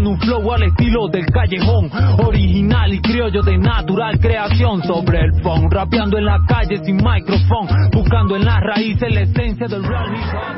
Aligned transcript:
con 0.00 0.06
un 0.06 0.18
flow 0.18 0.52
al 0.52 0.62
estilo 0.62 1.08
del 1.08 1.26
callejón. 1.26 1.90
Original 2.24 2.92
y 2.92 3.00
criollo 3.02 3.42
de 3.42 3.58
natural 3.58 4.18
creación 4.18 4.82
sobre 4.82 5.20
el 5.20 5.42
phone. 5.42 5.70
Rapeando 5.70 6.16
en 6.16 6.24
la 6.24 6.40
calle 6.48 6.82
sin 6.84 6.96
micrófono. 6.96 7.90
Buscando 7.92 8.36
en 8.36 8.44
las 8.46 8.60
raíces 8.60 9.12
la 9.12 9.20
esencia 9.20 9.66
del 9.66 9.84
real 9.84 10.14
hip 10.14 10.24
hop. 10.24 10.56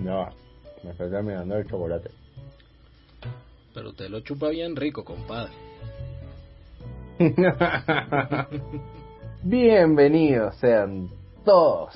No, 0.00 0.28
me 0.84 0.90
estoy 0.90 1.10
terminando 1.10 1.56
el 1.56 1.66
chocolate. 1.68 2.10
Pero 3.74 3.90
usted 3.90 4.08
lo 4.08 4.20
chupa 4.20 4.48
bien 4.48 4.74
rico, 4.74 5.04
compadre. 5.04 5.52
Bienvenidos 9.48 10.56
sean 10.56 11.08
todos 11.44 11.94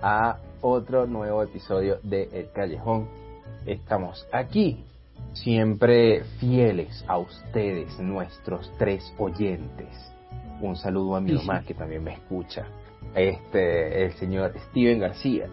a 0.00 0.40
otro 0.62 1.06
nuevo 1.06 1.40
episodio 1.44 2.00
de 2.02 2.28
El 2.32 2.50
Callejón. 2.50 3.08
Estamos 3.64 4.26
aquí, 4.32 4.82
siempre 5.32 6.24
fieles 6.40 7.04
a 7.06 7.18
ustedes, 7.18 7.96
nuestros 8.00 8.68
tres 8.78 9.14
oyentes. 9.16 9.86
Un 10.60 10.74
saludo 10.74 11.14
a 11.14 11.20
mi 11.20 11.34
mamá 11.34 11.62
que 11.62 11.72
también 11.72 12.02
me 12.02 12.14
escucha. 12.14 12.66
Este, 13.14 14.04
el 14.04 14.14
señor 14.14 14.52
Steven 14.70 14.98
García. 14.98 15.46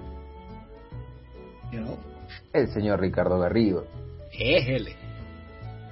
El 2.53 2.67
señor 2.69 3.01
Ricardo 3.01 3.37
Garrido. 3.37 3.85
Éjele. 4.31 4.95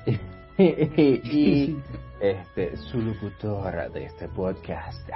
y 0.57 1.77
este, 2.19 2.75
su 2.77 3.01
locutora 3.01 3.89
de 3.89 4.05
este 4.05 4.27
podcast 4.27 5.07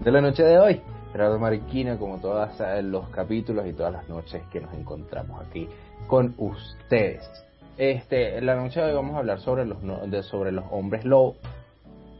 de 0.00 0.12
la 0.12 0.20
noche 0.20 0.42
de 0.44 0.58
hoy, 0.58 0.80
Gerardo 1.12 1.38
Mariquina, 1.38 1.98
como 1.98 2.18
todos 2.18 2.50
los 2.84 3.08
capítulos 3.08 3.66
y 3.66 3.72
todas 3.72 3.92
las 3.92 4.08
noches 4.08 4.42
que 4.52 4.60
nos 4.60 4.72
encontramos 4.74 5.44
aquí 5.46 5.68
con 6.06 6.34
ustedes. 6.38 7.28
Este, 7.76 8.38
en 8.38 8.46
la 8.46 8.54
noche 8.54 8.80
de 8.80 8.86
hoy 8.86 8.94
vamos 8.94 9.14
a 9.14 9.18
hablar 9.18 9.40
sobre 9.40 9.64
los, 9.64 9.78
de, 10.10 10.22
sobre 10.22 10.52
los 10.52 10.64
hombres 10.70 11.04
lobo 11.04 11.36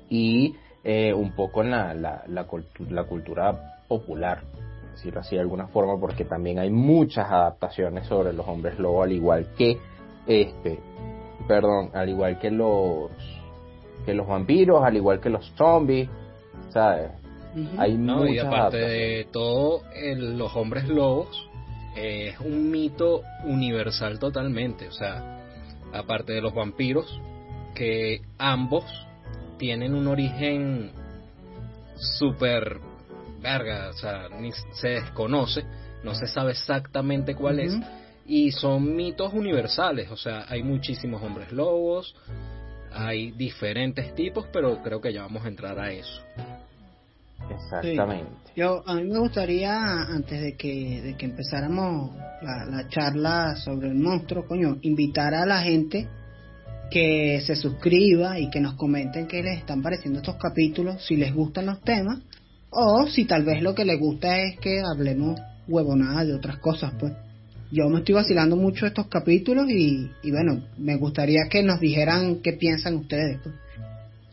y 0.09 0.57
eh, 0.85 1.13
un 1.15 1.33
poco 1.33 1.63
en 1.63 1.71
la, 1.71 1.95
la, 1.95 2.25
la, 2.27 2.47
la 2.91 3.05
cultura 3.05 3.81
popular, 3.89 4.43
decirlo 4.93 5.21
así 5.21 5.37
de 5.37 5.43
alguna 5.43 5.69
forma, 5.69 5.99
porque 5.99 6.25
también 6.25 6.59
hay 6.59 6.71
muchas 6.71 7.31
adaptaciones 7.31 8.07
sobre 8.07 8.33
los 8.33 8.47
hombres 8.47 8.79
lobo, 8.79 9.03
al 9.03 9.13
igual 9.13 9.49
que 9.57 9.79
este, 10.27 10.79
perdón, 11.47 11.91
al 11.95 12.09
igual 12.09 12.39
que 12.39 12.51
los 12.51 13.11
que 14.09 14.15
los 14.15 14.27
vampiros, 14.27 14.83
al 14.83 14.97
igual 14.97 15.21
que 15.21 15.29
los 15.29 15.53
zombies, 15.55 16.09
¿sabes? 16.71 17.11
Hay 17.77 17.99
no, 17.99 18.21
muchas 18.21 18.35
y 18.35 18.39
aparte 18.39 18.79
de 18.79 19.29
todo, 19.31 19.83
el, 19.95 20.39
los 20.39 20.57
hombres 20.57 20.89
lobos 20.89 21.47
eh, 21.95 22.29
es 22.29 22.41
un 22.41 22.71
mito 22.71 23.21
universal 23.45 24.19
totalmente, 24.19 24.89
o 24.89 24.93
sea, 24.93 25.43
aparte 25.93 26.33
de 26.33 26.41
los 26.41 26.55
vampiros, 26.55 27.21
que 27.75 28.23
ambos 28.39 28.87
tienen 29.59 29.95
un 29.95 30.07
origen 30.07 30.91
súper 31.97 32.79
verga, 33.43 33.91
o 33.91 33.93
sea, 33.93 34.31
ni 34.41 34.53
se 34.73 34.89
desconoce, 34.89 35.65
no 36.03 36.15
se 36.15 36.27
sabe 36.29 36.53
exactamente 36.53 37.35
cuál 37.35 37.61
es, 37.61 37.77
y 38.27 38.53
son 38.53 38.97
mitos 38.97 39.35
universales, 39.35 40.11
o 40.11 40.17
sea, 40.17 40.47
hay 40.49 40.63
muchísimos 40.63 41.23
hombres 41.23 41.53
lobos, 41.53 42.15
hay 42.99 43.31
diferentes 43.33 44.15
tipos, 44.15 44.47
pero 44.53 44.83
creo 44.83 45.01
que 45.01 45.13
ya 45.13 45.23
vamos 45.23 45.45
a 45.45 45.49
entrar 45.49 45.79
a 45.79 45.93
eso. 45.93 46.23
Exactamente. 47.51 48.31
Yo, 48.57 48.83
a 48.85 48.95
mí 48.97 49.05
me 49.05 49.19
gustaría, 49.19 49.79
antes 49.81 50.41
de 50.41 50.57
que, 50.57 51.01
de 51.03 51.17
que 51.17 51.27
empezáramos 51.27 52.17
la, 52.43 52.65
la 52.67 52.89
charla 52.89 53.55
sobre 53.57 53.89
el 53.89 53.95
monstruo, 53.95 54.45
coño, 54.47 54.79
invitar 54.83 55.35
a 55.35 55.47
la 55.47 55.63
gente 55.63 56.09
que 56.91 57.41
se 57.47 57.55
suscriba 57.55 58.41
y 58.41 58.51
que 58.51 58.61
nos 58.61 58.75
comenten 58.75 59.29
qué 59.29 59.43
les 59.43 59.59
están 59.59 59.83
pareciendo 59.83 60.21
estos 60.21 60.37
capítulos, 60.37 61.05
si 61.07 61.17
les 61.17 61.33
gustan 61.33 61.67
los 61.67 61.81
temas, 61.83 62.19
o 62.71 63.07
si 63.07 63.25
tal 63.27 63.45
vez 63.45 63.63
lo 63.63 63.75
que 63.75 63.85
les 63.85 63.99
gusta 63.99 64.39
es 64.39 64.59
que 64.59 64.81
hablemos 64.81 65.41
huevonadas 65.69 66.27
de 66.27 66.35
otras 66.35 66.59
cosas, 66.59 66.93
pues. 66.99 67.13
Yo 67.71 67.89
me 67.89 67.99
estoy 67.99 68.15
vacilando 68.15 68.57
mucho 68.57 68.87
estos 68.87 69.07
capítulos 69.09 69.67
y, 69.69 70.11
y 70.23 70.31
bueno, 70.31 70.63
me 70.79 70.97
gustaría 70.97 71.43
que 71.51 71.63
nos 71.63 71.81
dijeran 71.81 72.41
qué 72.43 72.55
piensan 72.55 72.97
ustedes. 72.97 73.39
Pues. 73.43 73.55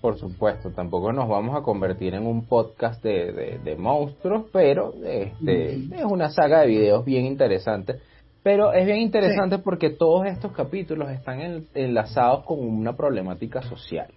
Por 0.01 0.17
supuesto, 0.17 0.69
tampoco 0.71 1.11
nos 1.11 1.27
vamos 1.27 1.57
a 1.57 1.61
convertir 1.63 2.13
en 2.13 2.25
un 2.25 2.45
podcast 2.45 3.03
de, 3.03 3.31
de, 3.33 3.59
de 3.63 3.75
monstruos, 3.75 4.45
pero 4.53 4.93
este, 5.03 5.75
es 5.75 6.05
una 6.07 6.29
saga 6.29 6.61
de 6.61 6.67
videos 6.67 7.03
bien 7.03 7.25
interesante. 7.25 7.95
Pero 8.43 8.71
es 8.71 8.85
bien 8.85 8.99
interesante 8.99 9.55
Sí. 9.57 9.61
porque 9.65 9.89
todos 9.89 10.27
estos 10.27 10.51
capítulos 10.51 11.09
están 11.11 11.41
en- 11.41 11.67
enlazados 11.73 12.45
con 12.45 12.59
una 12.59 12.95
problemática 12.95 13.61
social. 13.63 14.07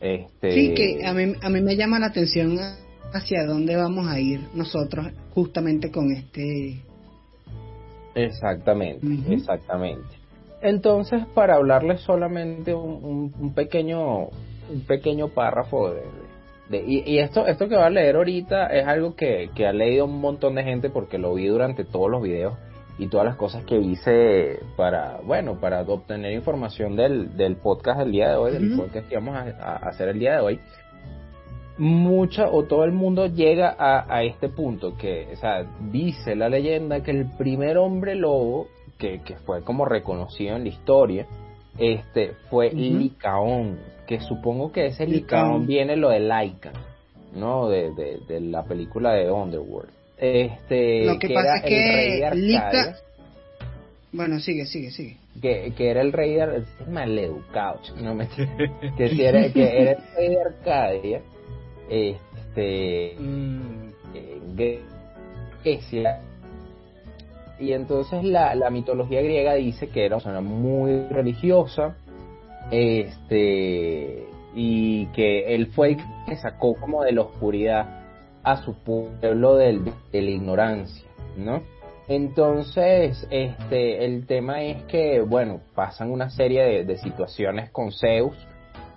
Este, 0.00 0.52
Sí, 0.52 0.74
que 0.74 1.04
a 1.04 1.12
mí, 1.12 1.32
a 1.42 1.48
mí 1.50 1.60
me 1.60 1.76
llama 1.76 1.98
la 1.98 2.06
atención 2.06 2.56
hacia 3.12 3.44
dónde 3.44 3.74
vamos 3.76 4.06
a 4.06 4.20
ir 4.20 4.40
nosotros 4.54 5.08
justamente 5.34 5.90
con 5.90 6.12
este... 6.12 6.84
Exactamente, 8.24 9.06
exactamente. 9.32 10.06
Entonces, 10.60 11.24
para 11.34 11.54
hablarles 11.54 12.00
solamente 12.00 12.74
un, 12.74 13.04
un- 13.04 13.34
un 13.38 13.54
pequeño 13.54 14.28
un 14.70 14.80
pequeño 14.86 15.28
párrafo 15.28 15.90
de, 15.94 16.02
de- 16.68 16.84
y, 16.86 17.02
y 17.10 17.18
esto 17.20 17.46
esto 17.46 17.68
que 17.68 17.76
va 17.76 17.86
a 17.86 17.90
leer 17.90 18.16
ahorita 18.16 18.66
es 18.66 18.86
algo 18.86 19.14
que, 19.16 19.48
que 19.54 19.66
ha 19.66 19.72
leído 19.72 20.04
un 20.04 20.20
montón 20.20 20.56
de 20.56 20.64
gente 20.64 20.90
porque 20.90 21.16
lo 21.16 21.32
vi 21.34 21.46
durante 21.46 21.84
todos 21.84 22.10
los 22.10 22.20
videos 22.22 22.54
y 22.98 23.06
todas 23.06 23.24
las 23.24 23.36
cosas 23.36 23.64
que 23.64 23.76
hice 23.78 24.58
para 24.76 25.18
bueno 25.24 25.58
para 25.60 25.80
obtener 25.82 26.32
información 26.32 26.96
del, 26.96 27.36
del 27.36 27.56
podcast 27.56 28.00
del 28.00 28.10
día 28.12 28.30
de 28.30 28.36
hoy 28.36 28.52
del 28.52 28.76
podcast 28.76 29.08
que 29.08 29.14
vamos 29.14 29.36
a, 29.36 29.42
a 29.62 29.76
hacer 29.88 30.08
el 30.08 30.18
día 30.18 30.34
de 30.34 30.40
hoy 30.40 30.60
mucha 31.78 32.48
o 32.48 32.64
todo 32.64 32.84
el 32.84 32.92
mundo 32.92 33.26
llega 33.26 33.74
a, 33.78 34.04
a 34.14 34.22
este 34.24 34.48
punto 34.48 34.96
que, 34.96 35.28
o 35.32 35.36
sea, 35.36 35.64
dice 35.90 36.34
la 36.34 36.48
leyenda 36.48 37.02
que 37.02 37.12
el 37.12 37.30
primer 37.36 37.78
hombre 37.78 38.14
lobo 38.16 38.66
que, 38.98 39.20
que 39.22 39.36
fue 39.36 39.62
como 39.62 39.84
reconocido 39.84 40.56
en 40.56 40.64
la 40.64 40.68
historia, 40.68 41.26
este, 41.78 42.32
fue 42.50 42.68
Ujú. 42.68 42.76
Licaón, 42.76 43.78
que 44.06 44.20
supongo 44.20 44.72
que 44.72 44.86
ese 44.86 45.06
Licaón. 45.06 45.44
Licaón 45.46 45.66
viene 45.66 45.96
lo 45.96 46.10
de 46.10 46.20
Laika, 46.20 46.72
¿no? 47.34 47.68
De, 47.68 47.92
de, 47.94 48.18
de 48.26 48.40
la 48.40 48.64
película 48.64 49.12
de 49.12 49.30
Underworld. 49.30 49.90
Este, 50.16 51.04
Lo 51.04 51.16
que 51.18 51.28
pasa 51.30 51.58
era 51.58 51.66
es 51.68 51.72
el 51.72 51.94
rey 51.94 52.10
de 52.10 52.18
que 52.18 52.24
Arcadia, 52.26 52.34
Lica... 52.34 52.96
Bueno, 54.10 54.40
sigue, 54.40 54.66
sigue, 54.66 54.90
sigue. 54.90 55.16
que, 55.40 55.72
que 55.76 55.90
era 55.90 56.00
el 56.00 56.12
rey 56.12 56.34
de 56.34 56.56
es 56.56 56.88
maleducado, 56.88 57.78
no 58.02 58.14
me 58.14 58.26
que, 58.96 59.08
si 59.10 59.22
era, 59.22 59.52
que 59.52 59.80
era 59.82 59.90
el 59.92 59.98
rey 60.16 60.28
de 60.30 60.40
Arcadia, 60.40 61.22
este, 61.88 63.14
Mm, 63.18 63.90
eh, 64.14 64.40
Grecia. 65.64 66.20
Y 67.60 67.72
entonces 67.72 68.22
la, 68.24 68.54
la 68.54 68.70
mitología 68.70 69.20
griega 69.20 69.54
dice 69.54 69.88
que 69.88 70.04
era 70.04 70.16
una 70.16 70.24
persona 70.24 70.40
muy 70.40 71.06
religiosa, 71.08 71.96
este, 72.70 74.26
y 74.54 75.06
que 75.06 75.54
él 75.54 75.68
fue 75.68 75.90
el 75.90 75.96
que 76.26 76.36
sacó 76.36 76.74
como 76.74 77.02
de 77.02 77.12
la 77.12 77.22
oscuridad 77.22 78.04
a 78.44 78.62
su 78.62 78.74
pueblo 78.74 79.56
del, 79.56 79.84
de 80.12 80.22
la 80.22 80.30
ignorancia, 80.30 81.08
¿no? 81.36 81.62
Entonces, 82.06 83.26
este, 83.30 84.04
el 84.04 84.26
tema 84.26 84.62
es 84.62 84.84
que, 84.84 85.20
bueno, 85.20 85.60
pasan 85.74 86.10
una 86.10 86.30
serie 86.30 86.62
de, 86.62 86.84
de 86.84 86.96
situaciones 86.96 87.70
con 87.70 87.92
Zeus, 87.92 88.34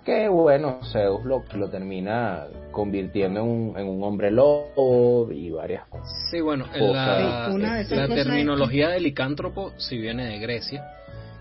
que 0.04 0.28
bueno, 0.28 0.80
Zeus 0.90 1.24
lo, 1.24 1.44
lo 1.54 1.68
termina 1.70 2.46
convirtiendo 2.70 3.40
en 3.40 3.46
un, 3.46 3.78
en 3.78 3.86
un 3.88 4.02
hombre 4.02 4.30
lobo 4.30 5.30
y 5.32 5.50
varias 5.50 5.86
cosas. 5.88 6.28
Sí, 6.30 6.40
bueno, 6.40 6.66
la, 6.74 7.46
Sí, 7.48 7.54
una 7.54 7.76
de 7.76 7.82
esas 7.82 7.98
la 7.98 8.06
cosas 8.08 8.18
es 8.18 8.24
terminología 8.26 8.88
de 8.88 9.00
licántropo 9.00 9.72
si 9.78 9.98
viene 9.98 10.26
de 10.26 10.38
Grecia 10.38 10.84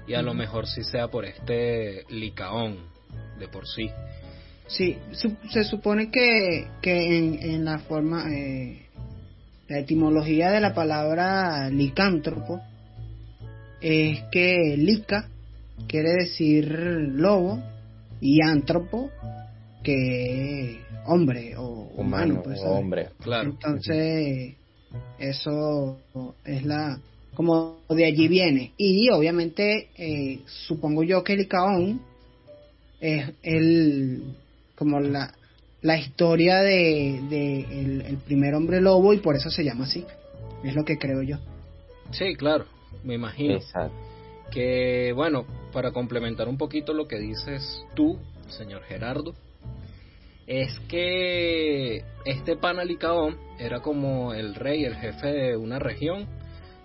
y 0.07 0.13
a 0.13 0.21
lo 0.21 0.33
mejor 0.33 0.68
sí 0.68 0.83
sea 0.83 1.07
por 1.07 1.25
este 1.25 2.06
licaón 2.09 2.77
de 3.39 3.47
por 3.47 3.68
sí. 3.68 3.89
Sí, 4.68 4.97
su- 5.12 5.36
se 5.50 5.63
supone 5.63 6.09
que, 6.12 6.68
que 6.81 7.18
en, 7.18 7.39
en 7.41 7.65
la 7.65 7.80
forma, 7.80 8.25
eh, 8.33 8.86
la 9.68 9.80
etimología 9.80 10.50
de 10.51 10.62
la 10.62 10.74
palabra 10.74 11.69
licántropo 11.69 12.62
es 13.81 14.19
que 14.31 14.75
lica 14.77 15.27
quiere 15.88 16.12
decir 16.12 16.68
lobo 16.71 17.62
y 18.21 18.41
antropo 18.41 19.09
que 19.83 20.79
hombre 21.07 21.56
o 21.57 21.89
humano, 21.95 22.35
Humano, 22.35 22.41
pues, 22.44 22.59
o 22.62 22.71
hombre. 22.71 23.09
Claro. 23.19 23.50
Entonces, 23.50 24.56
eso 25.19 26.00
es 26.45 26.65
la. 26.65 27.00
Como 27.33 27.79
de 27.89 28.06
allí 28.06 28.27
viene. 28.27 28.73
Y 28.77 29.09
obviamente, 29.09 29.89
eh, 29.97 30.41
supongo 30.45 31.03
yo 31.03 31.23
que 31.23 31.33
el 31.33 31.39
Licaón 31.39 32.01
es 33.00 33.31
el. 33.41 34.35
Como 34.75 35.00
la. 35.00 35.33
la 35.81 35.97
historia 35.97 36.59
de, 36.59 37.21
de 37.29 37.59
el, 38.07 38.17
primer 38.17 38.53
hombre 38.53 38.81
lobo 38.81 39.13
y 39.13 39.17
por 39.17 39.35
eso 39.35 39.50
se 39.50 39.63
llama 39.63 39.85
así. 39.85 40.06
Es 40.63 40.75
lo 40.75 40.85
que 40.85 40.97
creo 40.97 41.24
yo. 41.24 41.38
Sí, 42.12 42.35
claro, 42.35 42.65
me 43.03 43.15
imagino. 43.15 43.59
Que 44.51 45.13
bueno, 45.15 45.45
para 45.71 45.92
complementar 45.92 46.48
un 46.48 46.57
poquito 46.57 46.94
lo 46.94 47.07
que 47.07 47.18
dices 47.18 47.86
tú, 47.95 48.19
señor 48.50 48.83
Gerardo, 48.83 49.33
es 50.45 50.77
que 50.89 52.03
este 52.25 52.57
Panalicaón 52.57 53.38
era 53.57 53.81
como 53.81 54.33
el 54.33 54.56
rey, 54.56 54.83
el 54.83 54.95
jefe 54.95 55.27
de 55.27 55.57
una 55.57 55.80
región. 55.80 56.27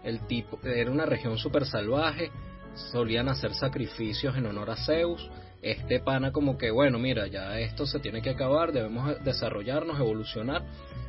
El 0.04 0.20
tipo 0.28 0.60
era 0.62 0.90
una 0.90 1.04
región 1.04 1.36
súper 1.36 1.66
salvaje, 1.66 2.30
solían 2.92 3.28
hacer 3.28 3.54
sacrificios 3.54 4.36
en 4.36 4.46
honor 4.46 4.70
a 4.70 4.76
Zeus 4.76 5.28
este 5.62 6.00
pana 6.00 6.32
como 6.32 6.56
que, 6.58 6.70
bueno, 6.70 6.98
mira, 6.98 7.26
ya 7.26 7.58
esto 7.58 7.86
se 7.86 7.98
tiene 7.98 8.22
que 8.22 8.30
acabar, 8.30 8.72
debemos 8.72 9.22
desarrollarnos, 9.24 9.98
evolucionar, 9.98 10.62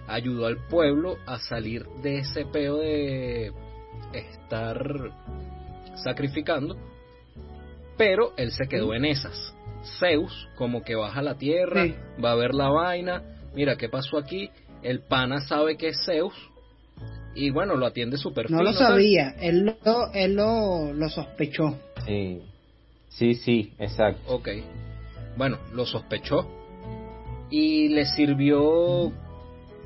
ayudó 0.08 0.48
al 0.48 0.58
pueblo 0.68 1.18
a 1.26 1.38
salir 1.40 1.86
de 2.02 2.20
ese 2.20 2.46
peo 2.46 2.78
de 2.78 3.52
estar 4.14 5.12
sacrificando, 6.04 6.78
pero 7.98 8.34
él 8.38 8.52
se 8.52 8.68
quedó 8.68 8.94
en 8.94 9.06
esas. 9.06 9.54
Zeus 10.00 10.50
como 10.58 10.84
que 10.84 10.96
baja 10.96 11.20
a 11.20 11.24
la 11.24 11.38
tierra, 11.38 11.86
va 12.24 12.32
a 12.32 12.36
ver 12.36 12.54
la 12.54 12.70
vaina, 12.70 13.24
mira 13.54 13.78
qué 13.78 13.90
pasó 13.90 14.18
aquí, 14.18 14.50
el 14.84 15.02
pana 15.02 15.42
sabe 15.42 15.78
que 15.78 15.90
es 15.90 15.98
Zeus 16.06 16.34
y 17.36 17.52
bueno, 17.52 17.76
lo 17.76 17.86
atiende 17.86 18.18
súper 18.18 18.50
No 18.50 18.64
lo 18.64 18.74
sabía, 18.74 19.36
él 19.40 19.78
lo, 19.86 20.12
él 20.14 20.36
lo, 20.36 20.94
lo 20.94 21.10
sospechó. 21.10 21.78
Sí. 22.06 22.42
Sí, 23.10 23.34
sí, 23.34 23.74
exacto. 23.80 24.22
Ok. 24.28 24.50
Bueno, 25.38 25.58
lo 25.74 25.86
sospechó 25.86 26.48
y 27.50 27.90
le 27.90 28.06
sirvió 28.06 29.12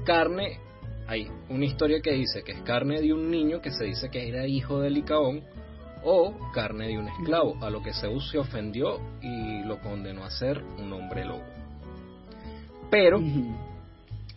carne. 0.05 0.59
Hay 1.07 1.27
una 1.49 1.65
historia 1.65 2.01
que 2.01 2.11
dice 2.11 2.43
que 2.43 2.53
es 2.53 2.61
carne 2.63 3.01
de 3.01 3.13
un 3.13 3.29
niño 3.29 3.61
que 3.61 3.71
se 3.71 3.85
dice 3.85 4.09
que 4.09 4.27
era 4.27 4.47
hijo 4.47 4.81
de 4.81 4.89
Licaón 4.89 5.43
o 6.03 6.51
carne 6.53 6.88
de 6.88 6.98
un 6.98 7.07
esclavo, 7.07 7.57
a 7.63 7.69
lo 7.69 7.81
que 7.81 7.94
Zeus 7.94 8.30
se 8.30 8.38
ofendió 8.38 9.00
y 9.21 9.63
lo 9.63 9.80
condenó 9.80 10.24
a 10.24 10.31
ser 10.31 10.62
un 10.77 10.92
hombre 10.94 11.25
lobo. 11.25 11.44
Pero 12.89 13.19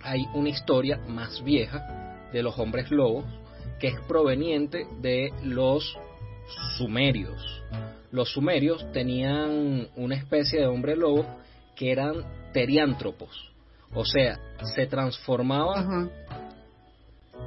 hay 0.03 0.27
una 0.35 0.49
historia 0.49 0.99
más 1.09 1.43
vieja 1.43 2.27
de 2.33 2.43
los 2.43 2.59
hombres 2.59 2.91
lobos 2.91 3.25
que 3.81 3.89
es 3.89 4.01
proveniente 4.07 4.87
de 5.01 5.33
los 5.43 5.97
sumerios 6.77 7.65
los 8.15 8.31
sumerios 8.31 8.87
tenían 8.93 9.89
una 9.97 10.15
especie 10.15 10.61
de 10.61 10.69
hombre 10.69 10.95
lobo 10.95 11.27
que 11.75 11.91
eran 11.91 12.25
teriántropos, 12.53 13.53
o 13.93 14.05
sea, 14.05 14.39
se 14.77 14.87
transformaban 14.87 16.13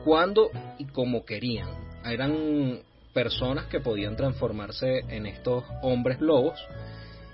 cuando 0.03 0.49
y 0.77 0.83
como 0.83 1.23
querían. 1.23 1.69
Eran 2.03 2.81
personas 3.17 3.65
que 3.65 3.79
podían 3.79 4.15
transformarse 4.15 4.99
en 5.09 5.25
estos 5.25 5.63
hombres 5.81 6.21
lobos 6.21 6.59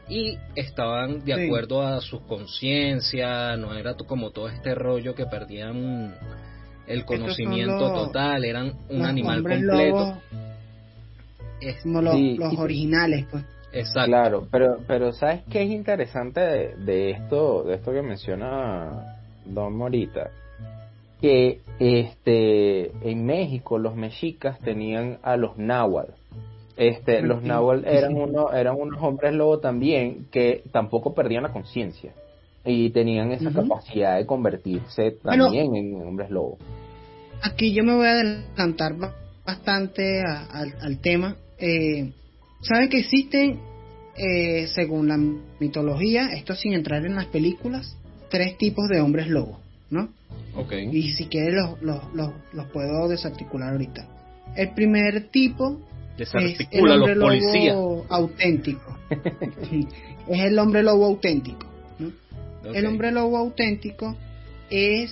y 0.08 0.38
estaban 0.56 1.26
de 1.26 1.34
acuerdo 1.34 1.86
a 1.86 2.00
su 2.00 2.26
conciencia, 2.26 3.58
no 3.58 3.74
era 3.74 3.94
como 3.96 4.32
todo 4.32 4.48
este 4.48 4.76
rollo 4.76 5.14
que 5.14 5.26
perdían 5.26 6.16
el 6.88 7.04
conocimiento 7.04 7.94
total, 7.94 8.46
eran 8.46 8.76
un 8.90 9.06
animal 9.06 9.44
completo 9.44 10.22
como 11.84 12.02
los, 12.02 12.16
originales, 12.58 13.26
pues. 13.30 13.44
Exacto. 13.74 14.06
Claro, 14.06 14.48
pero, 14.50 14.78
pero 14.88 15.12
¿sabes 15.12 15.42
qué 15.50 15.64
es 15.64 15.70
interesante 15.70 16.40
de, 16.78 17.12
esto, 17.12 17.64
de 17.64 17.76
esto 17.76 17.92
que 17.92 18.02
menciona 18.02 19.18
Don 19.46 19.76
Morita? 19.76 20.32
Que 21.24 21.62
este, 21.80 22.92
en 23.10 23.26
México 23.26 23.80
los 23.80 23.96
mexicas 23.96 24.60
tenían 24.60 25.20
a 25.24 25.38
los 25.38 25.58
náhuatl. 25.58 26.12
Este, 26.76 27.22
los 27.22 27.42
náhuatl 27.42 27.88
eran, 27.88 28.16
uno, 28.16 28.52
eran 28.52 28.76
unos 28.78 29.02
hombres 29.02 29.34
lobo 29.34 29.60
también 29.60 30.28
que 30.32 30.64
tampoco 30.74 31.14
perdían 31.14 31.44
la 31.44 31.54
conciencia 31.54 32.12
y 32.66 32.90
tenían 32.90 33.32
esa 33.32 33.54
capacidad 33.54 34.18
de 34.18 34.26
convertirse 34.26 35.12
también 35.24 35.76
en 35.76 35.96
hombres 36.02 36.30
lobo. 36.30 36.58
Aquí 37.42 37.74
yo 37.74 37.86
me 37.86 37.96
voy 37.96 38.08
a 38.08 38.12
adelantar 38.12 38.96
bastante 39.46 40.24
al 40.26 41.00
tema 41.00 41.38
eh, 41.66 42.12
saben 42.62 42.90
que 42.90 43.00
existen, 43.00 43.60
eh, 44.18 44.68
según 44.76 45.08
la 45.08 45.18
mitología, 45.60 46.28
esto 46.34 46.56
sin 46.56 46.74
entrar 46.74 47.06
en 47.06 47.16
las 47.16 47.28
películas, 47.28 47.98
tres 48.30 48.58
tipos 48.58 48.90
de 48.90 49.00
hombres 49.00 49.28
lobos, 49.28 49.60
¿no? 49.90 50.10
Okay. 50.56 50.90
Y 50.92 51.14
si 51.14 51.26
quieres 51.26 51.56
los, 51.56 51.82
los, 52.14 52.34
los, 52.54 52.68
puedo 52.68 53.08
desarticular 53.08 53.72
ahorita. 53.72 54.06
El 54.56 54.74
primer 54.74 55.30
tipo 55.30 55.80
es 56.18 56.32
el 56.70 56.92
hombre 56.92 57.16
lobo 57.16 58.06
auténtico. 58.10 58.98
es 60.28 60.40
el 60.40 60.60
hombre 60.60 60.84
lobo 60.84 61.06
auténtico. 61.06 61.66
¿no? 61.98 62.12
El 62.72 62.86
hombre 62.86 63.12
lobo 63.12 63.38
auténtico 63.38 64.16
es 64.70 65.12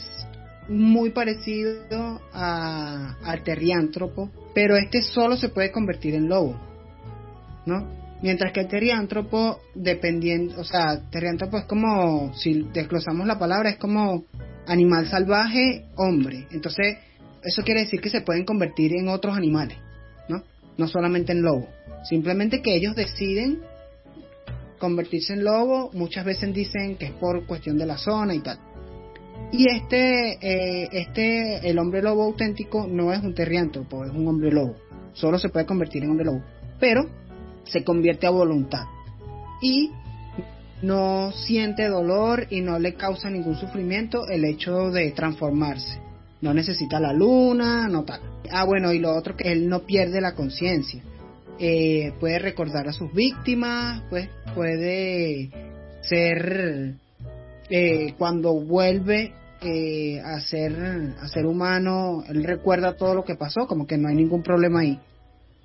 muy 0.67 1.09
parecido 1.09 2.21
a, 2.33 3.15
al 3.23 3.43
terriántropo, 3.43 4.29
pero 4.53 4.77
este 4.77 5.01
solo 5.01 5.35
se 5.37 5.49
puede 5.49 5.71
convertir 5.71 6.15
en 6.15 6.29
lobo, 6.29 6.55
¿no? 7.65 7.99
Mientras 8.21 8.53
que 8.53 8.61
el 8.61 8.67
teriántropo, 8.67 9.59
dependiendo, 9.73 10.61
o 10.61 10.63
sea, 10.63 11.09
teriántropo 11.09 11.57
es 11.57 11.65
como, 11.65 12.31
si 12.35 12.67
desglosamos 12.71 13.25
la 13.25 13.39
palabra, 13.39 13.71
es 13.71 13.77
como 13.77 14.25
animal 14.67 15.07
salvaje, 15.07 15.85
hombre. 15.95 16.47
Entonces, 16.51 16.97
eso 17.43 17.63
quiere 17.63 17.81
decir 17.81 18.01
que 18.01 18.09
se 18.09 18.21
pueden 18.21 18.45
convertir 18.45 18.93
en 18.93 19.07
otros 19.07 19.35
animales, 19.35 19.77
¿no? 20.27 20.43
No 20.77 20.87
solamente 20.87 21.31
en 21.31 21.41
lobo. 21.41 21.67
Simplemente 22.03 22.61
que 22.61 22.75
ellos 22.75 22.95
deciden 22.95 23.61
convertirse 24.79 25.33
en 25.33 25.43
lobo, 25.43 25.91
muchas 25.93 26.25
veces 26.25 26.53
dicen 26.53 26.97
que 26.97 27.05
es 27.05 27.11
por 27.11 27.45
cuestión 27.45 27.77
de 27.77 27.85
la 27.85 27.97
zona 27.97 28.33
y 28.33 28.39
tal. 28.39 28.59
Y 29.51 29.67
este, 29.69 30.37
eh, 30.41 30.89
este, 30.91 31.69
el 31.69 31.77
hombre 31.77 32.01
lobo 32.01 32.23
auténtico 32.23 32.87
no 32.87 33.11
es 33.11 33.21
un 33.21 33.33
terriántropo, 33.33 34.05
es 34.05 34.11
un 34.11 34.27
hombre 34.27 34.51
lobo. 34.51 34.75
Solo 35.13 35.37
se 35.37 35.49
puede 35.49 35.65
convertir 35.65 36.03
en 36.03 36.11
hombre 36.11 36.25
lobo. 36.25 36.43
Pero 36.79 37.05
se 37.65 37.83
convierte 37.83 38.27
a 38.27 38.29
voluntad. 38.29 38.85
Y 39.61 39.91
no 40.81 41.31
siente 41.31 41.87
dolor 41.87 42.47
y 42.49 42.61
no 42.61 42.79
le 42.79 42.93
causa 42.95 43.29
ningún 43.29 43.55
sufrimiento 43.55 44.27
el 44.27 44.45
hecho 44.45 44.89
de 44.91 45.11
transformarse. 45.11 45.99
No 46.41 46.53
necesita 46.53 46.99
la 46.99 47.13
luna, 47.13 47.87
no 47.87 48.03
tal. 48.03 48.21
Ah, 48.51 48.65
bueno, 48.65 48.91
y 48.91 48.99
lo 48.99 49.15
otro 49.15 49.35
que 49.35 49.51
él 49.51 49.69
no 49.69 49.81
pierde 49.81 50.21
la 50.21 50.33
conciencia. 50.33 51.01
Eh, 51.59 52.13
puede 52.19 52.39
recordar 52.39 52.87
a 52.87 52.93
sus 52.93 53.13
víctimas, 53.13 54.01
pues 54.09 54.27
puede 54.55 55.51
ser 56.01 56.95
eh, 57.69 58.15
cuando 58.17 58.53
vuelve 58.59 59.33
eh, 59.61 60.19
a, 60.19 60.41
ser, 60.41 60.73
a 61.21 61.27
ser 61.27 61.45
humano, 61.45 62.23
él 62.27 62.43
recuerda 62.43 62.97
todo 62.97 63.13
lo 63.13 63.23
que 63.23 63.35
pasó, 63.35 63.67
como 63.67 63.85
que 63.85 63.97
no 63.97 64.09
hay 64.09 64.15
ningún 64.15 64.41
problema 64.41 64.79
ahí. 64.79 64.99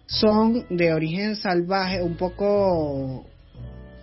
Son 0.04 0.66
de 0.68 0.92
origen 0.92 1.36
salvaje, 1.36 2.02
un 2.02 2.16
poco... 2.16 3.24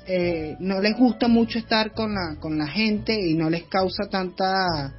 Eh, 0.06 0.58
no 0.60 0.82
les 0.82 0.98
gusta 0.98 1.28
mucho 1.28 1.60
estar 1.60 1.94
con 1.94 2.14
la, 2.14 2.36
con 2.40 2.58
la 2.58 2.68
gente 2.68 3.14
y 3.14 3.36
no 3.36 3.50
les 3.50 3.64
causa 3.64 4.10
tanta, 4.10 4.94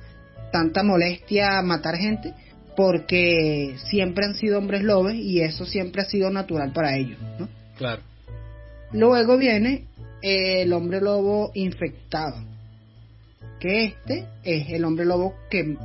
tanta 0.50 0.82
molestia 0.82 1.60
matar 1.62 1.96
gente 1.96 2.32
porque 2.76 3.76
siempre 3.90 4.24
han 4.24 4.34
sido 4.34 4.58
hombres 4.58 4.82
lobos 4.82 5.14
y 5.14 5.40
eso 5.40 5.66
siempre 5.66 6.02
ha 6.02 6.06
sido 6.06 6.30
natural 6.30 6.72
para 6.72 6.96
ellos, 6.96 7.18
¿no? 7.38 7.48
Claro. 7.76 8.02
Luego 8.92 9.36
viene 9.36 9.84
el 10.22 10.72
hombre 10.72 11.00
lobo 11.00 11.50
infectado 11.54 12.54
que 13.64 13.84
este 13.84 14.26
es 14.42 14.68
el 14.70 14.84
hombre 14.84 15.06
lobo 15.06 15.34
que 15.48 15.76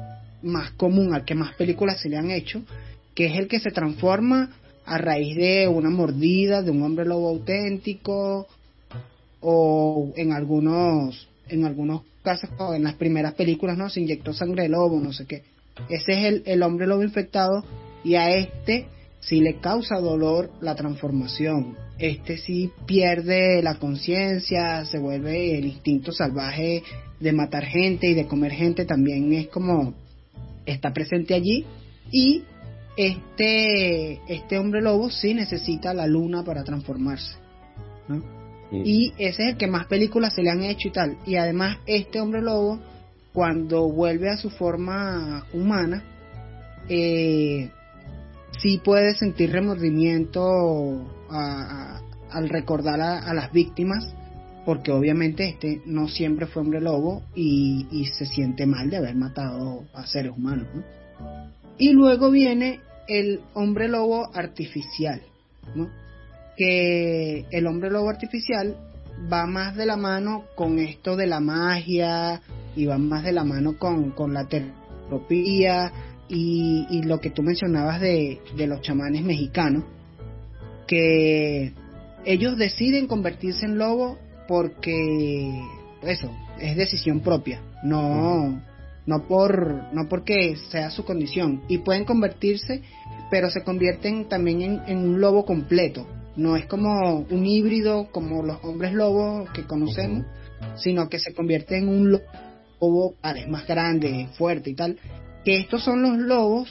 más 0.42 0.72
común, 0.72 1.14
al 1.14 1.24
que 1.24 1.34
más 1.34 1.56
películas 1.56 2.02
se 2.02 2.10
le 2.10 2.18
han 2.18 2.30
hecho, 2.30 2.62
que 3.16 3.28
es 3.28 3.40
el 3.40 3.48
que 3.48 3.62
se 3.62 3.72
transforma 3.72 4.50
a 4.86 4.98
raíz 4.98 5.38
de 5.38 5.66
una 5.70 5.90
mordida 5.90 6.62
de 6.62 6.72
un 6.72 6.84
hombre 6.84 7.06
lobo 7.06 7.30
auténtico 7.30 8.48
o 9.42 10.12
en 10.16 10.34
algunos 10.34 11.28
en 11.48 11.66
algunos 11.66 12.02
casos 12.22 12.50
en 12.76 12.84
las 12.84 12.96
primeras 12.96 13.34
películas 13.34 13.78
no 13.78 13.90
se 13.90 14.02
inyectó 14.02 14.34
sangre 14.34 14.64
de 14.64 14.70
lobo 14.70 15.00
no 15.00 15.14
sé 15.14 15.26
qué. 15.26 15.44
Ese 15.90 16.12
es 16.12 16.26
el, 16.26 16.44
el 16.46 16.64
hombre 16.64 16.88
lobo 16.88 17.04
infectado 17.04 17.64
y 18.04 18.16
a 18.16 18.30
este 18.32 18.88
sí 19.20 19.42
le 19.42 19.56
causa 19.56 20.00
dolor 20.00 20.52
la 20.62 20.76
transformación. 20.76 21.76
Este 21.98 22.38
sí 22.38 22.72
pierde 22.86 23.62
la 23.62 23.76
conciencia 23.76 24.86
se 24.86 25.00
vuelve 25.00 25.58
el 25.58 25.66
instinto 25.66 26.12
salvaje 26.12 26.84
de 27.20 27.34
matar 27.34 27.66
gente 27.66 28.08
y 28.08 28.14
de 28.14 28.28
comer 28.28 28.52
gente 28.52 28.86
también 28.86 29.34
es 29.34 29.48
como 29.48 29.94
está 30.66 30.94
presente 30.94 31.34
allí. 31.34 31.66
Y 32.12 32.44
este 32.98 34.20
este 34.32 34.58
hombre 34.58 34.82
lobo 34.82 35.10
sí 35.10 35.34
necesita 35.34 35.94
la 35.94 36.08
luna 36.08 36.44
para 36.44 36.64
transformarse 36.64 37.38
y 38.72 39.14
ese 39.18 39.44
es 39.44 39.50
el 39.50 39.58
que 39.58 39.68
más 39.68 39.88
películas 39.88 40.34
se 40.34 40.44
le 40.44 40.52
han 40.52 40.64
hecho 40.64 40.90
y 40.90 40.92
tal. 40.92 41.18
Y 41.26 41.36
además 41.36 41.78
este 41.86 42.22
hombre 42.22 42.42
lobo 42.42 42.80
cuando 43.34 43.90
vuelve 43.90 44.30
a 44.30 44.38
su 44.38 44.50
forma 44.50 45.46
humana, 45.54 46.04
eh, 46.88 47.70
sí 48.62 48.82
puede 48.84 49.14
sentir 49.16 49.52
remordimiento 49.52 51.06
al 51.30 52.50
recordar 52.50 53.00
a, 53.02 53.34
las 53.34 53.52
víctimas, 53.52 54.14
porque 54.66 54.92
obviamente 54.92 55.48
este 55.48 55.82
no 55.86 56.08
siempre 56.08 56.48
fue 56.48 56.64
hombre 56.64 56.82
lobo 56.82 57.24
y, 57.36 58.06
se 58.18 58.26
siente 58.26 58.66
mal 58.66 58.90
de 58.90 58.98
haber 58.98 59.16
matado 59.16 59.86
a 59.94 60.06
seres 60.06 60.34
humanos. 60.36 60.68
Y 61.78 61.92
luego 61.92 62.32
viene 62.32 62.82
el 63.08 63.42
hombre 63.54 63.88
lobo 63.88 64.30
artificial, 64.34 65.22
que 66.60 67.46
el 67.52 67.68
hombre 67.68 67.90
lobo 67.90 68.10
artificial 68.10 68.76
va 69.32 69.46
más 69.46 69.78
de 69.78 69.86
la 69.86 69.96
mano 69.96 70.44
con 70.56 70.78
esto 70.78 71.16
de 71.16 71.26
la 71.26 71.40
magia 71.40 72.42
y 72.76 72.86
va 72.86 72.98
más 72.98 73.24
de 73.24 73.32
la 73.32 73.46
mano 73.46 73.78
con, 73.78 74.12
con 74.12 74.34
la 74.34 74.46
terapia 74.46 75.94
y, 76.28 77.02
lo 77.04 77.22
que 77.22 77.30
tú 77.30 77.44
mencionabas 77.44 78.02
de, 78.02 78.42
de 78.58 78.68
los 78.68 78.82
chamanes 78.82 79.24
mexicanos, 79.24 79.86
que 80.86 81.72
ellos 82.26 82.58
deciden 82.58 83.08
convertirse 83.08 83.66
en 83.66 83.78
lobo 83.78 84.20
porque 84.46 85.64
eso 86.04 86.30
es 86.60 86.76
decisión 86.76 87.22
propia, 87.22 87.62
no 87.84 88.62
no 89.06 89.28
por 89.28 89.94
no 89.94 90.10
porque 90.10 90.58
sea 90.72 90.90
su 90.92 91.06
condición 91.06 91.62
y 91.70 91.78
pueden 91.78 92.04
convertirse, 92.04 92.82
pero 93.32 93.50
se 93.50 93.64
convierten 93.64 94.28
también 94.28 94.62
en, 94.62 94.82
en 94.88 94.98
un 94.98 95.22
lobo 95.22 95.46
completo. 95.46 96.06
No 96.36 96.56
es 96.56 96.66
como 96.66 97.20
un 97.30 97.46
híbrido 97.46 98.12
como 98.12 98.44
los 98.44 98.64
hombres 98.64 98.94
lobos 98.94 99.50
que 99.52 99.66
conocemos, 99.66 100.26
sino 100.76 101.10
que 101.10 101.20
se 101.20 101.34
convierte 101.34 101.78
en 101.78 101.90
un 101.90 102.12
lobo 102.12 103.16
más 103.48 103.68
grande, 103.68 104.30
fuerte 104.38 104.70
y 104.70 104.76
tal 104.76 104.98
que 105.44 105.58
estos 105.58 105.84
son 105.84 106.02
los 106.02 106.18
lobos 106.18 106.70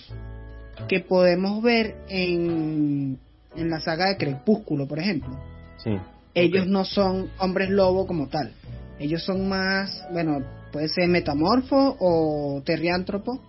que 0.89 1.01
podemos 1.01 1.63
ver 1.63 1.97
en, 2.09 3.19
en 3.57 3.71
la 3.71 3.81
saga 3.81 4.09
de 4.09 4.17
Crepúsculo, 4.17 4.87
por 4.87 4.99
ejemplo. 4.99 5.37
Sí. 5.83 5.97
Ellos 6.35 6.67
no 6.67 6.85
son 6.85 7.31
hombres 7.39 7.71
lobo 7.71 8.07
como 8.07 8.29
tal. 8.29 8.53
Ellos 8.99 9.25
son 9.25 9.49
más, 9.49 10.07
bueno, 10.13 10.41
puede 10.73 10.89
ser 10.89 11.09
metamorfo 11.09 11.97
o 11.99 12.63
terriántropo, 12.65 13.41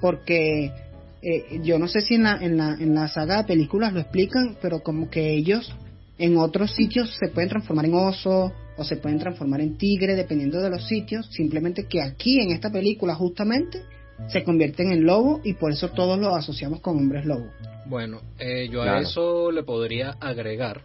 porque 0.00 0.72
eh, 1.22 1.60
yo 1.62 1.78
no 1.78 1.86
sé 1.86 2.00
si 2.00 2.14
en 2.14 2.22
la, 2.24 2.36
en, 2.40 2.56
la, 2.56 2.76
en 2.78 2.94
la 2.94 3.08
saga 3.08 3.38
de 3.38 3.44
películas 3.44 3.92
lo 3.92 4.00
explican, 4.00 4.56
pero 4.60 4.80
como 4.80 5.10
que 5.10 5.30
ellos 5.32 5.72
en 6.18 6.36
otros 6.36 6.74
sitios 6.74 7.14
se 7.18 7.28
pueden 7.28 7.50
transformar 7.50 7.86
en 7.86 7.94
oso 7.94 8.52
o 8.76 8.84
se 8.84 8.96
pueden 8.96 9.18
transformar 9.18 9.60
en 9.60 9.76
tigre, 9.76 10.14
dependiendo 10.14 10.60
de 10.60 10.70
los 10.70 10.86
sitios. 10.86 11.26
Simplemente 11.30 11.86
que 11.86 12.02
aquí 12.02 12.40
en 12.40 12.52
esta 12.52 12.70
película 12.70 13.14
justamente 13.14 13.82
se 14.28 14.44
convierten 14.44 14.92
en 14.92 15.04
lobo 15.04 15.40
y 15.44 15.54
por 15.54 15.72
eso 15.72 15.88
todos 15.88 16.18
los 16.18 16.34
asociamos 16.34 16.80
con 16.80 16.96
hombres 16.96 17.24
lobo. 17.24 17.50
Bueno, 17.86 18.20
eh, 18.38 18.68
yo 18.70 18.82
a 18.82 19.00
eso 19.00 19.50
le 19.50 19.62
podría 19.62 20.10
agregar 20.20 20.82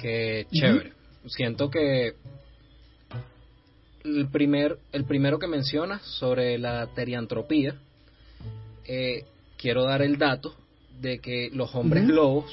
que 0.00 0.46
chévere. 0.52 0.92
Siento 1.26 1.70
que 1.70 2.14
el 4.04 4.28
primer 4.28 4.78
el 4.92 5.04
primero 5.04 5.38
que 5.38 5.46
mencionas 5.46 6.02
sobre 6.02 6.58
la 6.58 6.88
teriantropía 6.88 7.76
eh, 8.84 9.24
quiero 9.62 9.84
dar 9.84 10.02
el 10.02 10.18
dato 10.18 10.52
de 11.00 11.20
que 11.20 11.48
los 11.52 11.72
hombres 11.76 12.04
lobos 12.04 12.52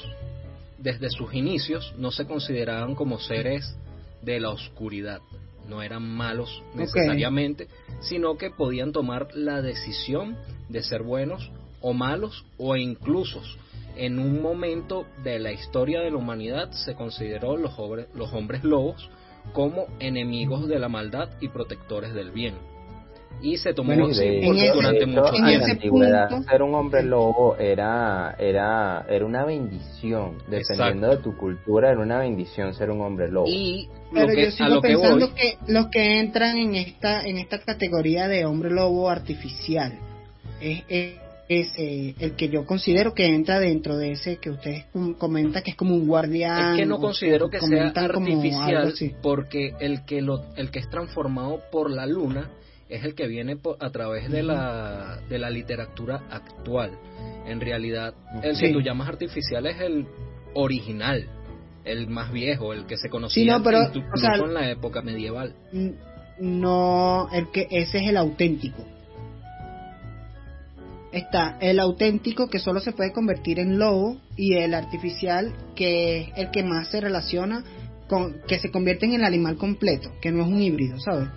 desde 0.78 1.10
sus 1.10 1.34
inicios 1.34 1.92
no 1.98 2.12
se 2.12 2.24
consideraban 2.24 2.94
como 2.94 3.18
seres 3.18 3.76
de 4.22 4.38
la 4.38 4.50
oscuridad. 4.50 5.20
No 5.68 5.82
eran 5.82 6.08
malos 6.08 6.62
necesariamente, 6.74 7.66
sino 8.00 8.38
que 8.38 8.50
podían 8.50 8.92
tomar 8.92 9.34
la 9.34 9.60
decisión 9.60 10.36
de 10.68 10.84
ser 10.84 11.02
buenos 11.02 11.50
o 11.80 11.92
malos 11.92 12.44
o 12.58 12.76
incluso 12.76 13.42
en 13.96 14.20
un 14.20 14.40
momento 14.40 15.04
de 15.24 15.40
la 15.40 15.52
historia 15.52 16.00
de 16.00 16.12
la 16.12 16.16
humanidad 16.16 16.70
se 16.70 16.94
consideró 16.94 17.56
los, 17.56 17.72
los 18.14 18.32
hombres 18.32 18.62
lobos 18.62 19.10
como 19.52 19.86
enemigos 19.98 20.68
de 20.68 20.78
la 20.78 20.88
maldad 20.88 21.28
y 21.40 21.48
protectores 21.48 22.14
del 22.14 22.30
bien 22.30 22.54
y 23.42 23.56
se 23.56 23.72
tomó 23.72 23.92
durante 23.94 25.06
mucho 25.06 25.32
tiempo. 25.32 26.42
ser 26.42 26.62
un 26.62 26.74
hombre 26.74 27.02
lobo 27.02 27.56
era, 27.56 28.34
era, 28.38 29.06
era 29.08 29.24
una 29.24 29.44
bendición. 29.44 30.38
Dependiendo 30.48 31.08
de 31.08 31.16
tu 31.18 31.36
cultura, 31.36 31.90
era 31.90 32.00
una 32.00 32.18
bendición 32.18 32.74
ser 32.74 32.90
un 32.90 33.00
hombre 33.00 33.30
lobo. 33.30 33.46
Y 33.48 33.88
Pero 34.12 34.28
que, 34.28 34.44
yo 34.44 34.50
sigo 34.50 34.80
pensando 34.80 35.34
que 35.34 35.56
los 35.68 35.88
que 35.88 36.20
entran 36.20 36.56
en 36.58 36.74
esta, 36.74 37.22
en 37.22 37.38
esta 37.38 37.60
categoría 37.60 38.28
de 38.28 38.44
hombre 38.44 38.70
lobo 38.70 39.08
artificial 39.08 39.98
es, 40.60 40.84
es, 41.48 41.72
el 42.20 42.36
que 42.36 42.48
yo 42.48 42.64
considero 42.64 43.14
que 43.14 43.26
entra 43.26 43.58
dentro 43.58 43.96
de 43.96 44.12
ese 44.12 44.36
que 44.36 44.50
ustedes 44.50 44.84
comentan 45.18 45.62
que 45.62 45.72
es 45.72 45.76
como 45.76 45.94
un 45.94 46.06
guardián. 46.06 46.74
Es 46.74 46.80
que 46.80 46.86
no 46.86 46.98
considero 46.98 47.48
que 47.48 47.58
sea 47.58 47.88
artificial 47.88 48.94
porque 49.22 49.72
el 49.80 50.04
que, 50.04 50.20
lo, 50.20 50.44
el 50.56 50.70
que 50.70 50.78
es 50.80 50.90
transformado 50.90 51.60
por 51.72 51.90
la 51.90 52.06
luna 52.06 52.50
es 52.90 53.04
el 53.04 53.14
que 53.14 53.26
viene 53.28 53.56
a 53.78 53.90
través 53.90 54.30
de 54.30 54.42
la, 54.42 55.20
de 55.28 55.38
la 55.38 55.48
literatura 55.48 56.24
actual. 56.30 56.98
En 57.46 57.60
realidad, 57.60 58.14
el 58.42 58.58
que 58.58 58.72
tú 58.72 58.80
llamas 58.80 59.08
artificial 59.08 59.66
es 59.66 59.80
el 59.80 60.06
original, 60.54 61.26
el 61.84 62.08
más 62.08 62.32
viejo, 62.32 62.72
el 62.72 62.86
que 62.86 62.96
se 62.96 63.08
conocía 63.08 63.56
en 63.56 64.54
la 64.54 64.70
época 64.70 65.02
medieval. 65.02 65.54
No, 66.40 67.28
el 67.32 67.50
que 67.50 67.68
ese 67.70 67.98
es 67.98 68.08
el 68.08 68.16
auténtico. 68.16 68.84
Está 71.12 71.58
el 71.60 71.80
auténtico 71.80 72.48
que 72.48 72.60
solo 72.60 72.80
se 72.80 72.92
puede 72.92 73.12
convertir 73.12 73.58
en 73.58 73.78
lobo 73.78 74.16
y 74.36 74.54
el 74.54 74.74
artificial 74.74 75.52
que 75.74 76.20
es 76.20 76.28
el 76.36 76.50
que 76.50 76.62
más 76.62 76.88
se 76.88 77.00
relaciona 77.00 77.64
con 78.08 78.40
que 78.46 78.58
se 78.58 78.70
convierte 78.70 79.06
en 79.06 79.14
el 79.14 79.24
animal 79.24 79.56
completo, 79.56 80.12
que 80.20 80.30
no 80.30 80.42
es 80.42 80.48
un 80.48 80.60
híbrido, 80.60 80.98
¿sabes? 81.00 81.28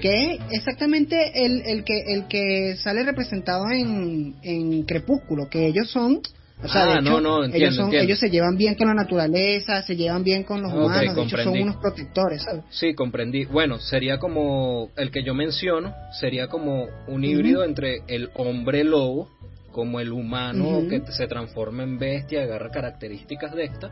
Que 0.00 0.34
es 0.34 0.40
exactamente 0.50 1.44
el, 1.44 1.62
el, 1.62 1.84
que, 1.84 2.02
el 2.06 2.26
que 2.26 2.76
sale 2.76 3.04
representado 3.04 3.70
en, 3.70 4.34
en 4.42 4.82
Crepúsculo, 4.84 5.48
que 5.48 5.66
ellos 5.66 5.90
son... 5.90 6.20
O 6.62 6.68
sea, 6.68 6.96
ah, 6.96 7.00
no, 7.00 7.22
no, 7.22 7.42
ellos, 7.44 7.78
ellos 7.90 8.18
se 8.18 8.28
llevan 8.28 8.58
bien 8.58 8.74
con 8.74 8.88
la 8.88 8.92
naturaleza, 8.92 9.80
se 9.80 9.96
llevan 9.96 10.22
bien 10.22 10.44
con 10.44 10.60
los 10.60 10.70
humanos, 10.70 11.16
de 11.16 11.22
hecho 11.22 11.38
son 11.38 11.58
unos 11.58 11.76
protectores, 11.76 12.42
¿sabes? 12.42 12.64
Sí, 12.68 12.92
comprendí. 12.92 13.46
Bueno, 13.46 13.78
sería 13.78 14.18
como 14.18 14.90
el 14.96 15.10
que 15.10 15.22
yo 15.22 15.32
menciono, 15.32 15.94
sería 16.20 16.48
como 16.48 16.86
un 17.06 17.24
híbrido 17.24 17.64
entre 17.64 18.02
el 18.08 18.28
hombre 18.34 18.84
lobo, 18.84 19.30
como 19.72 20.00
el 20.00 20.12
humano 20.12 20.82
que 20.90 21.00
se 21.12 21.26
transforma 21.28 21.82
en 21.82 21.98
bestia, 21.98 22.42
agarra 22.42 22.68
características 22.68 23.54
de 23.54 23.64
esta, 23.64 23.90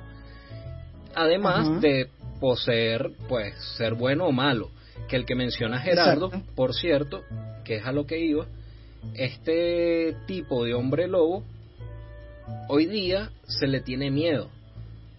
además 1.14 1.80
de 1.80 2.08
poseer, 2.38 3.12
pues, 3.30 3.54
ser 3.78 3.94
bueno 3.94 4.26
o 4.26 4.32
malo 4.32 4.72
que 5.08 5.16
el 5.16 5.24
que 5.24 5.34
menciona 5.34 5.80
Gerardo, 5.80 6.30
por 6.54 6.74
cierto, 6.74 7.22
que 7.64 7.76
es 7.76 7.86
a 7.86 7.92
lo 7.92 8.06
que 8.06 8.18
iba, 8.18 8.46
este 9.14 10.14
tipo 10.26 10.64
de 10.64 10.74
hombre 10.74 11.08
lobo, 11.08 11.44
hoy 12.68 12.86
día 12.86 13.30
se 13.46 13.66
le 13.66 13.80
tiene 13.80 14.10
miedo, 14.10 14.50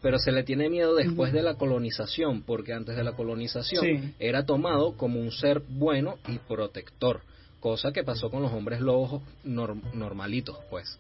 pero 0.02 0.18
se 0.20 0.32
le 0.32 0.44
tiene 0.44 0.70
miedo 0.70 0.96
después 0.96 1.34
de 1.34 1.42
la 1.42 1.56
colonización, 1.56 2.44
porque 2.44 2.74
antes 2.74 2.96
de 2.96 3.04
la 3.04 3.14
colonización 3.14 4.14
era 4.20 4.46
tomado 4.46 4.96
como 4.98 5.20
un 5.20 5.32
ser 5.32 5.62
bueno 5.68 6.18
y 6.28 6.38
protector, 6.40 7.22
cosa 7.60 7.92
que 7.92 8.04
pasó 8.04 8.30
con 8.30 8.42
los 8.42 8.52
hombres 8.52 8.82
lobos 8.82 9.22
normalitos, 9.44 10.58
pues. 10.70 10.98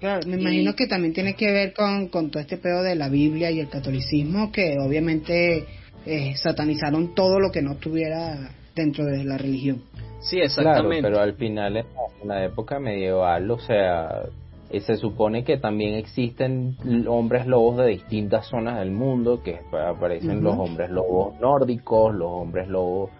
Claro, 0.00 0.26
me 0.26 0.40
imagino 0.40 0.74
que 0.74 0.86
también 0.86 1.12
tiene 1.12 1.34
que 1.34 1.52
ver 1.52 1.74
con, 1.74 2.08
con 2.08 2.30
todo 2.30 2.40
este 2.40 2.56
pedo 2.56 2.82
de 2.82 2.94
la 2.94 3.08
Biblia 3.08 3.50
y 3.50 3.60
el 3.60 3.68
catolicismo, 3.68 4.50
que 4.50 4.76
obviamente 4.80 5.66
eh, 6.06 6.34
satanizaron 6.36 7.14
todo 7.14 7.38
lo 7.38 7.50
que 7.50 7.62
no 7.62 7.72
estuviera 7.72 8.50
dentro 8.74 9.04
de 9.04 9.24
la 9.24 9.36
religión. 9.36 9.82
Sí, 10.20 10.38
exactamente. 10.38 11.02
pero 11.02 11.20
al 11.20 11.34
final 11.34 11.76
en 11.76 12.28
la 12.28 12.44
época 12.44 12.78
medieval, 12.78 13.50
o 13.50 13.58
sea, 13.58 14.22
eh, 14.70 14.80
se 14.80 14.96
supone 14.96 15.44
que 15.44 15.56
también 15.56 15.94
existen 15.94 16.76
hombres 17.08 17.46
lobos 17.46 17.78
de 17.78 17.86
distintas 17.86 18.46
zonas 18.46 18.78
del 18.78 18.90
mundo, 18.90 19.42
que 19.42 19.60
aparecen 19.72 20.42
los 20.42 20.56
hombres 20.58 20.90
lobos 20.90 21.38
nórdicos, 21.40 22.14
los 22.14 22.30
hombres 22.30 22.68
lobos 22.68 23.10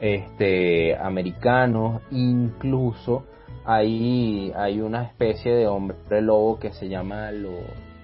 este 0.00 0.96
americanos, 0.96 2.02
incluso 2.10 3.24
hay, 3.64 4.52
hay 4.56 4.80
una 4.80 5.02
especie 5.04 5.52
de 5.52 5.66
hombre 5.66 6.22
lobo 6.22 6.58
que 6.58 6.72
se 6.72 6.88
llama 6.88 7.30
lo, 7.32 7.50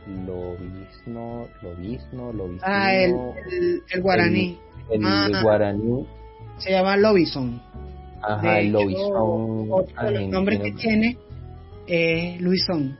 Lobisno, 0.07 1.49
Lobisno, 1.63 2.33
Lobisno. 2.33 2.63
Ah, 2.63 2.95
el, 2.95 3.83
el, 3.91 4.03
guaraní. 4.03 4.59
El, 4.91 5.05
ah, 5.05 5.29
guaraní. 5.43 6.07
Se 6.59 6.71
llama 6.71 6.97
Lobison. 6.97 7.61
Ajá, 8.23 8.61
el 8.61 8.73
Lobison. 8.73 9.69
Otro 9.71 10.05
de 10.05 10.11
los 10.13 10.29
nombres 10.29 10.61
que 10.61 10.73
tiene 10.73 11.19
es 11.87 12.41
Luisón. 12.41 12.97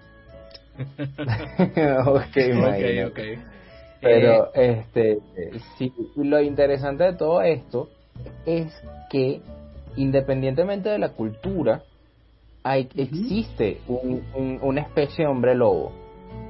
okay, 2.07 2.53
okay, 2.53 3.05
okay. 3.05 3.39
Pero, 4.01 4.55
eh, 4.55 4.85
este, 4.85 5.19
sí, 5.79 5.93
lo 6.17 6.41
interesante 6.41 7.05
de 7.05 7.15
todo 7.15 7.41
esto 7.41 7.89
es 8.45 8.73
que 9.11 9.41
independientemente 9.97 10.89
de 10.89 10.99
la 10.99 11.11
cultura, 11.11 11.83
hay, 12.63 12.89
existe 12.97 13.79
un, 13.89 14.59
una 14.63 14.81
especie 14.83 15.25
de 15.25 15.31
hombre 15.31 15.55
lobo. 15.55 15.93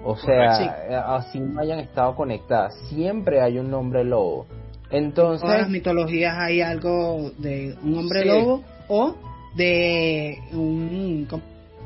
O 0.05 0.16
sea, 0.16 0.87
eh, 0.88 0.95
así 0.95 1.40
no 1.40 1.61
hayan 1.61 1.81
estado 1.81 2.14
conectadas, 2.14 2.75
siempre 2.88 3.40
hay 3.40 3.59
un 3.59 3.75
hombre 3.75 4.05
lobo. 4.05 4.47
Entonces, 4.90 5.43
en 5.43 5.49
todas 5.49 5.62
las 5.62 5.71
mitologías 5.71 6.37
hay 6.38 6.61
algo 6.61 7.33
de 7.38 7.75
un 7.83 7.99
hombre 7.99 8.25
lobo 8.25 8.62
o 8.88 9.16
de 9.57 10.38
un 10.52 11.26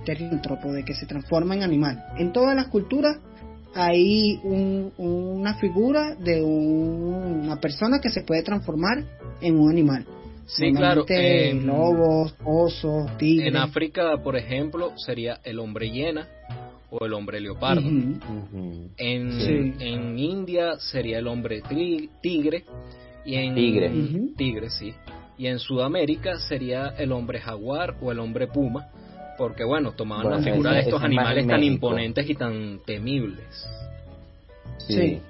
teríntropo, 0.04 0.73
de 0.73 0.85
que 0.85 0.95
se 0.95 1.07
transforma 1.07 1.54
en 1.54 1.62
animal. 1.62 2.04
En 2.19 2.33
todas 2.33 2.54
las 2.54 2.69
culturas 2.69 3.19
hay 3.75 4.40
una 4.99 5.54
figura 5.54 6.14
de 6.16 6.42
una 6.42 7.59
persona 7.61 8.00
que 8.00 8.11
se 8.11 8.23
puede 8.23 8.42
transformar 8.42 9.04
en 9.40 9.59
un 9.59 9.71
animal. 9.71 10.04
Sí, 10.47 10.73
claro. 10.73 11.04
En, 11.09 11.66
lobos, 11.66 12.35
osos, 12.45 13.16
tigres. 13.16 13.49
En 13.49 13.57
África, 13.57 14.16
por 14.23 14.37
ejemplo, 14.37 14.92
sería 14.97 15.38
el 15.45 15.61
hombre 15.61 15.90
hiena 15.90 16.26
o 16.90 17.04
el 17.04 17.12
hombre 17.12 17.40
leopardo. 17.40 17.88
En, 17.88 19.76
en 19.80 20.18
India 20.18 20.76
sería 20.78 21.18
el 21.18 21.26
hombre 21.26 21.62
tigre. 22.20 22.64
Y 23.25 23.35
en, 23.35 23.54
tigre. 23.54 23.92
Tigre, 24.37 24.70
sí. 24.70 24.94
Y 25.38 25.47
en 25.47 25.59
Sudamérica 25.59 26.38
sería 26.38 26.88
el 26.99 27.12
hombre 27.12 27.40
jaguar 27.40 27.97
o 28.00 28.11
el 28.11 28.18
hombre 28.18 28.47
puma. 28.47 28.88
Porque, 29.38 29.64
bueno, 29.64 29.92
tomaban 29.92 30.30
la 30.30 30.38
figura 30.42 30.73
de 30.73 30.80
estos 30.80 31.02
animales 31.02 31.47
tan 31.47 31.62
imponentes 31.62 32.28
y 32.28 32.35
tan 32.35 32.80
temibles. 32.85 33.66
sí. 34.78 35.20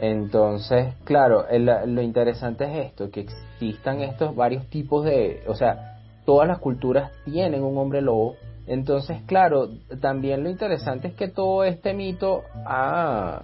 Entonces, 0.00 0.94
claro, 1.04 1.46
lo 1.50 2.02
interesante 2.02 2.64
es 2.64 2.86
esto, 2.86 3.10
que 3.10 3.20
existan 3.20 4.00
estos 4.00 4.34
varios 4.36 4.66
tipos 4.66 5.04
de, 5.04 5.42
o 5.48 5.54
sea, 5.54 5.98
todas 6.24 6.46
las 6.46 6.58
culturas 6.58 7.10
tienen 7.24 7.62
un 7.62 7.76
hombre 7.78 8.00
lobo. 8.00 8.36
Entonces, 8.68 9.22
claro, 9.26 9.70
también 10.00 10.44
lo 10.44 10.50
interesante 10.50 11.08
es 11.08 11.14
que 11.14 11.28
todo 11.28 11.64
este 11.64 11.94
mito 11.94 12.42
ha, 12.66 13.42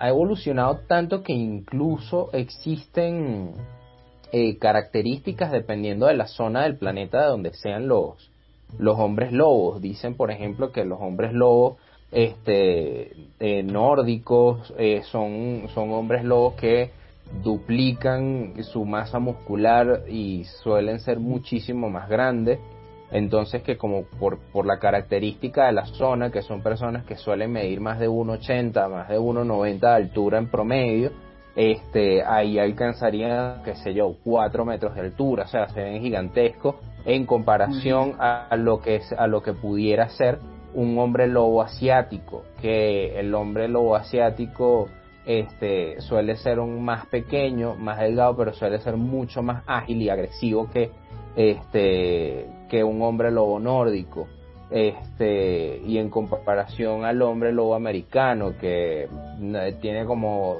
evolucionado 0.00 0.80
tanto 0.88 1.22
que 1.22 1.34
incluso 1.34 2.30
existen 2.32 3.52
eh, 4.32 4.56
características 4.58 5.52
dependiendo 5.52 6.06
de 6.06 6.14
la 6.14 6.26
zona 6.26 6.62
del 6.62 6.78
planeta 6.78 7.20
de 7.20 7.28
donde 7.28 7.52
sean 7.52 7.86
los, 7.86 8.30
los 8.78 8.98
hombres 8.98 9.32
lobos. 9.32 9.82
Dicen, 9.82 10.16
por 10.16 10.30
ejemplo, 10.30 10.72
que 10.72 10.86
los 10.86 10.98
hombres 11.00 11.34
lobos 11.34 11.76
este, 12.10 13.12
eh, 13.38 13.62
nórdicos, 13.62 14.72
eh, 14.78 15.02
son, 15.10 15.68
son 15.74 15.90
hombres 15.92 16.24
lobos 16.24 16.54
que 16.54 16.90
duplican 17.42 18.54
su 18.64 18.84
masa 18.84 19.18
muscular 19.18 20.04
y 20.08 20.44
suelen 20.62 21.00
ser 21.00 21.20
muchísimo 21.20 21.90
más 21.90 22.08
grandes. 22.08 22.58
Entonces 23.12 23.62
que 23.62 23.76
como 23.76 24.04
por, 24.04 24.38
por 24.52 24.66
la 24.66 24.78
característica 24.78 25.66
de 25.66 25.72
la 25.72 25.86
zona, 25.86 26.30
que 26.30 26.42
son 26.42 26.62
personas 26.62 27.04
que 27.04 27.16
suelen 27.16 27.52
medir 27.52 27.80
más 27.80 27.98
de 27.98 28.08
1,80, 28.08 28.88
más 28.88 29.08
de 29.08 29.18
1,90 29.18 29.80
de 29.80 29.88
altura 29.88 30.38
en 30.38 30.48
promedio, 30.48 31.10
este, 31.56 32.22
ahí 32.22 32.58
alcanzarían, 32.58 33.62
qué 33.64 33.74
sé 33.74 33.92
yo, 33.92 34.14
4 34.22 34.64
metros 34.64 34.94
de 34.94 35.00
altura, 35.00 35.44
o 35.44 35.48
sea, 35.48 35.68
se 35.68 35.82
ven 35.82 36.00
gigantescos 36.00 36.76
en 37.04 37.26
comparación 37.26 38.14
a, 38.18 38.54
lo 38.56 38.80
que, 38.80 39.00
a 39.16 39.26
lo 39.26 39.42
que 39.42 39.52
pudiera 39.52 40.08
ser 40.10 40.38
un 40.74 40.96
hombre 40.98 41.26
lobo 41.26 41.62
asiático, 41.62 42.44
que 42.60 43.18
el 43.18 43.34
hombre 43.34 43.68
lobo 43.68 43.96
asiático 43.96 44.88
este, 45.26 46.00
suele 46.00 46.36
ser 46.36 46.60
un 46.60 46.84
más 46.84 47.06
pequeño, 47.06 47.74
más 47.74 47.98
delgado, 47.98 48.36
pero 48.36 48.52
suele 48.54 48.78
ser 48.78 48.96
mucho 48.96 49.42
más 49.42 49.64
ágil 49.66 50.00
y 50.02 50.08
agresivo 50.08 50.70
que, 50.70 50.90
este, 51.36 52.46
que 52.70 52.84
un 52.84 53.02
hombre 53.02 53.30
lobo 53.30 53.58
nórdico. 53.58 54.28
Este, 54.70 55.82
y 55.84 55.98
en 55.98 56.08
comparación 56.10 57.04
al 57.04 57.20
hombre 57.22 57.52
lobo 57.52 57.74
americano, 57.74 58.52
que 58.58 59.08
tiene 59.80 60.04
como 60.04 60.58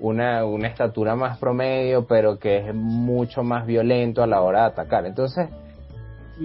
una, 0.00 0.44
una 0.44 0.66
estatura 0.66 1.14
más 1.14 1.38
promedio, 1.38 2.04
pero 2.04 2.38
que 2.38 2.58
es 2.58 2.74
mucho 2.74 3.44
más 3.44 3.64
violento 3.64 4.22
a 4.22 4.26
la 4.26 4.42
hora 4.42 4.62
de 4.62 4.66
atacar. 4.66 5.06
Entonces, 5.06 5.48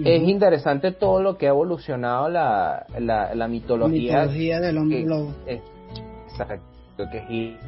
es 0.04 0.22
interesante 0.22 0.92
todo 0.92 1.20
lo 1.20 1.36
que 1.36 1.46
ha 1.46 1.50
evolucionado 1.50 2.28
la, 2.28 2.86
la, 3.00 3.48
mitología. 3.48 4.20
mitología 4.20 4.60
del 4.60 4.78
hombre 4.78 5.02
lobo. 5.04 5.32
exacto, 5.46 7.04
que 7.10 7.20
gira 7.22 7.58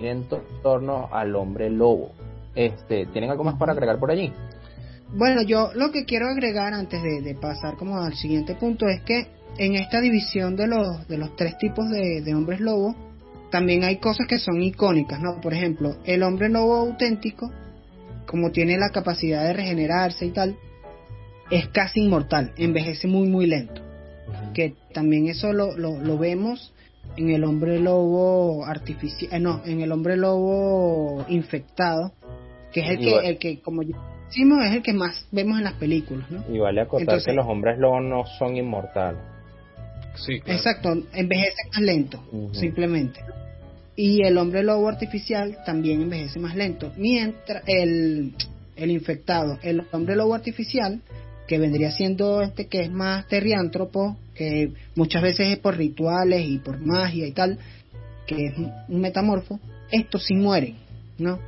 en 0.00 0.28
torno 0.62 1.08
al 1.10 1.34
hombre 1.34 1.68
lobo. 1.70 2.12
Este, 2.54 3.06
¿Tienen 3.06 3.30
algo 3.30 3.44
más 3.44 3.56
para 3.56 3.72
agregar 3.72 3.98
por 3.98 4.10
allí? 4.10 4.32
Bueno, 5.12 5.42
yo 5.42 5.70
lo 5.74 5.90
que 5.90 6.04
quiero 6.04 6.26
agregar 6.28 6.74
antes 6.74 7.02
de, 7.02 7.34
pasar 7.34 7.76
como 7.76 7.98
al 7.98 8.14
siguiente 8.14 8.54
punto 8.54 8.86
es 8.88 9.00
que 9.02 9.26
en 9.56 9.74
esta 9.74 10.00
división 10.00 10.54
de 10.54 10.66
los, 10.66 11.08
de 11.08 11.18
los 11.18 11.34
tres 11.34 11.56
tipos 11.58 11.88
de, 11.90 12.20
de 12.20 12.34
hombres 12.34 12.60
lobo, 12.60 12.94
también 13.50 13.84
hay 13.84 13.96
cosas 13.96 14.26
que 14.26 14.38
son 14.38 14.62
icónicas, 14.62 15.20
¿no? 15.20 15.40
Por 15.40 15.54
ejemplo, 15.54 15.96
el 16.04 16.22
hombre 16.22 16.50
lobo 16.50 16.76
auténtico, 16.76 17.50
como 18.26 18.50
tiene 18.50 18.76
la 18.76 18.90
capacidad 18.90 19.44
de 19.44 19.54
regenerarse 19.54 20.26
y 20.26 20.30
tal, 20.30 20.56
es 21.50 21.68
casi 21.68 22.00
inmortal, 22.00 22.52
envejece 22.56 23.08
muy 23.08 23.28
muy 23.28 23.46
lento. 23.46 23.82
Que 24.52 24.74
también 24.92 25.28
eso 25.28 25.52
lo, 25.54 25.76
lo, 25.76 26.18
vemos 26.18 26.74
en 27.16 27.30
el 27.30 27.44
hombre 27.44 27.80
lobo 27.80 28.66
artificial, 28.66 29.32
eh, 29.32 29.40
no, 29.40 29.62
en 29.64 29.80
el 29.80 29.90
hombre 29.90 30.18
lobo 30.18 31.24
infectado, 31.28 32.12
que 32.72 32.80
es 32.80 32.90
el 32.90 32.98
que, 32.98 33.28
el 33.28 33.38
que 33.38 33.60
como 33.60 33.82
decimos, 34.28 34.64
es 34.64 34.76
el 34.76 34.82
que 34.82 34.92
más 34.92 35.26
vemos 35.32 35.58
en 35.58 35.64
las 35.64 35.74
películas, 35.74 36.30
¿no? 36.30 36.44
Y 36.52 36.58
vale 36.58 36.80
acotar 36.80 37.22
que 37.22 37.32
los 37.32 37.46
hombres 37.46 37.78
lobos 37.78 38.02
no 38.02 38.24
son 38.38 38.56
inmortales. 38.56 39.20
Sí, 40.14 40.34
Exacto, 40.46 40.96
envejece 41.12 41.56
más 41.72 41.82
lento, 41.82 42.22
simplemente. 42.52 43.20
Y 43.94 44.24
el 44.24 44.38
hombre 44.38 44.62
lobo 44.62 44.88
artificial 44.88 45.58
también 45.64 46.02
envejece 46.02 46.38
más 46.38 46.56
lento. 46.56 46.92
Mientras 46.96 47.62
el, 47.66 48.34
el 48.76 48.90
infectado, 48.90 49.58
el 49.62 49.84
hombre 49.92 50.16
lobo 50.16 50.34
artificial, 50.34 51.00
que 51.46 51.58
vendría 51.58 51.90
siendo 51.90 52.42
este 52.42 52.66
que 52.66 52.82
es 52.82 52.90
más 52.90 53.26
terriántropo, 53.26 54.16
que 54.34 54.72
muchas 54.94 55.22
veces 55.22 55.48
es 55.48 55.58
por 55.58 55.76
rituales 55.76 56.44
y 56.46 56.58
por 56.58 56.78
magia 56.78 57.26
y 57.26 57.32
tal, 57.32 57.58
que 58.26 58.46
es 58.46 58.58
un 58.58 59.00
metamorfo, 59.00 59.58
estos 59.90 60.24
sí 60.24 60.34
mueren, 60.34 60.76
¿no? 61.16 61.38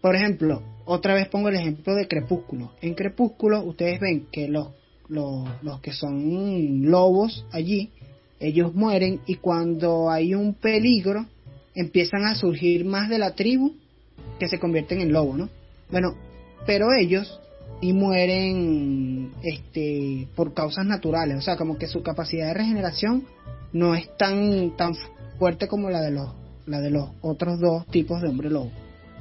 Por 0.00 0.16
ejemplo, 0.16 0.62
otra 0.86 1.14
vez 1.14 1.28
pongo 1.28 1.48
el 1.48 1.56
ejemplo 1.56 1.94
de 1.94 2.08
Crepúsculo. 2.08 2.72
En 2.80 2.94
Crepúsculo 2.94 3.62
ustedes 3.62 4.00
ven 4.00 4.28
que 4.32 4.48
los, 4.48 4.68
los, 5.08 5.46
los 5.62 5.80
que 5.80 5.92
son 5.92 6.88
lobos 6.90 7.44
allí, 7.52 7.90
ellos 8.40 8.74
mueren 8.74 9.20
y 9.26 9.36
cuando 9.36 10.10
hay 10.10 10.34
un 10.34 10.54
peligro 10.54 11.26
empiezan 11.74 12.24
a 12.24 12.34
surgir 12.34 12.84
más 12.84 13.08
de 13.10 13.18
la 13.18 13.34
tribu 13.34 13.74
que 14.38 14.48
se 14.48 14.58
convierten 14.58 15.00
en 15.00 15.12
lobo, 15.12 15.36
¿no? 15.36 15.48
Bueno, 15.90 16.14
pero 16.66 16.86
ellos 16.98 17.40
y 17.80 17.92
mueren 17.92 19.32
este 19.42 20.28
por 20.34 20.54
causas 20.54 20.86
naturales, 20.86 21.36
o 21.36 21.42
sea, 21.42 21.56
como 21.56 21.78
que 21.78 21.88
su 21.88 22.02
capacidad 22.02 22.46
de 22.46 22.54
regeneración 22.54 23.24
no 23.72 23.94
es 23.94 24.16
tan 24.16 24.76
tan 24.76 24.94
fuerte 25.38 25.68
como 25.68 25.90
la 25.90 26.00
de 26.00 26.12
los 26.12 26.30
la 26.66 26.80
de 26.80 26.90
los 26.90 27.10
otros 27.20 27.60
dos 27.60 27.86
tipos 27.88 28.22
de 28.22 28.28
hombre 28.28 28.50
lobo. 28.50 28.70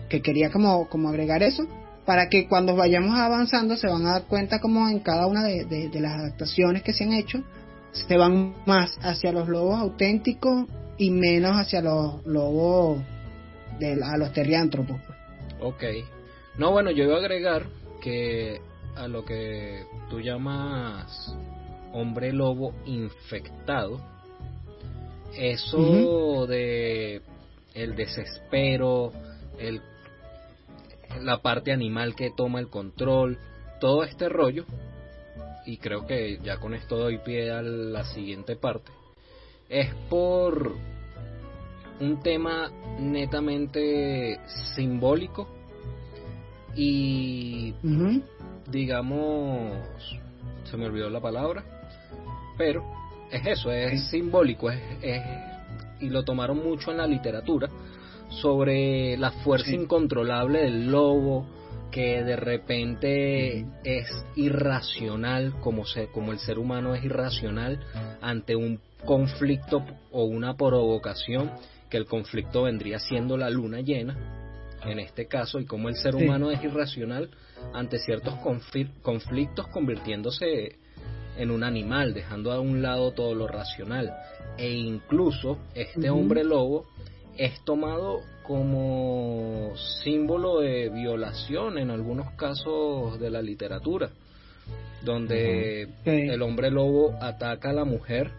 Que 0.09 0.21
quería 0.21 0.51
como 0.51 0.87
como 0.89 1.09
agregar 1.09 1.43
eso 1.43 1.67
para 2.05 2.29
que 2.29 2.47
cuando 2.47 2.75
vayamos 2.75 3.17
avanzando 3.17 3.75
se 3.75 3.87
van 3.87 4.05
a 4.05 4.11
dar 4.11 4.23
cuenta 4.25 4.59
como 4.59 4.87
en 4.87 4.99
cada 4.99 5.25
una 5.25 5.43
de, 5.43 5.65
de, 5.65 5.99
las 5.99 6.13
adaptaciones 6.13 6.83
que 6.83 6.93
se 6.93 7.03
han 7.03 7.13
hecho 7.13 7.43
se 7.91 8.17
van 8.17 8.53
más 8.65 8.97
hacia 9.01 9.31
los 9.31 9.47
lobos 9.47 9.79
auténticos 9.79 10.67
y 10.97 11.09
menos 11.09 11.53
hacia 11.53 11.81
los 11.81 12.25
lobos 12.25 13.01
de 13.79 13.93
a 14.03 14.17
los 14.17 14.31
terriántropos. 14.33 14.97
Ok. 15.61 15.83
No, 16.57 16.71
bueno, 16.71 16.91
yo 16.91 17.05
iba 17.05 17.15
a 17.15 17.19
agregar 17.19 17.65
que 18.01 18.61
a 18.95 19.07
lo 19.07 19.25
que 19.25 19.83
tú 20.09 20.19
llamas 20.19 21.35
hombre 21.91 22.33
lobo 22.33 22.73
infectado, 22.85 23.99
eso 25.37 26.45
de 26.47 27.21
el 27.73 27.95
desespero, 27.95 29.11
el, 29.57 29.81
la 31.21 31.41
parte 31.41 31.71
animal 31.71 32.15
que 32.15 32.31
toma 32.31 32.59
el 32.59 32.69
control, 32.69 33.37
todo 33.79 34.03
este 34.03 34.29
rollo, 34.29 34.65
y 35.65 35.77
creo 35.77 36.05
que 36.05 36.39
ya 36.43 36.57
con 36.57 36.73
esto 36.73 36.97
doy 36.97 37.17
pie 37.19 37.51
a 37.51 37.61
la 37.61 38.05
siguiente 38.05 38.55
parte, 38.55 38.91
es 39.69 39.93
por 40.09 40.73
un 41.99 42.19
tema 42.21 42.69
netamente 42.99 44.39
simbólico 44.75 45.47
y 46.75 47.73
digamos, 48.69 49.71
se 50.69 50.77
me 50.77 50.85
olvidó 50.85 51.09
la 51.09 51.21
palabra, 51.21 51.63
pero 52.57 52.83
es 53.31 53.45
eso, 53.45 53.71
es 53.71 54.09
simbólico, 54.09 54.69
es, 54.69 54.81
y 55.99 56.09
lo 56.09 56.23
tomaron 56.23 56.63
mucho 56.63 56.91
en 56.91 56.97
la 56.97 57.07
literatura 57.07 57.69
sobre 58.41 59.17
la 59.17 59.31
fuerza 59.31 59.71
incontrolable 59.71 60.61
del 60.63 60.91
lobo, 60.91 61.45
que 61.91 62.23
de 62.23 62.35
repente 62.35 63.65
es 63.83 64.07
irracional, 64.35 65.59
como, 65.61 65.85
se, 65.85 66.07
como 66.07 66.31
el 66.31 66.39
ser 66.39 66.59
humano 66.59 66.93
es 66.93 67.03
irracional 67.03 67.79
ante 68.21 68.55
un 68.55 68.79
conflicto 69.05 69.85
o 70.11 70.25
una 70.25 70.55
provocación, 70.55 71.51
que 71.89 71.97
el 71.97 72.05
conflicto 72.05 72.63
vendría 72.63 72.99
siendo 72.99 73.37
la 73.37 73.49
luna 73.49 73.79
llena, 73.79 74.17
en 74.83 74.99
este 74.99 75.27
caso, 75.27 75.59
y 75.59 75.65
como 75.65 75.89
el 75.89 75.95
ser 75.95 76.15
humano 76.15 76.51
es 76.51 76.63
irracional 76.63 77.29
ante 77.73 77.99
ciertos 77.99 78.35
conflictos, 78.35 79.67
convirtiéndose 79.67 80.77
en 81.37 81.51
un 81.51 81.63
animal, 81.63 82.13
dejando 82.13 82.51
a 82.51 82.59
un 82.59 82.81
lado 82.81 83.11
todo 83.11 83.33
lo 83.33 83.47
racional. 83.47 84.13
E 84.57 84.71
incluso 84.71 85.57
este 85.73 86.09
hombre 86.09 86.43
lobo 86.43 86.85
es 87.37 87.63
tomado 87.63 88.21
como 88.43 89.73
símbolo 90.03 90.59
de 90.59 90.89
violación 90.89 91.77
en 91.77 91.89
algunos 91.89 92.31
casos 92.33 93.19
de 93.19 93.29
la 93.29 93.41
literatura, 93.41 94.09
donde 95.03 95.89
el 96.05 96.41
hombre 96.41 96.71
lobo 96.71 97.17
ataca 97.21 97.71
a 97.71 97.73
la 97.73 97.85
mujer 97.85 98.31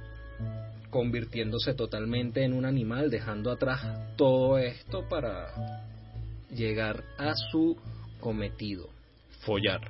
convirtiéndose 0.91 1.75
totalmente 1.75 2.45
en 2.45 2.53
un 2.53 2.65
animal, 2.65 3.11
dejando 3.11 3.51
atrás 3.51 4.17
todo 4.17 4.59
esto 4.59 5.09
para 5.09 5.83
llegar 6.51 7.03
a 7.19 7.35
su 7.51 7.77
cometido, 8.21 8.89
follar. 9.45 9.81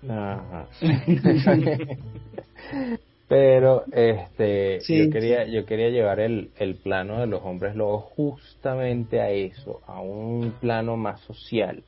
Pero 3.30 3.84
este 3.92 4.80
yo 4.80 5.08
quería 5.08 5.46
yo 5.46 5.64
quería 5.64 5.88
llevar 5.90 6.18
el, 6.18 6.50
el 6.58 6.74
plano 6.74 7.20
de 7.20 7.28
los 7.28 7.40
hombres 7.44 7.76
lobos 7.76 8.06
justamente 8.16 9.20
a 9.20 9.30
eso, 9.30 9.82
a 9.86 10.00
un 10.00 10.52
plano 10.60 10.96
más 10.96 11.20
social. 11.20 11.84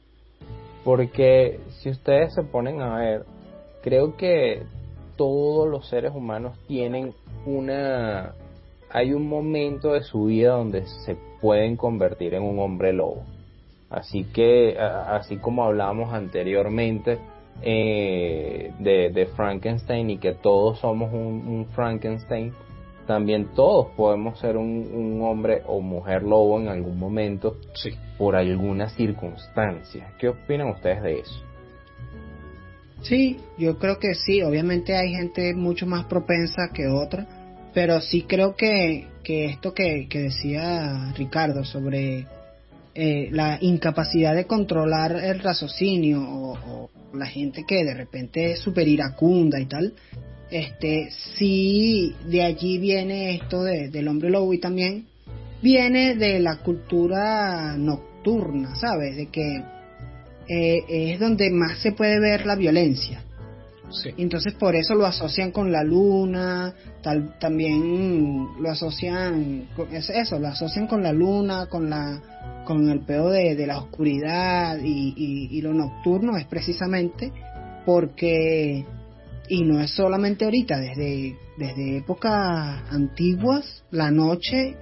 Porque 0.85 1.59
si 1.81 1.90
ustedes 1.90 2.33
se 2.33 2.44
ponen 2.44 2.81
a 2.81 2.96
ver, 2.96 3.24
creo 3.83 4.16
que 4.16 4.62
todos 5.16 5.68
los 5.68 5.88
seres 5.88 6.12
humanos 6.14 6.57
tienen 6.68 7.12
una 7.44 8.35
hay 8.88 9.12
un 9.12 9.28
momento 9.28 9.94
de 9.94 10.02
su 10.02 10.26
vida 10.26 10.52
donde 10.52 10.87
se 11.05 11.16
pueden 11.40 11.76
convertir 11.76 12.35
en 12.35 12.44
un 12.44 12.61
hombre 12.61 12.92
lobo. 12.92 13.24
Así 13.90 14.22
que 14.33 14.78
así 14.78 15.38
como 15.38 15.64
hablábamos 15.64 16.14
anteriormente, 16.14 17.18
eh, 17.61 18.73
de, 18.79 19.27
Frankenstein 19.37 20.11
y 20.11 20.19
que 20.19 20.33
todos 20.33 20.81
somos 20.81 21.12
un, 21.12 21.67
Frankenstein, 21.75 22.53
también 23.07 23.51
todos 23.55 23.88
podemos 23.97 24.38
ser 24.38 24.57
un, 24.57 25.21
hombre 25.23 25.62
o 25.67 25.81
mujer 25.81 26.23
lobo 26.23 26.61
en 26.61 26.69
algún 26.69 26.99
momento 26.99 27.57
por 28.19 28.37
alguna 28.37 28.88
circunstancia. 28.88 30.12
¿Qué 30.19 30.29
opinan 30.29 30.71
ustedes 30.71 31.03
de 31.03 31.19
eso? 31.21 31.43
Sí, 33.03 33.38
yo 33.59 33.79
creo 33.79 33.99
que 33.99 34.15
sí. 34.15 34.43
Obviamente 34.43 34.97
hay 34.97 35.12
gente 35.12 35.55
mucho 35.55 35.87
más 35.87 36.05
propensa 36.05 36.71
que 36.73 36.87
otra, 36.87 37.27
pero 37.75 38.01
sí 38.01 38.23
creo 38.23 38.55
que, 38.55 39.09
que 39.25 39.47
esto 39.47 39.75
que, 39.75 40.07
que 40.09 40.21
decía 40.21 41.12
Ricardo 41.17 41.65
sobre 41.65 42.27
eh, 42.95 43.29
la 43.31 43.57
incapacidad 43.62 44.35
de 44.35 44.47
controlar 44.47 45.12
el 45.12 45.41
raciocinio 45.41 46.21
o, 46.21 46.91
la 47.14 47.27
gente 47.27 47.64
que 47.66 47.85
de 47.85 47.94
repente 47.94 48.53
es 48.53 48.61
súper 48.61 48.88
iracunda 48.88 49.61
y 49.61 49.66
tal, 49.66 49.94
este, 50.51 51.11
sí, 51.38 52.14
de 52.27 52.42
allí 52.42 52.79
viene 52.79 53.37
esto 53.37 53.62
de, 53.62 53.88
del 53.88 54.09
hombre 54.09 54.31
lobo 54.31 54.53
y 54.53 54.59
también 54.59 55.07
viene 55.62 56.14
de 56.14 56.40
la 56.40 56.59
cultura 56.59 57.77
nocturna, 57.79 58.75
¿sabes? 58.75 59.16
De 59.16 59.27
que 59.29 59.62
eh, 60.48 60.85
es 60.88 61.20
donde 61.20 61.51
más 61.51 61.79
se 61.79 61.92
puede 61.92 62.20
ver 62.20 62.44
la 62.44 62.57
violencia. 62.57 63.22
Entonces 64.16 64.55
por 64.55 64.75
eso 64.75 64.94
lo 64.94 65.07
asocian 65.07 65.51
con 65.51 65.70
la 65.70 65.85
luna, 65.85 66.75
tal, 67.03 67.38
también 67.38 68.48
lo 68.59 68.70
asocian, 68.70 69.68
eso, 69.90 70.38
lo 70.38 70.48
asocian 70.48 70.87
con 70.87 71.03
la 71.03 71.12
luna, 71.12 71.66
con 71.66 71.90
la 71.90 72.20
con 72.64 72.88
el 72.90 73.01
peor 73.01 73.33
de, 73.33 73.66
la 73.66 73.79
oscuridad 73.79 74.79
y, 74.83 75.61
lo 75.62 75.72
nocturno 75.72 76.37
es 76.37 76.46
precisamente 76.46 77.33
porque, 77.85 78.85
y 79.48 79.62
no 79.62 79.81
es 79.81 79.90
solamente 79.90 80.44
ahorita, 80.44 80.79
desde, 80.79 81.37
desde 81.59 81.98
épocas 81.98 82.83
antiguas, 82.90 83.85
la 83.90 84.11
noche 84.11 84.77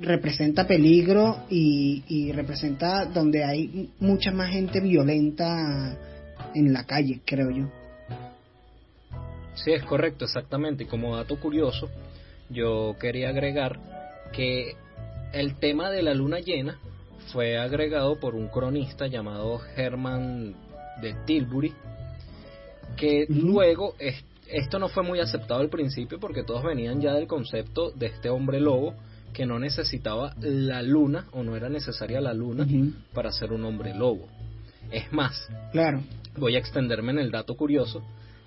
representa 0.00 0.66
peligro 0.66 1.44
y, 1.48 2.02
y 2.08 2.32
representa 2.32 3.04
donde 3.06 3.44
hay 3.44 3.90
mucha 4.00 4.32
más 4.32 4.50
gente 4.50 4.80
violenta 4.80 5.96
en 6.54 6.72
la 6.72 6.84
calle, 6.84 7.20
creo 7.24 7.50
yo. 7.50 7.66
Sí, 9.54 9.72
es 9.72 9.84
correcto, 9.84 10.24
exactamente. 10.24 10.84
Y 10.84 10.86
como 10.86 11.16
dato 11.16 11.38
curioso, 11.38 11.88
yo 12.50 12.96
quería 13.00 13.28
agregar 13.28 13.78
que 14.32 14.74
el 15.32 15.56
tema 15.56 15.90
de 15.90 16.02
la 16.02 16.14
luna 16.14 16.40
llena 16.40 16.78
fue 17.32 17.58
agregado 17.58 18.18
por 18.18 18.34
un 18.34 18.48
cronista 18.48 19.06
llamado 19.06 19.60
Herman 19.76 20.54
de 21.00 21.14
Tilbury, 21.26 21.72
que 22.96 23.26
luego 23.28 23.94
esto 24.48 24.78
no 24.78 24.88
fue 24.88 25.02
muy 25.02 25.20
aceptado 25.20 25.60
al 25.60 25.68
principio 25.68 26.20
porque 26.20 26.44
todos 26.44 26.62
venían 26.62 27.00
ya 27.00 27.14
del 27.14 27.26
concepto 27.26 27.90
de 27.90 28.06
este 28.06 28.30
hombre 28.30 28.60
lobo 28.60 28.94
que 29.32 29.46
no 29.46 29.58
necesitaba 29.58 30.34
la 30.40 30.82
luna 30.82 31.26
o 31.32 31.42
no 31.42 31.56
era 31.56 31.68
necesaria 31.68 32.20
la 32.20 32.34
luna 32.34 32.66
para 33.12 33.32
ser 33.32 33.52
un 33.52 33.64
hombre 33.64 33.94
lobo. 33.94 34.28
Es 34.92 35.12
más, 35.12 35.48
claro. 35.72 36.02
voy 36.36 36.54
a 36.54 36.58
extenderme 36.58 37.12
en 37.12 37.18
el 37.18 37.30
dato 37.30 37.56
curioso 37.56 38.02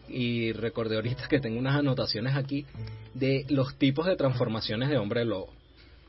y 0.08 0.54
recordé 0.54 0.96
ahorita 0.96 1.28
que 1.28 1.42
tengo 1.42 1.60
unas 1.60 1.76
anotaciones 1.76 2.36
aquí 2.36 2.66
de 3.14 3.46
los 3.50 3.76
tipos 3.76 4.06
de 4.06 4.16
transformaciones 4.16 4.90
de 4.90 4.98
hombre 4.98 5.26
lobo. 5.26 5.50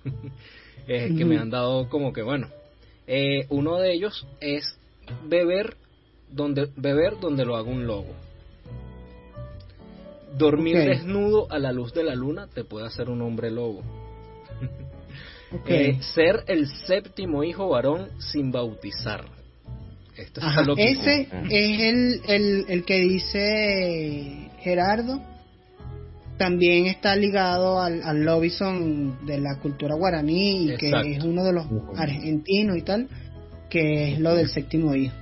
que 0.87 1.25
me 1.25 1.39
han 1.39 1.51
dado 1.51 1.89
como 1.89 2.13
que, 2.13 2.23
bueno, 2.23 2.49
eh, 3.09 3.47
uno 3.49 3.79
de 3.79 3.95
ellos 3.95 4.27
es 4.41 4.77
beber 5.27 5.77
donde, 6.31 6.69
beber 6.77 7.19
donde 7.19 7.47
lo 7.47 7.57
haga 7.57 7.69
un 7.69 7.87
lobo. 7.87 8.15
Dormir 10.37 10.77
desnudo 10.77 11.51
a 11.51 11.59
la 11.59 11.73
luz 11.73 11.95
de 11.95 12.05
la 12.05 12.15
luna 12.15 12.49
te 12.49 12.65
puede 12.65 12.87
hacer 12.87 13.09
un 13.09 13.23
hombre 13.23 13.51
lobo. 13.51 13.83
Eh, 15.67 15.97
ser 16.03 16.45
el 16.47 16.67
séptimo 16.87 17.43
hijo 17.43 17.71
varón 17.71 18.11
sin 18.19 18.53
bautizar. 18.53 19.25
Ese 20.15 21.23
es 21.23 21.81
el, 21.81 22.21
el, 22.27 22.65
el 22.69 22.85
que 22.85 22.99
dice 23.01 24.51
Gerardo 24.61 25.23
también 26.39 26.87
está 26.87 27.15
ligado 27.17 27.81
al, 27.81 28.03
al 28.03 28.25
lobison 28.25 29.27
de 29.27 29.39
la 29.41 29.59
cultura 29.61 29.95
guaraní 29.95 30.65
y 30.73 30.77
que 30.77 30.91
es 31.17 31.25
uno 31.25 31.45
de 31.45 31.53
los 31.53 31.67
argentinos 31.97 32.77
y 32.79 32.83
tal, 32.83 33.09
que 33.69 34.13
es 34.15 34.21
lo 34.21 34.35
del 34.35 34.49
séptimo 34.49 34.95
hijo. 34.95 35.15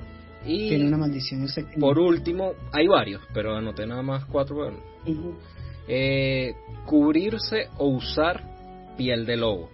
Y 0.44 0.68
Tiene 0.68 0.86
una 0.86 0.98
maldición 0.98 1.42
el 1.42 1.48
séptimo 1.48 1.84
Por 1.88 1.98
último, 1.98 2.52
hay 2.72 2.86
varios, 2.86 3.20
pero 3.34 3.56
anoté 3.56 3.86
nada 3.86 4.02
más 4.02 4.24
cuatro. 4.26 4.70
eh, 5.88 6.54
cubrirse 6.84 7.68
o 7.78 7.88
usar 7.88 8.44
piel 8.96 9.26
de 9.26 9.36
lobo. 9.36 9.70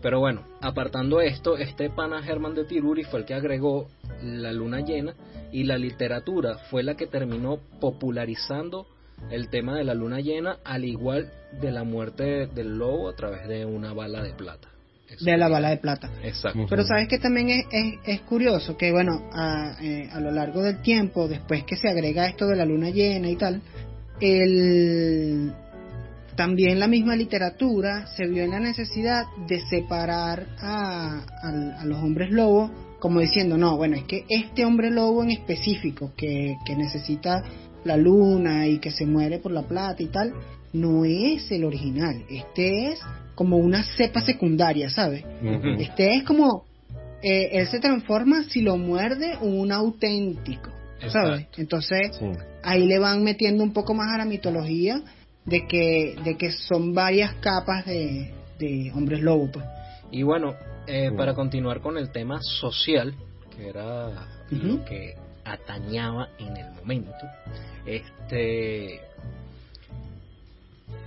Pero 0.00 0.18
bueno, 0.18 0.42
apartando 0.60 1.20
esto, 1.20 1.56
este 1.58 1.90
pana 1.90 2.22
Germán 2.22 2.54
de 2.54 2.64
Tiruri 2.64 3.04
fue 3.04 3.20
el 3.20 3.26
que 3.26 3.34
agregó 3.34 3.88
la 4.22 4.52
luna 4.52 4.80
llena 4.80 5.14
y 5.52 5.64
la 5.64 5.76
literatura 5.76 6.56
fue 6.70 6.82
la 6.82 6.96
que 6.96 7.06
terminó 7.06 7.58
popularizando 7.80 8.86
el 9.30 9.48
tema 9.48 9.76
de 9.76 9.84
la 9.84 9.94
luna 9.94 10.20
llena, 10.20 10.58
al 10.64 10.84
igual 10.84 11.30
de 11.60 11.70
la 11.70 11.84
muerte 11.84 12.46
del 12.48 12.78
lobo 12.78 13.08
a 13.08 13.14
través 13.14 13.46
de 13.48 13.64
una 13.64 13.92
bala 13.92 14.22
de 14.22 14.32
plata. 14.32 14.68
de 15.20 15.36
la 15.36 15.48
bala 15.48 15.70
de 15.70 15.76
plata. 15.76 16.10
Exacto. 16.22 16.66
Pero 16.68 16.84
sabes 16.84 17.08
que 17.08 17.18
también 17.18 17.50
es, 17.50 17.64
es, 18.04 18.20
curioso 18.22 18.76
que, 18.76 18.90
bueno, 18.92 19.28
a, 19.32 19.76
eh, 19.82 20.08
a, 20.10 20.20
lo 20.20 20.30
largo 20.30 20.62
del 20.62 20.80
tiempo, 20.80 21.28
después 21.28 21.64
que 21.64 21.76
se 21.76 21.88
agrega 21.88 22.26
esto 22.26 22.46
de 22.46 22.56
la 22.56 22.64
luna 22.64 22.90
llena 22.90 23.28
y 23.28 23.36
tal, 23.36 23.60
el, 24.20 25.52
también 26.36 26.80
la 26.80 26.88
misma 26.88 27.14
literatura 27.16 28.06
se 28.16 28.26
vio 28.26 28.42
en 28.44 28.50
la 28.50 28.60
necesidad 28.60 29.24
de 29.46 29.60
separar 29.66 30.46
a, 30.60 31.24
a, 31.42 31.84
los 31.84 31.98
hombres 31.98 32.30
lobos 32.30 32.70
como 32.98 33.18
diciendo, 33.20 33.58
no, 33.58 33.76
bueno, 33.76 33.96
es 33.96 34.04
que 34.04 34.24
este 34.28 34.64
hombre 34.64 34.90
lobo 34.90 35.24
en 35.24 35.30
específico 35.32 36.12
que, 36.16 36.54
que 36.64 36.76
necesita 36.76 37.42
la 37.84 37.96
luna 37.96 38.66
y 38.66 38.78
que 38.78 38.90
se 38.90 39.06
muere 39.06 39.38
por 39.38 39.52
la 39.52 39.62
plata 39.62 40.02
y 40.02 40.06
tal, 40.06 40.32
no 40.72 41.04
es 41.04 41.50
el 41.50 41.64
original. 41.64 42.24
Este 42.30 42.92
es 42.92 43.00
como 43.34 43.56
una 43.56 43.82
cepa 43.96 44.20
secundaria, 44.20 44.90
¿sabes? 44.90 45.24
Este 45.78 46.16
es 46.16 46.24
como, 46.24 46.64
eh, 47.22 47.50
él 47.52 47.66
se 47.66 47.80
transforma 47.80 48.44
si 48.44 48.62
lo 48.62 48.76
muerde 48.76 49.36
un 49.40 49.72
auténtico, 49.72 50.70
¿sabes? 51.08 51.46
Entonces 51.56 52.20
ahí 52.62 52.86
le 52.86 52.98
van 52.98 53.24
metiendo 53.24 53.64
un 53.64 53.72
poco 53.72 53.94
más 53.94 54.14
a 54.14 54.18
la 54.18 54.24
mitología 54.24 55.02
de 55.44 55.66
que, 55.66 56.16
de 56.24 56.36
que 56.36 56.52
son 56.52 56.94
varias 56.94 57.34
capas 57.34 57.84
de, 57.86 58.32
de 58.58 58.92
hombres 58.94 59.20
lobo, 59.20 59.50
pues. 59.50 59.64
Y 60.10 60.22
bueno, 60.22 60.54
eh, 60.86 61.10
para 61.16 61.34
continuar 61.34 61.80
con 61.80 61.96
el 61.96 62.10
tema 62.10 62.40
social, 62.42 63.14
que 63.56 63.68
era 63.68 64.28
lo 64.50 64.84
que 64.84 65.14
atañaba 65.44 66.30
en 66.38 66.56
el 66.56 66.70
momento. 66.72 67.26
Este. 67.86 69.00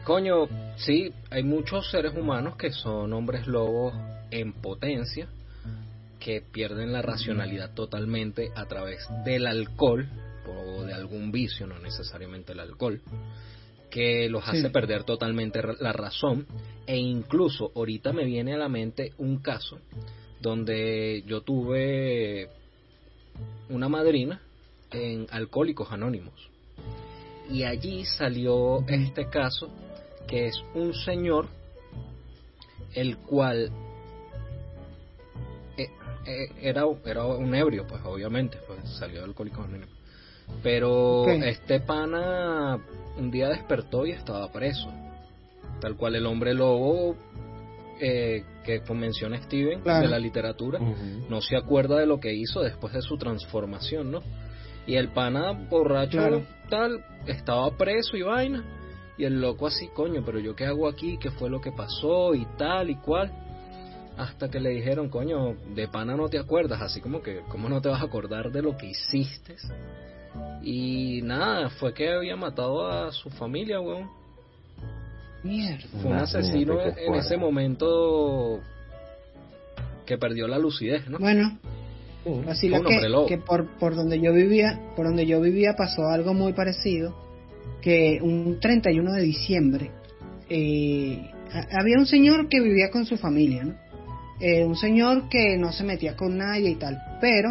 Coño, 0.04 0.48
sí, 0.78 1.12
hay 1.32 1.44
muchos 1.44 1.90
seres 1.90 2.14
humanos 2.16 2.56
que 2.58 2.72
son 2.72 3.12
hombres 3.14 3.48
lobos 3.48 3.94
en 4.30 4.54
potencia, 4.54 5.28
que 6.20 6.42
pierden 6.42 6.94
la 6.94 7.02
racionalidad 7.02 7.74
totalmente 7.74 8.52
a 8.56 8.66
través 8.66 9.08
del 9.24 9.48
alcohol 9.48 10.08
o 10.48 10.84
de 10.84 10.94
algún 10.94 11.32
vicio, 11.32 11.66
no 11.66 11.80
necesariamente 11.80 12.54
el 12.54 12.60
alcohol, 12.60 13.02
que 13.90 14.30
los 14.30 14.48
hace 14.48 14.70
perder 14.70 15.06
totalmente 15.06 15.62
la 15.80 15.94
razón 15.94 16.46
e 16.86 16.98
incluso 16.98 17.72
ahorita 17.76 18.14
me 18.14 18.26
viene 18.26 18.54
a 18.54 18.58
la 18.58 18.70
mente 18.70 19.14
un 19.18 19.38
caso 19.38 19.80
donde 20.42 21.24
yo 21.26 21.42
tuve 21.42 22.50
una 23.70 23.90
madrina 23.90 24.42
en 24.92 25.28
Alcohólicos 25.32 25.92
Anónimos 25.92 26.50
y 27.50 27.64
allí 27.64 28.06
salió 28.06 28.84
este 28.88 29.30
caso 29.30 29.70
que 30.28 30.48
es 30.48 30.64
un 30.74 30.94
señor 30.94 31.48
el 32.94 33.18
cual 33.18 33.72
eh, 35.78 35.90
eh, 36.26 36.48
era, 36.62 36.86
era 37.06 37.26
un 37.26 37.54
ebrio, 37.54 37.86
pues 37.88 38.02
obviamente, 38.06 38.58
pues 38.66 38.80
salió 38.98 39.20
de 39.20 39.26
Alcohólicos 39.26 39.66
Anónimos. 39.66 39.96
Pero 40.64 41.28
este 41.28 41.80
pana 41.80 42.80
un 43.18 43.32
día 43.32 43.50
despertó 43.50 44.06
y 44.06 44.12
estaba 44.12 44.52
preso. 44.52 44.92
Tal 45.82 45.98
cual 45.98 46.16
el 46.16 46.26
hombre 46.26 46.54
lobo 46.54 47.16
eh, 48.00 48.44
que 48.64 48.82
menciona 48.94 49.42
Steven 49.44 49.84
de 49.84 50.08
la 50.08 50.20
literatura, 50.20 50.80
no 51.30 51.42
se 51.42 51.56
acuerda 51.56 51.98
de 51.98 52.06
lo 52.06 52.20
que 52.20 52.34
hizo 52.34 52.62
después 52.62 52.94
de 52.94 53.02
su 53.02 53.18
transformación, 53.18 54.12
¿no? 54.12 54.22
Y 54.88 54.96
el 54.96 55.10
pana 55.10 55.52
borracho 55.52 56.44
tal 56.70 57.04
estaba 57.26 57.76
preso 57.76 58.18
y 58.18 58.22
vaina. 58.22 58.64
Y 59.18 59.24
el 59.24 59.40
loco 59.40 59.68
así, 59.68 59.88
coño, 59.88 60.24
pero 60.26 60.40
yo 60.40 60.56
qué 60.56 60.66
hago 60.66 60.88
aquí, 60.88 61.18
qué 61.18 61.32
fue 61.32 61.50
lo 61.50 61.62
que 61.62 61.72
pasó 61.72 62.36
y 62.36 62.46
tal 62.58 62.90
y 62.90 62.96
cual. 62.96 63.32
Hasta 64.18 64.50
que 64.50 64.60
le 64.60 64.70
dijeron, 64.70 65.10
coño, 65.10 65.56
de 65.74 65.88
pana 65.88 66.16
no 66.16 66.30
te 66.30 66.38
acuerdas, 66.38 66.82
así 66.82 67.02
como 67.02 67.22
que, 67.22 67.42
¿cómo 67.50 67.68
no 67.70 67.82
te 67.82 67.90
vas 67.90 68.02
a 68.02 68.06
acordar 68.06 68.52
de 68.52 68.62
lo 68.62 68.78
que 68.78 68.88
hiciste? 68.88 69.56
Y 70.62 71.22
nada, 71.22 71.70
fue 71.70 71.94
que 71.94 72.12
había 72.12 72.36
matado 72.36 72.88
a 72.88 73.12
su 73.12 73.30
familia, 73.30 73.80
weón. 73.80 74.10
Mierda. 75.46 75.86
Fue 76.02 76.12
un 76.12 76.18
asesino 76.18 76.82
en 76.82 77.16
ese 77.16 77.38
momento 77.38 78.60
que 80.06 80.18
perdió 80.18 80.48
la 80.48 80.58
lucidez, 80.58 81.08
¿no? 81.08 81.20
Bueno, 81.20 81.58
así 82.48 82.68
lo 82.68 82.84
que, 82.84 83.00
que 83.28 83.38
por, 83.38 83.78
por 83.78 83.96
donde 83.96 84.20
yo 84.20 84.34
vivía, 84.34 84.80
por 84.96 85.06
donde 85.06 85.26
yo 85.26 85.40
vivía 85.40 85.76
pasó 85.76 86.08
algo 86.08 86.34
muy 86.34 86.54
parecido, 86.54 87.16
que 87.82 88.20
un 88.22 88.60
31 88.60 89.14
de 89.14 89.22
diciembre 89.22 89.92
eh, 90.50 91.30
había 91.72 91.98
un 91.98 92.06
señor 92.06 92.50
que 92.50 92.60
vivía 92.60 92.90
con 92.90 93.06
su 93.06 93.18
familia, 93.18 93.64
¿no? 93.64 93.76
Eh, 94.40 94.66
un 94.66 94.76
señor 94.76 95.30
que 95.30 95.58
no 95.58 95.72
se 95.72 95.84
metía 95.84 96.16
con 96.16 96.38
nadie 96.38 96.72
y 96.72 96.76
tal, 96.76 96.98
pero 97.22 97.50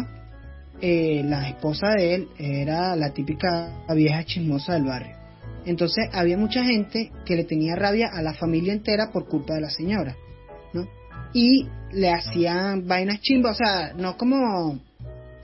eh, 0.81 1.23
la 1.25 1.49
esposa 1.49 1.93
de 1.97 2.15
él 2.15 2.27
era 2.37 2.95
la 2.95 3.11
típica 3.11 3.83
vieja 3.95 4.23
chismosa 4.23 4.73
del 4.73 4.83
barrio. 4.83 5.15
Entonces 5.65 6.09
había 6.13 6.37
mucha 6.37 6.63
gente 6.63 7.11
que 7.25 7.35
le 7.35 7.43
tenía 7.43 7.75
rabia 7.75 8.09
a 8.13 8.21
la 8.21 8.33
familia 8.33 8.73
entera 8.73 9.11
por 9.11 9.27
culpa 9.27 9.55
de 9.55 9.61
la 9.61 9.69
señora, 9.69 10.15
¿no? 10.73 10.87
Y 11.33 11.67
le 11.91 12.11
hacían 12.11 12.87
vainas 12.87 13.21
chimbas, 13.21 13.59
o 13.59 13.63
sea, 13.63 13.93
no 13.93 14.15
como, 14.17 14.79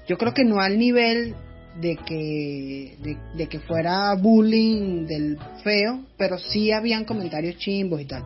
yo 0.08 0.18
creo 0.18 0.34
que 0.34 0.46
no 0.46 0.60
al 0.60 0.78
nivel 0.78 1.36
de 1.80 1.96
que, 1.98 3.18
de, 3.36 3.48
que 3.48 3.60
fuera 3.60 4.14
bullying 4.16 5.06
del 5.06 5.38
feo, 5.64 6.06
pero 6.18 6.38
sí 6.38 6.72
habían 6.72 7.06
comentarios 7.06 7.58
chimbos 7.58 8.02
y 8.02 8.06
tal. 8.06 8.24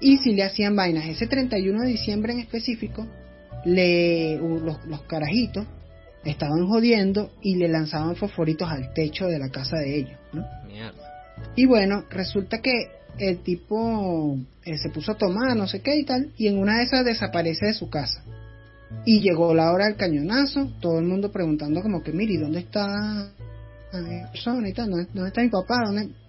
Y 0.00 0.18
si 0.18 0.34
le 0.34 0.42
hacían 0.42 0.74
vainas, 0.74 1.06
ese 1.06 1.26
31 1.26 1.82
de 1.82 1.88
diciembre 1.88 2.32
en 2.32 2.40
específico, 2.40 3.06
le, 3.64 4.36
los, 4.38 4.84
los 4.86 5.02
carajitos 5.02 5.66
estaban 6.24 6.66
jodiendo 6.66 7.30
y 7.40 7.56
le 7.56 7.68
lanzaban 7.68 8.16
fosforitos 8.16 8.68
al 8.68 8.92
techo 8.92 9.26
de 9.26 9.38
la 9.38 9.48
casa 9.50 9.78
de 9.78 9.98
ellos, 9.98 10.18
¿no? 10.32 10.44
Y 11.54 11.66
bueno, 11.66 12.04
resulta 12.10 12.60
que 12.60 12.72
el 13.18 13.38
tipo 13.38 14.38
eh, 14.64 14.78
se 14.78 14.90
puso 14.90 15.12
a 15.12 15.18
tomar, 15.18 15.56
no 15.56 15.66
sé 15.66 15.80
qué 15.80 15.96
y 15.96 16.04
tal, 16.04 16.32
y 16.36 16.48
en 16.48 16.58
una 16.58 16.78
de 16.78 16.84
esas 16.84 17.04
desaparece 17.04 17.66
de 17.66 17.74
su 17.74 17.88
casa. 17.88 18.22
Y 19.04 19.20
llegó 19.20 19.54
la 19.54 19.72
hora 19.72 19.86
del 19.86 19.96
cañonazo, 19.96 20.70
todo 20.80 20.98
el 20.98 21.06
mundo 21.06 21.32
preguntando 21.32 21.82
como 21.82 22.02
que, 22.02 22.12
mire, 22.12 22.38
¿dónde 22.38 22.60
está 22.60 23.32
la 23.92 24.30
persona 24.30 24.68
y 24.68 24.72
tal? 24.72 24.90
¿Dónde, 24.90 25.28
está 25.28 25.42
mi 25.42 25.48
papá? 25.48 25.76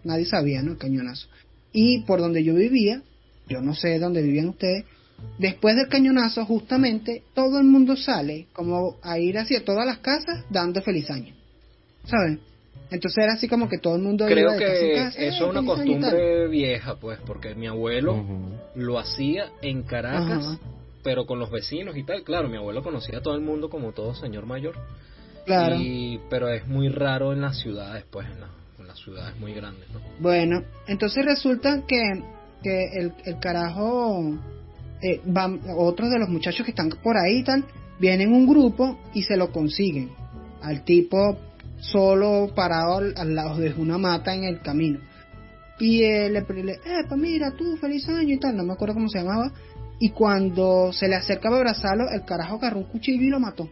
Nadie 0.03 0.25
sabía, 0.25 0.61
¿no? 0.61 0.71
El 0.71 0.77
cañonazo. 0.77 1.27
Y 1.73 2.01
por 2.03 2.19
donde 2.19 2.43
yo 2.43 2.55
vivía, 2.55 3.01
yo 3.47 3.61
no 3.61 3.75
sé 3.75 3.99
dónde 3.99 4.21
vivían 4.21 4.49
ustedes, 4.49 4.85
después 5.37 5.75
del 5.75 5.87
cañonazo, 5.87 6.45
justamente, 6.45 7.23
todo 7.33 7.59
el 7.59 7.65
mundo 7.65 7.95
sale 7.95 8.47
como 8.53 8.97
a 9.01 9.19
ir 9.19 9.37
hacia 9.37 9.63
todas 9.63 9.85
las 9.85 9.99
casas 9.99 10.45
dando 10.49 10.81
feliz 10.81 11.09
año. 11.09 11.35
¿Sabes? 12.05 12.39
Entonces 12.89 13.23
era 13.23 13.33
así 13.33 13.47
como 13.47 13.67
que 13.67 13.77
todo 13.79 13.95
el 13.95 14.01
mundo 14.01 14.25
creo 14.25 14.57
que 14.57 15.07
eso 15.07 15.17
es 15.17 15.41
una 15.41 15.63
costumbre 15.65 16.47
vieja 16.47 16.95
pues 16.95 17.19
porque 17.25 17.53
mi 17.55 17.67
abuelo 17.67 18.23
lo 18.75 18.99
hacía 18.99 19.51
en 19.61 19.83
Caracas 19.83 20.59
pero 21.03 21.25
con 21.25 21.39
los 21.39 21.51
vecinos 21.51 21.95
y 21.95 22.03
tal. 22.03 22.23
Claro 22.23 22.49
mi 22.49 22.57
abuelo 22.57 22.83
conocía 22.83 23.19
a 23.19 23.21
todo 23.21 23.35
el 23.35 23.41
mundo 23.41 23.69
como 23.69 23.91
todo 23.91 24.13
señor 24.13 24.45
mayor. 24.45 24.75
Claro. 25.45 25.77
Y, 25.79 26.19
pero 26.29 26.49
es 26.49 26.67
muy 26.67 26.89
raro 26.89 27.31
en 27.31 27.41
las 27.41 27.57
ciudades 27.59 28.03
pues 28.09 28.27
en, 28.27 28.41
las 28.85 28.99
ciudades 28.99 29.37
muy 29.37 29.53
grandes 29.53 29.89
¿no? 29.91 29.99
bueno 30.19 30.63
entonces 30.87 31.25
resulta 31.25 31.83
que 31.85 32.01
que 32.63 32.85
el, 32.99 33.13
el 33.25 33.39
carajo 33.39 34.39
eh, 35.01 35.21
van, 35.25 35.61
otros 35.77 36.09
de 36.09 36.19
los 36.19 36.29
muchachos 36.29 36.65
que 36.65 36.71
están 36.71 36.89
por 36.89 37.17
ahí 37.17 37.43
tal, 37.43 37.63
vienen 37.99 38.33
un 38.33 38.47
grupo 38.47 38.97
y 39.13 39.23
se 39.23 39.37
lo 39.37 39.51
consiguen 39.51 40.09
al 40.61 40.83
tipo 40.83 41.37
solo 41.79 42.51
parado 42.55 42.97
al, 42.97 43.35
lado 43.35 43.57
de 43.57 43.73
una 43.73 43.97
mata 43.97 44.33
en 44.33 44.43
el 44.43 44.61
camino. 44.61 44.99
Y 45.79 46.03
él 46.03 46.33
le 46.33 46.39
eh, 46.39 47.03
pues 47.07 47.19
mira 47.19 47.51
tú, 47.51 47.77
feliz 47.77 48.07
año 48.09 48.33
y 48.33 48.39
tal, 48.39 48.57
no 48.57 48.63
me 48.63 48.73
acuerdo 48.73 48.95
cómo 48.95 49.09
se 49.09 49.19
llamaba. 49.19 49.51
Y 49.99 50.09
cuando 50.09 50.91
se 50.93 51.07
le 51.07 51.15
acerca 51.15 51.49
a 51.49 51.55
abrazarlo, 51.55 52.09
el 52.09 52.23
carajo 52.23 52.55
agarró 52.55 52.79
un 52.79 52.85
cuchillo 52.85 53.23
y 53.23 53.29
lo 53.29 53.39
mató. 53.39 53.69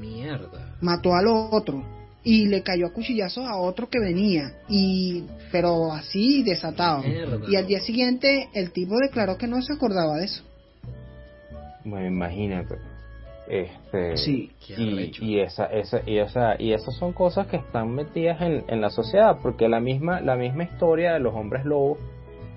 Mierda. 0.00 0.76
Mató 0.80 1.14
al 1.14 1.26
otro. 1.28 1.84
Y 2.24 2.46
le 2.46 2.62
cayó 2.62 2.86
a 2.86 2.92
cuchillazos 2.92 3.44
a 3.44 3.56
otro 3.56 3.88
que 3.88 3.98
venía. 3.98 4.54
Y, 4.68 5.24
pero 5.50 5.92
así 5.92 6.42
desatado. 6.44 7.02
Y 7.48 7.56
al 7.56 7.66
día 7.66 7.80
siguiente 7.80 8.48
el 8.54 8.70
tipo 8.72 8.96
declaró 8.96 9.36
que 9.36 9.48
no 9.48 9.60
se 9.62 9.72
acordaba 9.72 10.18
de 10.18 10.26
eso. 10.26 10.44
Bueno, 11.84 12.06
imagínate. 12.06 12.91
Este, 13.52 14.16
sí, 14.16 14.50
y, 14.78 15.12
y, 15.20 15.40
esa, 15.40 15.66
esa, 15.66 16.00
y, 16.06 16.16
esa, 16.16 16.56
y 16.58 16.72
esas 16.72 16.94
son 16.94 17.12
cosas 17.12 17.48
que 17.48 17.58
están 17.58 17.94
metidas 17.94 18.40
en, 18.40 18.64
en 18.66 18.80
la 18.80 18.88
sociedad, 18.88 19.40
porque 19.42 19.68
la 19.68 19.78
misma, 19.78 20.22
la 20.22 20.36
misma 20.36 20.62
historia 20.62 21.12
de 21.12 21.20
los 21.20 21.34
hombres 21.34 21.66
lobos, 21.66 21.98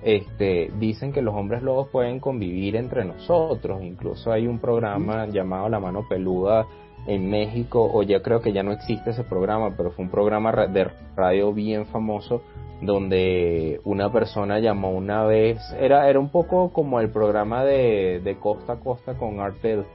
este, 0.03 0.71
dicen 0.79 1.11
que 1.11 1.21
los 1.21 1.35
hombres 1.35 1.63
lobos 1.63 1.89
pueden 1.89 2.21
convivir 2.21 2.77
entre 2.77 3.03
nosotros, 3.03 3.83
incluso 3.83 4.31
hay 4.31 4.47
un 4.47 4.59
programa 4.59 5.27
llamado 5.27 5.67
La 5.67 5.81
Mano 5.81 6.07
Peluda 6.07 6.65
en 7.07 7.29
México, 7.29 7.91
o 7.93 8.01
ya 8.01 8.21
creo 8.21 8.39
que 8.39 8.53
ya 8.53 8.63
no 8.63 8.71
existe 8.71 9.09
ese 9.09 9.25
programa, 9.25 9.75
pero 9.75 9.91
fue 9.91 10.05
un 10.05 10.11
programa 10.11 10.53
de 10.67 10.87
radio 11.17 11.51
bien 11.51 11.87
famoso 11.87 12.41
donde 12.81 13.81
una 13.83 14.13
persona 14.13 14.59
llamó 14.59 14.91
una 14.91 15.25
vez, 15.25 15.59
era, 15.77 16.09
era 16.09 16.19
un 16.19 16.29
poco 16.29 16.71
como 16.71 17.01
el 17.01 17.09
programa 17.09 17.65
de, 17.65 18.21
de 18.23 18.37
costa 18.37 18.73
a 18.73 18.79
costa 18.79 19.15
con 19.15 19.41
Art 19.41 19.61
Bell 19.61 19.85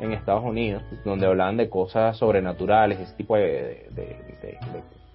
en 0.00 0.12
Estados 0.12 0.44
Unidos, 0.44 0.82
donde 1.04 1.26
hablaban 1.26 1.56
de 1.56 1.68
cosas 1.68 2.16
sobrenaturales, 2.16 2.98
ese 2.98 3.14
tipo 3.16 3.36
de, 3.36 3.86
de, 3.90 4.16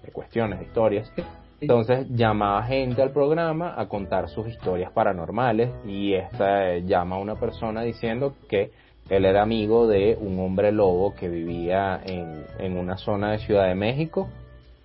de 0.02 0.12
cuestiones, 0.12 0.60
de 0.60 0.64
historias. 0.64 1.12
Entonces 1.60 2.06
llamaba 2.10 2.62
gente 2.64 3.02
al 3.02 3.10
programa 3.12 3.74
a 3.76 3.88
contar 3.88 4.28
sus 4.28 4.46
historias 4.46 4.92
paranormales 4.92 5.70
y 5.86 6.14
esta 6.14 6.76
llama 6.78 7.16
a 7.16 7.18
una 7.18 7.36
persona 7.36 7.82
diciendo 7.82 8.34
que 8.48 8.70
él 9.08 9.24
era 9.24 9.42
amigo 9.42 9.86
de 9.86 10.18
un 10.20 10.38
hombre 10.40 10.72
lobo 10.72 11.14
que 11.14 11.28
vivía 11.28 12.00
en, 12.04 12.44
en 12.58 12.76
una 12.76 12.96
zona 12.96 13.32
de 13.32 13.38
Ciudad 13.38 13.68
de 13.68 13.74
México 13.74 14.28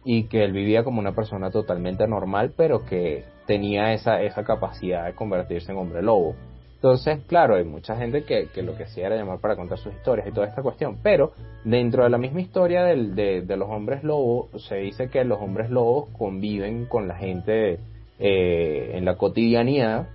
y 0.06 0.24
que 0.24 0.44
él 0.44 0.54
vivía 0.54 0.84
como 0.84 1.00
una 1.00 1.14
persona 1.14 1.52
totalmente 1.52 2.08
normal, 2.08 2.54
pero 2.56 2.86
que 2.86 3.26
tenía 3.46 3.94
esa, 3.94 4.22
esa 4.22 4.44
capacidad 4.44 5.06
de 5.06 5.14
convertirse 5.14 5.72
en 5.72 5.78
hombre 5.78 6.02
lobo. 6.02 6.36
Entonces, 6.82 7.20
claro, 7.28 7.58
hay 7.58 7.64
mucha 7.64 7.96
gente 7.96 8.24
que, 8.24 8.48
que 8.48 8.64
lo 8.64 8.76
que 8.76 8.86
hacía 8.86 9.06
era 9.06 9.16
llamar 9.16 9.40
para 9.40 9.56
contar 9.56 9.78
sus 9.78 9.94
historias 9.94 10.28
y 10.28 10.32
toda 10.32 10.48
esta 10.48 10.64
cuestión, 10.64 10.98
pero 11.04 11.32
dentro 11.64 12.04
de 12.04 12.10
la 12.10 12.18
misma 12.18 12.42
historia 12.42 12.84
del, 12.84 13.14
de, 13.14 13.44
de, 13.44 13.56
los 13.56 13.70
hombres 13.70 14.04
lobos, 14.04 14.50
se 14.68 14.78
dice 14.78 15.08
que 15.08 15.24
los 15.24 15.40
hombres 15.40 15.70
lobos 15.70 16.10
conviven 16.18 16.88
con 16.88 17.08
la 17.08 17.16
gente 17.18 17.78
eh, 18.18 18.92
en 18.96 19.06
la 19.06 19.16
cotidianidad 19.16 20.08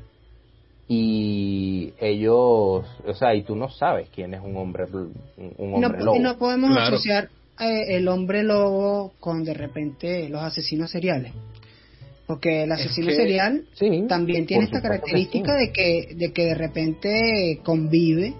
y 0.88 1.92
ellos, 2.00 2.84
o 3.06 3.14
sea, 3.14 3.32
y 3.36 3.42
tú 3.42 3.54
no 3.54 3.68
sabes 3.68 4.08
quién 4.12 4.34
es 4.34 4.40
un 4.40 4.56
hombre, 4.56 4.86
un 4.86 5.74
hombre 5.84 6.02
lobo. 6.02 6.16
Y 6.16 6.18
no 6.18 6.36
podemos 6.36 6.76
asociar 6.76 7.28
eh, 7.58 7.96
el 7.96 8.08
hombre 8.08 8.42
lobo 8.42 9.14
con 9.18 9.42
de 9.42 9.54
repente 9.54 10.28
los 10.28 10.42
asesinos 10.42 10.90
seriales? 10.90 11.32
Porque 12.26 12.64
el 12.64 12.72
asesino 12.72 13.10
serial 13.12 13.66
también 14.08 14.46
tiene 14.46 14.64
esta 14.64 14.82
característica 14.82 15.54
de 15.54 15.70
que 15.70 16.14
de 16.16 16.32
que 16.32 16.44
de 16.44 16.54
repente 16.54 17.60
convive 17.62 18.34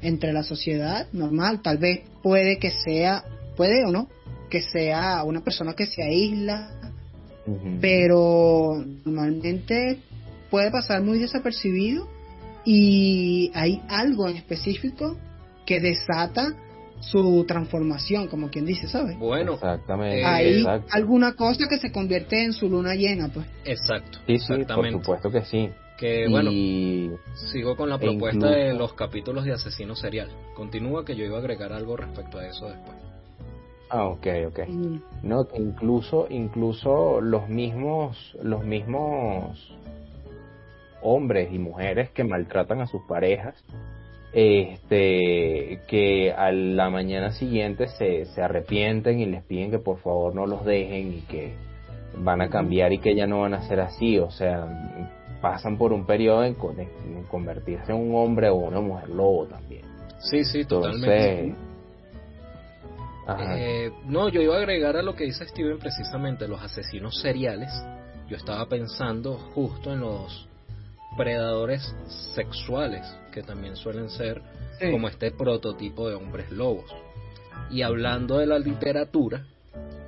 entre 0.00 0.32
la 0.32 0.42
sociedad 0.42 1.06
normal, 1.12 1.62
tal 1.62 1.78
vez 1.78 2.00
puede 2.22 2.58
que 2.58 2.72
sea, 2.72 3.24
puede 3.56 3.84
o 3.84 3.92
no, 3.92 4.08
que 4.50 4.60
sea 4.60 5.22
una 5.24 5.42
persona 5.42 5.74
que 5.74 5.86
se 5.86 6.02
aísla, 6.02 6.70
pero 7.80 8.84
normalmente 9.04 9.98
puede 10.50 10.70
pasar 10.70 11.02
muy 11.02 11.18
desapercibido 11.18 12.08
y 12.64 13.50
hay 13.54 13.80
algo 13.88 14.28
en 14.28 14.36
específico 14.36 15.16
que 15.64 15.80
desata 15.80 16.54
su 17.02 17.44
transformación, 17.46 18.28
como 18.28 18.48
quien 18.48 18.64
dice, 18.64 18.88
¿sabes? 18.88 19.18
Bueno, 19.18 19.54
exactamente. 19.54 20.24
Hay 20.24 20.64
alguna 20.90 21.34
cosa 21.34 21.66
que 21.68 21.78
se 21.78 21.92
convierte 21.92 22.44
en 22.44 22.52
su 22.52 22.68
luna 22.68 22.94
llena, 22.94 23.28
pues. 23.28 23.46
Exacto. 23.64 24.18
Sí, 24.26 24.38
sí, 24.38 24.64
por 24.64 24.90
supuesto 24.90 25.30
que 25.30 25.42
sí. 25.42 25.68
Que 25.98 26.26
bueno, 26.28 26.50
sigo 27.52 27.76
con 27.76 27.88
la 27.88 27.98
propuesta 27.98 28.50
de 28.50 28.74
los 28.74 28.94
capítulos 28.94 29.44
de 29.44 29.52
asesino 29.52 29.94
serial. 29.94 30.30
Continúa 30.54 31.04
que 31.04 31.14
yo 31.14 31.24
iba 31.24 31.36
a 31.36 31.40
agregar 31.40 31.72
algo 31.72 31.96
respecto 31.96 32.38
a 32.38 32.46
eso 32.46 32.66
después. 32.66 32.96
Ah, 33.90 34.06
ok, 34.06 34.26
ok. 34.48 34.60
Mm. 34.68 34.96
No, 35.22 35.46
incluso, 35.54 36.26
incluso 36.30 37.20
los 37.20 37.48
mismos, 37.48 38.36
los 38.42 38.64
mismos 38.64 39.76
hombres 41.02 41.52
y 41.52 41.58
mujeres 41.58 42.10
que 42.10 42.24
maltratan 42.24 42.80
a 42.80 42.86
sus 42.86 43.02
parejas, 43.02 43.54
este, 44.32 45.80
que 45.88 46.32
a 46.32 46.50
la 46.52 46.88
mañana 46.90 47.32
siguiente 47.32 47.88
se, 47.88 48.24
se 48.26 48.42
arrepienten 48.42 49.20
y 49.20 49.26
les 49.26 49.42
piden 49.44 49.70
que 49.70 49.78
por 49.78 49.98
favor 49.98 50.34
no 50.34 50.46
los 50.46 50.64
dejen 50.64 51.14
y 51.14 51.20
que 51.22 51.52
van 52.16 52.40
a 52.40 52.48
cambiar 52.48 52.92
y 52.92 52.98
que 52.98 53.14
ya 53.14 53.26
no 53.26 53.40
van 53.40 53.54
a 53.54 53.62
ser 53.68 53.80
así, 53.80 54.18
o 54.18 54.30
sea, 54.30 55.10
pasan 55.40 55.76
por 55.76 55.92
un 55.92 56.06
periodo 56.06 56.44
en, 56.44 56.54
convertirse 57.30 57.92
en 57.92 57.98
un 57.98 58.14
hombre 58.14 58.48
o 58.48 58.56
una 58.56 58.80
mujer 58.80 59.08
lobo 59.10 59.46
también. 59.46 59.82
Sí, 60.18 60.44
sí, 60.44 60.64
totalmente. 60.64 61.54
Eh, 63.48 63.90
no, 64.06 64.28
yo 64.28 64.40
iba 64.40 64.56
a 64.56 64.58
agregar 64.58 64.96
a 64.96 65.02
lo 65.02 65.14
que 65.14 65.24
dice 65.24 65.46
Steven 65.46 65.78
precisamente, 65.78 66.48
los 66.48 66.62
asesinos 66.62 67.20
seriales. 67.20 67.70
Yo 68.28 68.36
estaba 68.36 68.66
pensando 68.66 69.36
justo 69.54 69.92
en 69.92 70.00
los 70.00 70.48
predadores 71.16 71.94
sexuales, 72.34 73.06
que 73.32 73.42
también 73.42 73.76
suelen 73.76 74.10
ser 74.10 74.42
como 74.90 75.08
este 75.08 75.30
prototipo 75.30 76.08
de 76.08 76.14
hombres 76.14 76.50
lobos. 76.50 76.90
Y 77.70 77.82
hablando 77.82 78.38
de 78.38 78.46
la 78.46 78.58
literatura, 78.58 79.46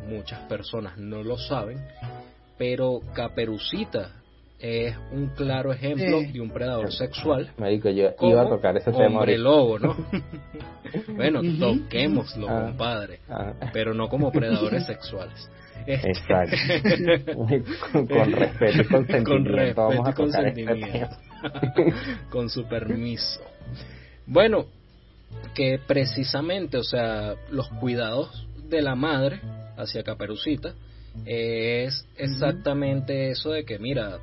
muchas 0.08 0.40
personas 0.48 0.98
no 0.98 1.22
lo 1.22 1.38
saben, 1.38 1.78
pero 2.58 3.00
Caperucita 3.14 4.23
es 4.64 4.96
un 5.12 5.26
claro 5.26 5.74
ejemplo 5.74 6.22
de 6.22 6.40
un 6.40 6.48
predador 6.48 6.90
sexual. 6.90 7.52
Médico, 7.58 7.90
yo 7.90 8.14
iba 8.22 8.42
a 8.42 8.48
tocar 8.48 8.74
ese 8.78 8.90
tema. 8.92 9.18
Hombre 9.18 9.36
lobo, 9.36 9.78
¿no? 9.78 9.94
bueno, 11.16 11.42
toquémoslo, 11.60 12.48
ah, 12.48 12.68
compadre, 12.68 13.20
ah. 13.28 13.52
pero 13.74 13.92
no 13.92 14.08
como 14.08 14.32
predadores 14.32 14.86
sexuales. 14.86 15.50
Exacto. 15.86 16.56
con, 18.08 18.32
respeto 18.32 18.80
y 18.80 18.86
consentimiento. 18.86 19.30
Con 19.30 19.44
respeto 19.44 19.92
y 19.92 19.98
este 19.98 20.14
consentimiento. 20.14 21.16
con 22.30 22.48
su 22.48 22.64
permiso. 22.64 23.42
Bueno, 24.26 24.64
que 25.54 25.78
precisamente, 25.86 26.78
o 26.78 26.84
sea, 26.84 27.34
los 27.50 27.68
cuidados 27.68 28.46
de 28.70 28.80
la 28.80 28.94
madre 28.94 29.42
hacia 29.76 30.02
Caperucita 30.02 30.72
es 31.26 32.06
exactamente 32.16 33.30
eso 33.30 33.50
de 33.50 33.66
que, 33.66 33.78
mira, 33.78 34.20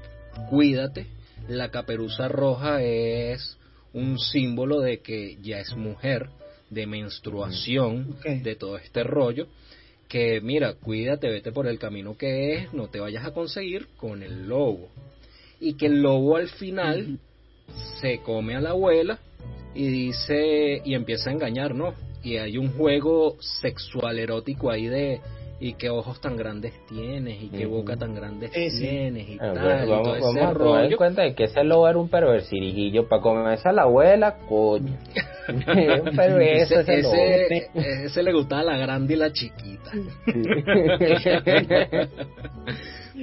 cuídate, 0.49 1.07
la 1.47 1.69
caperuza 1.69 2.27
roja 2.27 2.81
es 2.81 3.57
un 3.93 4.19
símbolo 4.19 4.79
de 4.79 4.99
que 4.99 5.37
ya 5.41 5.59
es 5.59 5.75
mujer, 5.75 6.29
de 6.69 6.87
menstruación, 6.87 8.15
de 8.23 8.55
todo 8.55 8.77
este 8.77 9.03
rollo, 9.03 9.47
que 10.07 10.41
mira, 10.41 10.73
cuídate, 10.73 11.29
vete 11.29 11.51
por 11.51 11.67
el 11.67 11.79
camino 11.79 12.17
que 12.17 12.55
es, 12.55 12.73
no 12.73 12.87
te 12.87 12.99
vayas 12.99 13.25
a 13.25 13.33
conseguir 13.33 13.87
con 13.97 14.23
el 14.23 14.47
lobo. 14.47 14.89
Y 15.59 15.75
que 15.75 15.85
el 15.87 16.01
lobo 16.01 16.37
al 16.37 16.49
final 16.49 17.19
se 18.01 18.19
come 18.19 18.55
a 18.55 18.61
la 18.61 18.71
abuela 18.71 19.19
y 19.73 19.87
dice, 19.87 20.81
y 20.83 20.95
empieza 20.95 21.29
a 21.29 21.33
engañar, 21.33 21.75
¿no? 21.75 21.93
Y 22.23 22.37
hay 22.37 22.57
un 22.57 22.71
juego 22.73 23.37
sexual 23.39 24.19
erótico 24.19 24.69
ahí 24.69 24.87
de, 24.87 25.21
y 25.61 25.73
qué 25.73 25.91
ojos 25.91 26.19
tan 26.19 26.35
grandes 26.35 26.73
tienes 26.87 27.39
y 27.39 27.49
qué 27.49 27.67
boca 27.67 27.95
tan 27.95 28.15
grandes 28.15 28.49
tienes 28.51 29.29
y 29.29 29.37
ah, 29.39 29.53
tal. 29.53 29.87
vamos, 29.87 30.17
a 30.17 30.53
tomar 30.53 30.85
en 30.85 30.97
cuenta 30.97 31.21
de 31.21 31.35
que 31.35 31.43
ese 31.43 31.63
lobo 31.63 31.87
era 31.87 31.99
un 31.99 32.09
perversirillo 32.09 33.07
para 33.07 33.21
comerse 33.21 33.69
a 33.69 33.71
la 33.71 33.83
abuela, 33.83 34.37
coño. 34.49 34.97
Pero 36.15 36.39
ese, 36.39 36.79
ese, 36.79 37.69
ese, 38.05 38.23
le 38.23 38.33
gustaba 38.33 38.63
la 38.63 38.77
grande 38.77 39.13
y 39.13 39.17
la 39.17 39.31
chiquita. 39.31 39.91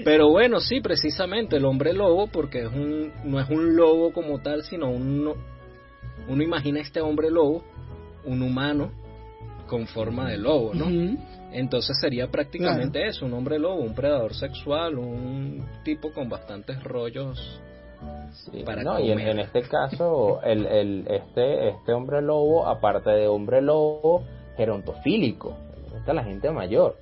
Pero 0.04 0.28
bueno, 0.28 0.60
sí, 0.60 0.80
precisamente 0.80 1.56
el 1.56 1.64
hombre 1.64 1.92
lobo, 1.92 2.28
porque 2.28 2.60
es 2.60 2.68
un, 2.72 3.12
no 3.24 3.40
es 3.40 3.50
un 3.50 3.74
lobo 3.74 4.12
como 4.12 4.38
tal, 4.40 4.62
sino 4.62 4.88
uno, 4.90 5.34
uno 6.28 6.42
imagina 6.42 6.78
este 6.78 7.00
hombre 7.00 7.32
lobo, 7.32 7.64
un 8.24 8.42
humano 8.42 8.92
con 9.68 9.86
forma 9.86 10.30
de 10.30 10.38
lobo, 10.38 10.74
¿no? 10.74 10.86
Entonces 11.52 11.96
sería 12.00 12.26
prácticamente 12.28 13.06
eso, 13.06 13.26
un 13.26 13.34
hombre 13.34 13.58
lobo, 13.58 13.80
un 13.80 13.94
predador 13.94 14.34
sexual, 14.34 14.98
un 14.98 15.64
tipo 15.84 16.12
con 16.12 16.28
bastantes 16.28 16.82
rollos 16.82 17.60
para 18.64 18.82
no, 18.82 19.00
y 19.00 19.10
en, 19.10 19.40
este 19.40 19.62
caso 19.62 20.40
el, 20.42 20.66
el, 20.66 21.06
este 21.08 21.70
este 21.70 21.92
hombre 21.92 22.22
lobo, 22.22 22.66
aparte 22.66 23.10
de 23.10 23.26
hombre 23.26 23.60
lobo, 23.60 24.24
gerontofílico, 24.56 25.56
está 25.96 26.12
la 26.12 26.24
gente 26.24 26.50
mayor. 26.50 26.96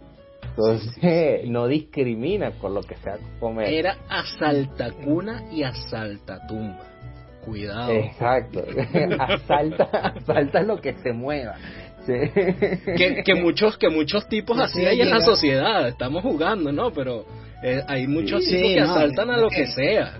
Entonces 0.50 1.48
no 1.48 1.66
discrimina 1.66 2.52
con 2.52 2.74
lo 2.74 2.80
que 2.80 2.96
sea 2.96 3.18
comer. 3.40 3.72
Era 3.72 3.96
asaltacuna 4.08 5.44
y 5.52 5.62
asaltatumba. 5.64 6.84
Cuidado. 7.44 7.92
Exacto. 7.92 8.64
asalta, 9.20 9.84
asalta 9.84 10.62
lo 10.62 10.80
que 10.80 10.94
se 10.94 11.12
mueva. 11.12 11.56
Que, 12.06 13.34
muchos 13.34 13.76
que 13.76 13.88
muchos 13.88 14.28
tipos 14.28 14.58
así 14.58 14.84
hay 14.84 15.00
en 15.00 15.10
la 15.10 15.20
sociedad, 15.20 15.88
estamos 15.88 16.22
jugando, 16.22 16.72
¿no? 16.72 16.92
Pero 16.92 17.26
eh, 17.62 17.82
hay 17.86 18.06
muchos 18.06 18.44
tipos 18.44 18.72
que 18.72 18.80
asaltan 18.80 19.30
a 19.30 19.36
lo 19.36 19.48
que 19.48 19.66
sea. 19.66 20.18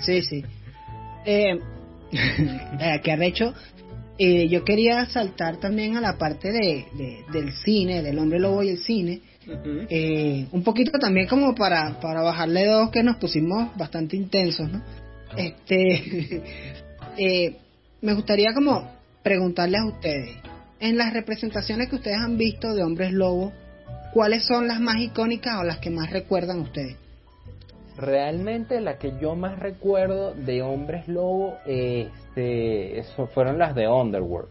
Sí, 0.00 0.22
sí. 0.22 0.44
Eh, 1.24 1.58
eh, 2.12 3.00
que 3.02 3.12
arrecho. 3.12 3.54
Eh, 4.18 4.48
yo 4.48 4.64
quería 4.64 5.06
saltar 5.06 5.58
también 5.58 5.96
a 5.96 6.00
la 6.00 6.18
parte 6.18 6.50
de, 6.50 6.86
del 7.32 7.52
cine, 7.52 8.02
del 8.02 8.18
hombre 8.18 8.40
lobo 8.40 8.62
y 8.64 8.70
el 8.70 8.78
cine. 8.78 9.20
eh, 9.88 10.46
un 10.50 10.62
poquito 10.64 10.98
también 10.98 11.26
como 11.28 11.54
para, 11.54 11.98
para 12.00 12.20
bajarle 12.22 12.66
dos 12.66 12.90
que 12.90 13.02
nos 13.02 13.16
pusimos 13.16 13.74
bastante 13.76 14.16
intensos, 14.16 14.68
¿no? 14.70 14.82
Este, 15.36 16.42
eh, 17.16 17.56
me 18.00 18.14
gustaría 18.14 18.52
como 18.52 18.97
preguntarles 19.28 19.82
a 19.82 19.84
ustedes, 19.84 20.36
en 20.80 20.96
las 20.96 21.12
representaciones 21.12 21.90
que 21.90 21.96
ustedes 21.96 22.16
han 22.16 22.38
visto 22.38 22.72
de 22.72 22.82
hombres 22.82 23.12
lobos, 23.12 23.52
¿cuáles 24.14 24.46
son 24.46 24.66
las 24.66 24.80
más 24.80 24.96
icónicas 25.00 25.60
o 25.60 25.64
las 25.64 25.80
que 25.80 25.90
más 25.90 26.10
recuerdan 26.10 26.60
ustedes? 26.60 26.96
Realmente 27.98 28.80
la 28.80 28.96
que 28.96 29.12
yo 29.20 29.36
más 29.36 29.58
recuerdo 29.58 30.32
de 30.32 30.62
hombres 30.62 31.06
lobo, 31.08 31.58
este, 31.66 33.00
eso 33.00 33.26
fueron 33.26 33.58
las 33.58 33.74
de 33.74 33.86
Underworld. 33.86 34.48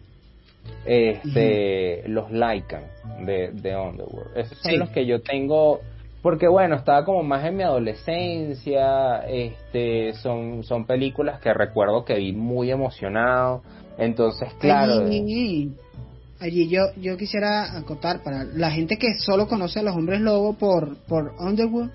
Este, 0.86 2.04
los 2.08 2.30
Lycan 2.30 2.84
de, 3.26 3.50
de 3.54 3.76
Underworld. 3.76 4.38
Esos 4.38 4.60
son 4.60 4.78
los 4.78 4.90
que 4.90 5.08
yo 5.08 5.24
tengo 5.24 5.82
porque 6.28 6.50
bueno, 6.50 6.76
estaba 6.76 7.06
como 7.06 7.24
más 7.24 7.46
en 7.46 7.56
mi 7.56 7.64
adolescencia, 7.64 9.20
este, 9.30 10.12
son, 10.16 10.62
son 10.66 10.86
películas 10.86 11.40
que 11.40 11.54
recuerdo 11.54 12.04
que 12.04 12.16
vi 12.16 12.34
muy 12.34 12.70
emocionado, 12.70 13.64
entonces, 13.98 14.54
claro. 14.60 15.06
Allí, 15.06 16.68
yo, 16.68 16.82
yo 16.98 17.16
quisiera 17.16 17.78
acotar 17.78 18.24
para 18.24 18.44
la 18.44 18.72
gente 18.72 18.98
que 18.98 19.14
solo 19.20 19.48
conoce 19.48 19.80
a 19.80 19.84
los 19.84 19.96
hombres 19.96 20.20
lobo 20.20 20.58
por, 20.58 20.98
por 21.06 21.34
Underworld. 21.40 21.94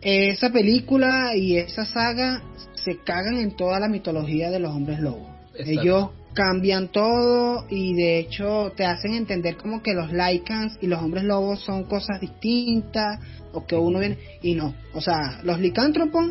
Esa 0.00 0.50
película 0.50 1.34
y 1.34 1.56
esa 1.56 1.84
saga 1.84 2.42
se 2.74 2.98
cagan 2.98 3.38
en 3.38 3.56
toda 3.56 3.80
la 3.80 3.88
mitología 3.88 4.52
de 4.52 4.60
los 4.60 4.70
hombres 4.70 5.00
lobos. 5.00 5.26
Ellos 5.58 6.10
cambian 6.36 6.88
todo 6.88 7.66
y 7.68 7.94
de 7.94 8.20
hecho 8.20 8.72
te 8.76 8.84
hacen 8.84 9.14
entender 9.14 9.56
como 9.56 9.82
que 9.82 9.94
los 9.94 10.12
Lycans 10.12 10.78
y 10.80 10.86
los 10.86 11.02
hombres 11.02 11.24
lobos 11.24 11.60
son 11.64 11.84
cosas 11.84 12.20
distintas 12.20 13.18
o 13.52 13.66
que 13.66 13.74
uno 13.74 13.98
viene 13.98 14.18
y 14.42 14.54
no, 14.54 14.74
o 14.94 15.00
sea, 15.00 15.40
los 15.42 15.58
licántropos 15.58 16.26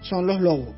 son 0.00 0.26
los 0.26 0.40
lobos 0.40 0.74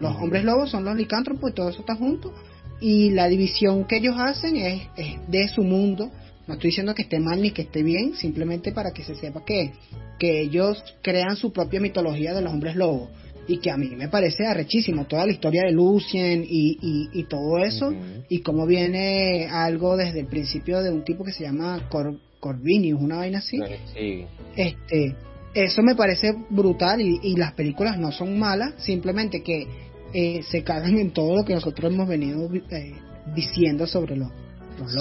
los 0.00 0.14
hombres 0.16 0.44
lobos 0.44 0.70
son 0.70 0.84
los 0.84 0.96
licántropos 0.96 1.50
y 1.50 1.54
todo 1.54 1.70
eso 1.70 1.80
está 1.80 1.94
junto. 1.94 2.32
y 2.80 3.10
la 3.10 3.28
división 3.28 3.84
que 3.84 3.96
ellos 3.96 4.16
hacen 4.18 4.56
es, 4.56 4.82
es 4.96 5.16
de 5.28 5.48
su 5.48 5.62
mundo. 5.62 6.10
No 6.46 6.54
estoy 6.54 6.68
diciendo 6.68 6.94
que 6.94 7.02
esté 7.02 7.18
mal 7.18 7.40
ni 7.40 7.50
que 7.50 7.62
esté 7.62 7.82
bien, 7.82 8.14
simplemente 8.14 8.70
para 8.70 8.92
que 8.92 9.02
se 9.02 9.14
sepa 9.14 9.44
que, 9.44 9.72
que 10.18 10.42
ellos 10.42 10.82
crean 11.02 11.36
su 11.36 11.52
propia 11.52 11.80
mitología 11.80 12.34
de 12.34 12.42
los 12.42 12.52
hombres 12.52 12.76
lobos 12.76 13.08
y 13.48 13.58
que 13.58 13.70
a 13.70 13.76
mí 13.76 13.88
me 13.96 14.08
parece 14.08 14.46
arrechísimo 14.46 15.06
toda 15.06 15.26
la 15.26 15.32
historia 15.32 15.62
de 15.64 15.72
Lucien 15.72 16.44
y, 16.48 16.78
y, 16.80 17.20
y 17.20 17.24
todo 17.24 17.58
eso 17.58 17.92
y 18.28 18.40
cómo 18.40 18.66
viene 18.66 19.48
algo 19.48 19.96
desde 19.96 20.20
el 20.20 20.26
principio 20.26 20.82
de 20.82 20.90
un 20.90 21.04
tipo 21.04 21.24
que 21.24 21.32
se 21.32 21.44
llama 21.44 21.88
Cor 21.88 22.16
Corvinius, 22.40 23.00
una 23.00 23.16
vaina 23.16 23.38
así. 23.38 23.58
Sí. 23.94 24.24
Este, 24.56 25.14
eso 25.54 25.82
me 25.82 25.94
parece 25.94 26.34
brutal 26.50 27.00
y, 27.00 27.18
y 27.22 27.36
las 27.36 27.52
películas 27.54 27.98
no 27.98 28.12
son 28.12 28.38
malas, 28.38 28.74
simplemente 28.78 29.42
que 29.42 29.66
eh, 30.12 30.42
se 30.42 30.62
cagan 30.62 30.98
en 30.98 31.12
todo 31.12 31.36
lo 31.36 31.44
que 31.44 31.54
nosotros 31.54 31.92
hemos 31.92 32.08
venido 32.08 32.48
eh, 32.70 32.94
diciendo 33.34 33.86
sobre 33.86 34.16
los. 34.16 34.28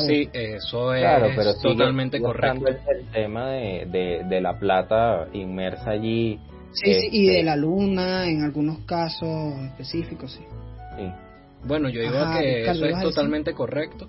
Sí, 0.07 0.29
eso 0.31 0.93
es 0.93 1.01
Claro, 1.01 1.27
pero 1.35 1.51
sigue 1.51 1.73
totalmente 1.73 2.21
correcto. 2.21 2.65
El, 2.67 2.77
el 2.97 3.11
tema 3.11 3.49
de, 3.51 3.85
de, 3.91 4.23
de 4.29 4.41
la 4.41 4.57
plata 4.57 5.27
inmersa 5.33 5.91
allí. 5.91 6.39
Sí, 6.75 6.93
sí, 6.93 7.09
y 7.11 7.27
este, 7.27 7.37
de 7.37 7.43
la 7.43 7.55
luna 7.55 8.27
en 8.27 8.43
algunos 8.43 8.79
casos 8.79 9.57
específicos, 9.63 10.31
sí. 10.33 10.43
sí. 10.97 11.11
Bueno, 11.63 11.89
yo 11.89 12.01
digo 12.01 12.17
Ajá, 12.17 12.39
que 12.39 12.59
Ricardo, 12.59 12.85
eso 12.85 12.97
es 12.97 13.03
totalmente 13.03 13.53
correcto. 13.53 14.07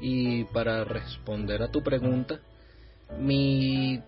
Y 0.00 0.44
para 0.44 0.84
responder 0.84 1.62
a 1.62 1.68
tu 1.68 1.82
pregunta, 1.82 2.40
mi 3.18 4.00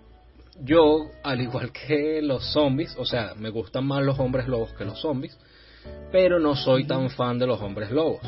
yo, 0.62 1.10
al 1.22 1.40
igual 1.40 1.72
que 1.72 2.20
los 2.22 2.52
zombies, 2.52 2.94
o 2.98 3.04
sea, 3.04 3.34
me 3.36 3.50
gustan 3.50 3.86
más 3.86 4.02
los 4.04 4.18
hombres 4.18 4.46
lobos 4.46 4.72
que 4.74 4.84
los 4.84 5.00
zombies, 5.00 5.36
pero 6.12 6.38
no 6.38 6.54
soy 6.54 6.86
tan 6.86 7.10
fan 7.10 7.38
de 7.38 7.46
los 7.46 7.60
hombres 7.60 7.90
lobos. 7.90 8.22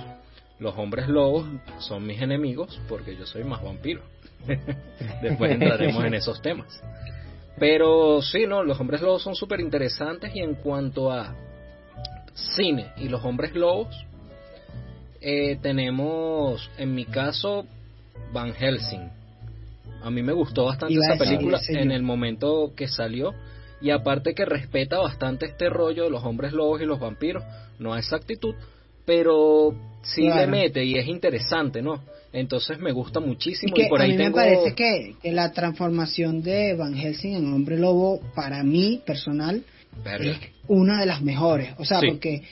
Los 0.59 0.77
hombres 0.77 1.09
lobos 1.09 1.47
son 1.79 2.07
mis 2.07 2.21
enemigos 2.21 2.81
porque 2.89 3.17
yo 3.17 3.27
soy 3.27 3.45
más 3.45 3.63
vampiro. 3.63 4.03
Después 5.23 5.53
entraremos 5.53 6.05
en 6.05 6.15
esos 6.15 6.41
temas. 6.43 6.81
Pero 7.59 8.21
sí, 8.23 8.47
no, 8.47 8.63
los 8.63 8.79
hombres 8.81 9.01
lobos 9.01 9.23
son 9.23 9.35
súper 9.35 9.61
interesantes 9.61 10.35
y 10.35 10.41
en 10.41 10.55
cuanto 10.57 11.11
a 11.11 11.35
cine 12.35 12.93
y 12.99 13.09
los 13.09 13.25
hombres 13.25 13.55
lobos, 13.55 14.05
eh, 15.21 15.57
tenemos, 15.63 16.71
en 16.77 16.95
mi 16.95 17.07
caso, 17.07 17.67
Van 18.33 18.53
Helsing. 18.53 19.11
A 20.03 20.11
mí 20.11 20.23
me 20.23 20.33
gustó 20.33 20.65
bastante 20.67 20.95
Iba 20.95 21.15
esa 21.15 21.25
película 21.25 21.61
en 21.69 21.91
el 21.91 22.03
momento 22.03 22.73
que 22.77 22.87
salió. 22.89 23.35
Y 23.81 23.91
aparte 23.91 24.35
que 24.35 24.45
respeta 24.45 24.99
bastante 24.99 25.47
este 25.47 25.69
rollo 25.69 26.05
de 26.05 26.11
los 26.11 26.25
hombres 26.25 26.53
lobos 26.53 26.81
y 26.81 26.85
los 26.85 26.99
vampiros. 27.01 27.43
No 27.79 27.93
a 27.93 27.99
esa 27.99 28.17
actitud, 28.17 28.55
pero 29.05 29.75
sí 30.03 30.23
le 30.23 30.33
Claro. 30.33 30.51
mete 30.51 30.85
y 30.85 30.97
es 30.97 31.07
interesante, 31.07 31.83
¿no? 31.83 32.01
Entonces 32.37 32.79
me 32.79 32.93
gusta 32.93 33.19
Y 33.21 33.27
muchísimo. 33.27 33.75
que 33.75 33.85
y 33.85 33.89
por 33.89 34.01
a 34.01 34.05
ahí 34.05 34.13
mí 34.13 34.19
me 34.19 34.31
parece 34.31 34.75
que, 34.75 35.15
que 35.23 35.33
la 35.33 35.53
transformación 35.53 36.43
de 36.43 36.75
Van 36.75 36.95
Helsing 36.95 37.35
en 37.35 37.53
hombre 37.53 37.79
lobo, 37.79 38.21
para 38.35 38.63
mí 38.63 39.01
personal, 39.07 39.63
Verga. 40.05 40.33
es 40.33 40.39
una 40.69 41.01
de 41.01 41.07
las 41.07 41.23
mejores. 41.23 41.71
O 41.79 41.85
sea, 41.85 42.01
Sí. 42.01 42.09
porque, 42.09 42.43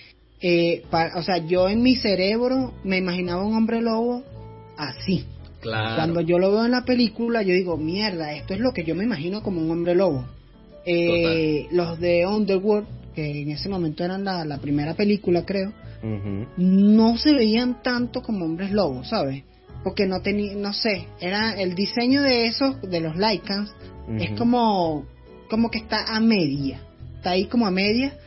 eh, 0.40 0.82
o 1.14 1.22
sea, 1.22 1.38
yo 1.46 1.68
en 1.68 1.82
mi 1.82 1.96
cerebro 1.96 2.72
me 2.82 2.96
imaginaba 2.96 3.44
un 3.44 3.54
hombre 3.54 3.82
lobo 3.82 4.22
así. 4.78 5.24
Claro. 5.60 5.96
Cuando 5.96 6.20
yo 6.22 6.38
lo 6.38 6.50
veo 6.50 6.64
en 6.64 6.70
la 6.72 6.84
película, 6.84 7.42
yo 7.42 7.54
digo, 7.54 7.76
mierda, 7.76 8.34
esto 8.34 8.54
es 8.54 8.60
lo 8.60 8.72
que 8.72 8.84
yo 8.84 8.94
me 8.94 9.04
imagino 9.04 9.42
como 9.42 9.60
un 9.60 9.70
hombre 9.70 9.94
lobo. 9.94 10.24
Eh, 10.86 11.66
los 11.72 11.98
de 12.00 12.26
Underworld, 12.26 12.86
que 13.14 13.42
en 13.42 13.50
ese 13.50 13.68
momento 13.68 14.04
eran 14.04 14.24
la, 14.24 14.44
la 14.44 14.58
primera 14.58 14.94
película, 14.94 15.44
creo, 15.46 15.72
no 16.58 17.16
se 17.16 17.32
veían 17.32 17.82
tanto 17.82 18.20
como 18.22 18.44
hombres 18.44 18.72
lobos, 18.72 19.08
¿sabes? 19.08 19.42
Porque 19.84 20.06
no 20.06 20.20
tenía, 20.22 20.54
no 20.56 20.72
sé, 20.72 21.06
era 21.20 21.52
el 21.60 21.74
diseño 21.74 22.22
de 22.22 22.46
esos, 22.46 22.80
de 22.82 23.00
los 23.00 23.16
Lycans, 23.16 23.70
es 24.18 24.30
como, 24.32 25.06
como 25.48 25.70
que 25.70 25.78
está 25.78 26.16
a 26.16 26.20
media, 26.20 26.80
está 27.16 27.30
ahí 27.30 27.46
como 27.46 27.66
a 27.66 27.70
media. 27.70 28.18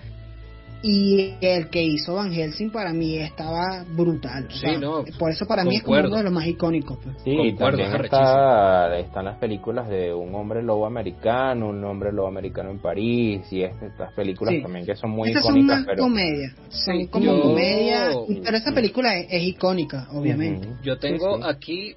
Y 0.84 1.34
el 1.42 1.70
que 1.70 1.82
hizo 1.82 2.14
Van 2.14 2.32
Helsing 2.32 2.70
para 2.72 2.94
mí 2.94 3.18
estaba 3.18 3.84
brutal. 3.96 4.46
o 4.48 4.52
Sí, 4.52 4.60
sea, 4.60 4.78
no, 4.80 5.04
por 5.18 5.32
eso 5.32 5.48
para 5.48 5.64
mí 5.64 5.78
es 5.78 5.82
como 5.82 5.96
concuerdo. 5.96 6.08
uno 6.10 6.18
de 6.18 6.24
los 6.26 6.34
más 6.34 6.46
icónicos. 6.46 7.00
pues. 7.04 7.16
Sí, 7.24 7.36
Concuerdo, 7.36 7.78
también 7.78 7.96
es 7.96 8.04
está, 8.06 8.98
están 9.00 9.26
las 9.26 9.38
películas 9.40 9.90
de 9.90 10.14
un 10.14 10.36
hombre 10.36 10.62
lobo 10.62 10.86
americano, 10.86 11.70
un 11.70 11.84
hombre 11.84 12.12
lobo 12.12 12.28
americano 12.28 12.70
en 12.70 12.80
París, 12.80 13.42
y 13.52 13.64
este- 13.64 13.88
estas 13.88 14.14
películas 14.14 14.54
Sí. 14.54 14.62
también 14.62 14.86
que 14.86 14.96
son 14.96 15.10
muy 15.10 15.30
Estas 15.30 15.44
son 15.46 15.54
icónicas, 15.58 15.78
más 15.80 15.86
pero... 15.88 16.04
comedias, 16.04 16.54
son 16.70 16.98
Sí, 17.00 17.08
como 17.08 17.26
yo- 17.26 17.42
comedia, 17.42 18.10
pero 18.44 18.58
esa 18.58 18.72
película 18.72 19.18
es, 19.18 19.28
es 19.32 19.44
icónica, 19.44 20.08
obviamente. 20.12 20.68
Ujú. 20.68 20.78
Yo 20.84 20.98
tengo 21.00 21.38
Sí, 21.38 21.42
sí. 21.44 21.50
aquí, 21.50 21.96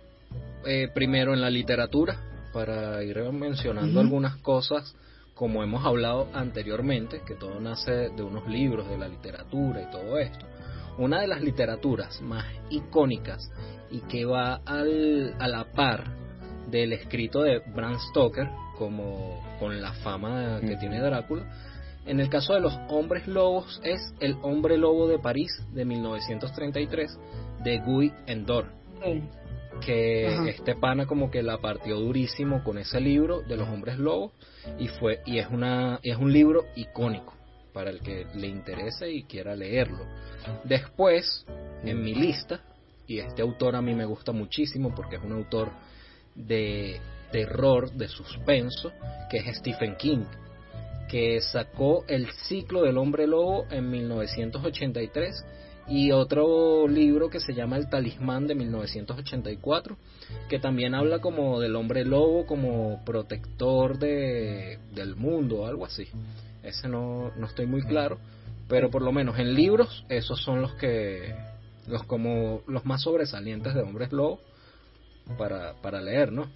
eh, 0.66 0.88
primero 0.94 1.34
en 1.34 1.42
la 1.42 1.50
literatura, 1.50 2.16
para 2.52 3.04
ir 3.04 3.16
mencionando 3.30 3.90
Ujú. 3.92 4.00
algunas 4.00 4.36
cosas, 4.36 4.96
como 5.40 5.62
hemos 5.62 5.86
hablado 5.86 6.28
anteriormente, 6.34 7.22
que 7.26 7.34
todo 7.34 7.58
nace 7.60 8.10
de 8.10 8.22
unos 8.22 8.46
libros, 8.46 8.86
de 8.90 8.98
la 8.98 9.08
literatura 9.08 9.80
y 9.80 9.90
todo 9.90 10.18
esto. 10.18 10.44
Una 10.98 11.22
de 11.22 11.28
las 11.28 11.40
literaturas 11.40 12.20
más 12.20 12.44
icónicas 12.68 13.50
y 13.90 14.00
que 14.00 14.26
va 14.26 14.56
al, 14.66 15.34
a 15.38 15.48
la 15.48 15.72
par 15.72 16.04
del 16.70 16.92
escrito 16.92 17.40
de 17.40 17.60
Bram 17.74 17.98
Stoker, 18.10 18.50
como 18.76 19.42
con 19.58 19.80
la 19.80 19.94
fama 19.94 20.60
que 20.60 20.76
tiene 20.76 21.00
Drácula, 21.00 21.50
en 22.04 22.20
el 22.20 22.28
caso 22.28 22.52
de 22.52 22.60
los 22.60 22.78
hombres 22.90 23.26
lobos 23.26 23.80
es 23.82 24.12
El 24.20 24.36
hombre 24.42 24.76
lobo 24.76 25.08
de 25.08 25.18
París 25.18 25.50
de 25.72 25.86
1933 25.86 27.18
de 27.64 27.78
Guy 27.78 28.12
Endor 28.26 28.66
que 29.84 30.26
Ajá. 30.26 30.48
este 30.48 30.74
pana 30.74 31.06
como 31.06 31.30
que 31.30 31.42
la 31.42 31.58
partió 31.58 31.98
durísimo 31.98 32.62
con 32.64 32.78
ese 32.78 33.00
libro 33.00 33.42
de 33.42 33.56
los 33.56 33.68
hombres 33.68 33.98
lobos 33.98 34.32
y 34.78 34.88
fue 34.88 35.20
y 35.26 35.38
es 35.38 35.48
una 35.50 36.00
es 36.02 36.16
un 36.16 36.32
libro 36.32 36.66
icónico 36.76 37.34
para 37.72 37.90
el 37.90 38.00
que 38.00 38.26
le 38.34 38.48
interese 38.48 39.10
y 39.10 39.22
quiera 39.24 39.54
leerlo. 39.54 40.04
Después 40.64 41.46
en 41.84 42.02
mi 42.02 42.14
lista 42.14 42.60
y 43.06 43.18
este 43.18 43.42
autor 43.42 43.76
a 43.76 43.82
mí 43.82 43.94
me 43.94 44.04
gusta 44.04 44.32
muchísimo 44.32 44.94
porque 44.94 45.16
es 45.16 45.22
un 45.22 45.32
autor 45.32 45.70
de 46.34 47.00
terror, 47.30 47.90
de 47.92 48.08
suspenso, 48.08 48.92
que 49.30 49.38
es 49.38 49.56
Stephen 49.58 49.96
King, 49.96 50.24
que 51.10 51.40
sacó 51.40 52.04
El 52.06 52.30
ciclo 52.48 52.82
del 52.82 52.96
hombre 52.96 53.26
lobo 53.26 53.66
en 53.70 53.90
1983 53.90 55.44
y 55.88 56.12
otro 56.12 56.86
libro 56.86 57.28
que 57.28 57.40
se 57.40 57.52
llama 57.52 57.76
El 57.76 57.90
talismán 57.90 58.46
de 58.46 58.54
1984, 58.54 59.96
que 60.48 60.60
también 60.60 60.94
habla 60.94 61.18
como 61.18 61.58
del 61.58 61.74
hombre 61.74 62.04
lobo 62.04 62.46
como 62.46 63.04
protector 63.04 63.98
de, 63.98 64.78
del 64.94 65.16
mundo 65.16 65.62
o 65.62 65.66
algo 65.66 65.84
así. 65.84 66.06
Ese 66.62 66.88
no, 66.88 67.32
no 67.36 67.46
estoy 67.46 67.66
muy 67.66 67.82
claro, 67.82 68.18
pero 68.68 68.88
por 68.88 69.02
lo 69.02 69.10
menos 69.10 69.36
en 69.40 69.54
libros 69.54 70.04
esos 70.08 70.40
son 70.40 70.62
los 70.62 70.74
que 70.74 71.34
los 71.88 72.04
como 72.04 72.62
los 72.68 72.84
más 72.84 73.02
sobresalientes 73.02 73.74
de 73.74 73.80
hombres 73.80 74.12
lobo 74.12 74.38
para, 75.36 75.74
para 75.82 76.00
leer, 76.00 76.30
¿no? 76.30 76.48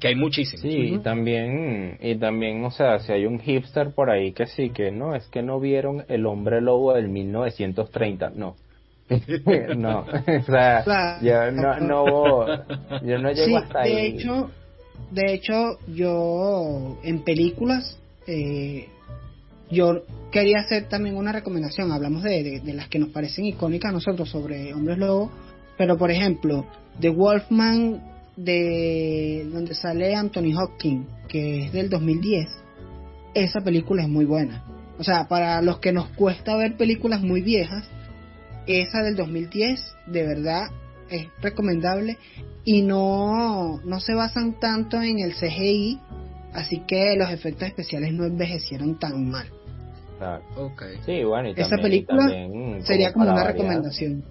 Que 0.00 0.08
hay 0.08 0.14
muchísimos. 0.16 0.60
Sí, 0.60 0.94
y 0.94 0.98
también, 0.98 1.98
y 2.00 2.16
también, 2.16 2.64
o 2.64 2.70
sea, 2.70 2.98
si 2.98 3.12
hay 3.12 3.26
un 3.26 3.38
hipster 3.38 3.92
por 3.94 4.10
ahí 4.10 4.32
que 4.32 4.46
sí, 4.46 4.70
que 4.70 4.90
no, 4.90 5.14
es 5.14 5.26
que 5.28 5.42
no 5.42 5.60
vieron 5.60 6.04
el 6.08 6.26
hombre 6.26 6.60
lobo 6.60 6.94
del 6.94 7.08
1930, 7.08 8.30
no. 8.34 8.56
no, 9.76 10.00
o 10.40 10.42
sea, 10.44 10.82
Claro. 10.82 11.22
yo 11.24 11.50
no, 11.52 11.78
no, 11.80 12.46
yo 13.02 13.18
no 13.18 13.30
llego 13.32 13.46
Sí, 13.46 13.54
hasta 13.54 13.82
de 13.82 13.92
ahí. 14.00 14.06
hecho, 14.16 14.50
de 15.10 15.34
hecho, 15.34 15.78
yo 15.94 16.98
en 17.04 17.22
películas, 17.22 17.98
eh, 18.26 18.88
yo 19.70 20.02
quería 20.32 20.58
hacer 20.60 20.88
también 20.88 21.16
una 21.16 21.32
recomendación. 21.32 21.92
Hablamos 21.92 22.22
de, 22.22 22.42
de, 22.42 22.60
de 22.60 22.74
las 22.74 22.88
que 22.88 22.98
nos 22.98 23.10
parecen 23.10 23.44
icónicas 23.44 23.90
a 23.90 23.92
nosotros 23.92 24.28
sobre 24.30 24.72
hombres 24.74 24.98
lobo, 24.98 25.30
pero 25.76 25.96
por 25.96 26.10
ejemplo, 26.10 26.64
The 27.00 27.10
Wolfman 27.10 28.00
de 28.36 29.48
donde 29.52 29.74
sale 29.74 30.14
Anthony 30.14 30.56
Hopkins, 30.58 31.06
que 31.28 31.66
es 31.66 31.72
del 31.72 31.88
2010. 31.88 32.48
Esa 33.34 33.60
película 33.60 34.02
es 34.02 34.08
muy 34.08 34.24
buena. 34.24 34.64
O 34.98 35.04
sea, 35.04 35.26
para 35.26 35.60
los 35.62 35.78
que 35.78 35.92
nos 35.92 36.08
cuesta 36.10 36.56
ver 36.56 36.76
películas 36.76 37.20
muy 37.20 37.42
viejas, 37.42 37.84
esa 38.66 39.02
del 39.02 39.16
2010 39.16 39.80
de 40.06 40.22
verdad 40.22 40.68
es 41.10 41.26
recomendable 41.42 42.16
y 42.64 42.82
no, 42.82 43.80
no 43.84 44.00
se 44.00 44.14
basan 44.14 44.58
tanto 44.58 45.02
en 45.02 45.18
el 45.18 45.34
CGI, 45.34 46.00
así 46.52 46.82
que 46.86 47.16
los 47.16 47.30
efectos 47.30 47.68
especiales 47.68 48.12
no 48.12 48.24
envejecieron 48.24 48.98
tan 48.98 49.28
mal. 49.28 49.46
Exacto. 50.14 50.72
Sí, 51.04 51.24
bueno, 51.24 51.48
y 51.48 51.60
Esa 51.60 51.76
película 51.76 52.22
también, 52.22 52.82
Sería 52.84 53.12
como 53.12 53.24
una 53.24 53.34
variar, 53.34 53.52
recomendación. 53.52 54.24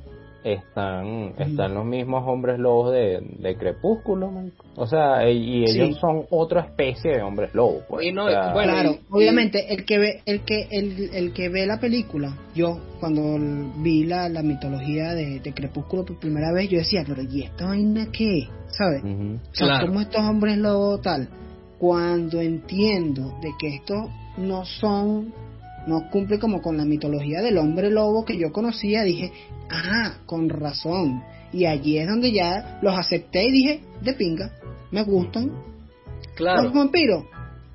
Están 0.44 1.34
están 1.40 1.74
los 1.74 1.86
mismos 1.86 2.24
hombres 2.28 2.60
lobos 2.60 2.92
de, 2.92 3.20
de 3.40 3.56
Crepúsculo, 3.58 4.32
o 4.76 4.88
sea, 4.88 5.30
y 5.30 5.64
ellos 5.64 5.96
Sí. 5.96 5.98
son 6.02 6.26
otra 6.30 6.62
especie 6.62 7.12
de 7.12 7.22
hombres 7.22 7.54
lobos. 7.54 7.84
Pues. 7.88 8.06
Y 8.08 8.12
no- 8.12 8.26
O 8.26 8.30
sea, 8.30 8.54
bueno, 8.54 8.74
claro, 8.74 8.92
y- 8.94 9.00
obviamente 9.10 9.74
el 9.74 9.86
que 9.86 9.98
ve 10.00 10.22
el 10.26 10.42
que 10.42 10.68
el, 10.72 11.10
el 11.14 11.34
que 11.34 11.50
ve 11.50 11.66
la 11.66 11.80
película, 11.80 12.38
yo 12.56 12.78
cuando 13.00 13.22
vi 13.82 14.04
la, 14.06 14.30
la 14.30 14.42
mitología 14.44 15.14
de, 15.14 15.40
de 15.40 15.54
Crepúsculo 15.54 16.06
por 16.06 16.20
primera 16.20 16.52
vez, 16.54 16.70
yo 16.70 16.78
decía, 16.80 17.04
pero 17.08 17.22
¿y 17.22 17.44
esta 17.44 17.66
vaina 17.68 18.08
qué? 18.12 18.48
¿Sabes? 18.68 19.04
ujú. 19.04 19.36
O 19.36 19.56
sea, 19.56 19.68
Claro. 19.68 19.88
como 19.88 20.02
estos 20.02 20.22
hombres 20.22 20.58
lobo 20.58 21.00
tal, 21.00 21.30
cuando 21.78 22.42
entiendo 22.42 23.34
de 23.42 23.52
que 23.60 23.76
estos 23.76 24.10
no 24.38 24.66
son, 24.66 25.34
no 25.88 26.10
cumple 26.10 26.40
como 26.40 26.62
con 26.62 26.78
la 26.78 26.86
mitología 26.86 27.42
del 27.42 27.58
hombre 27.58 27.90
lobo 27.90 28.26
que 28.26 28.38
yo 28.38 28.52
conocía, 28.52 29.04
dije, 29.04 29.32
ajá, 29.70 30.20
con 30.26 30.50
razón. 30.50 31.24
Y 31.52 31.66
allí 31.66 31.98
es 32.00 32.08
donde 32.08 32.32
ya 32.32 32.80
los 32.82 32.98
acepté 32.98 33.46
y 33.46 33.52
dije, 33.52 33.82
de 34.02 34.14
pinga, 34.14 34.52
me 34.92 35.04
gustan. 35.04 35.52
Claro. 36.36 36.64
Los 36.64 36.74
vampiros, 36.74 37.26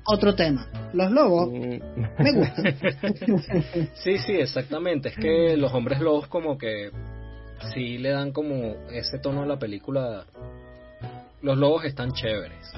otro 0.05 0.35
tema. 0.35 0.67
Los 0.93 1.11
lobos, 1.11 1.49
Mm. 1.51 2.23
me 2.23 2.31
gustan. 2.33 2.65
Sí, 4.03 4.17
sí, 4.17 4.33
exactamente. 4.33 5.09
Es 5.09 5.15
que 5.15 5.55
los 5.55 5.71
hombres 5.73 5.99
lobos 6.01 6.27
como 6.27 6.57
que 6.57 6.89
sí 7.73 7.97
le 7.97 8.09
dan 8.09 8.31
como 8.31 8.75
ese 8.91 9.19
tono 9.19 9.43
a 9.43 9.45
la 9.45 9.57
película. 9.59 10.25
Los 11.41 11.57
lobos 11.57 11.85
están 11.85 12.11
chéveres. 12.11 12.71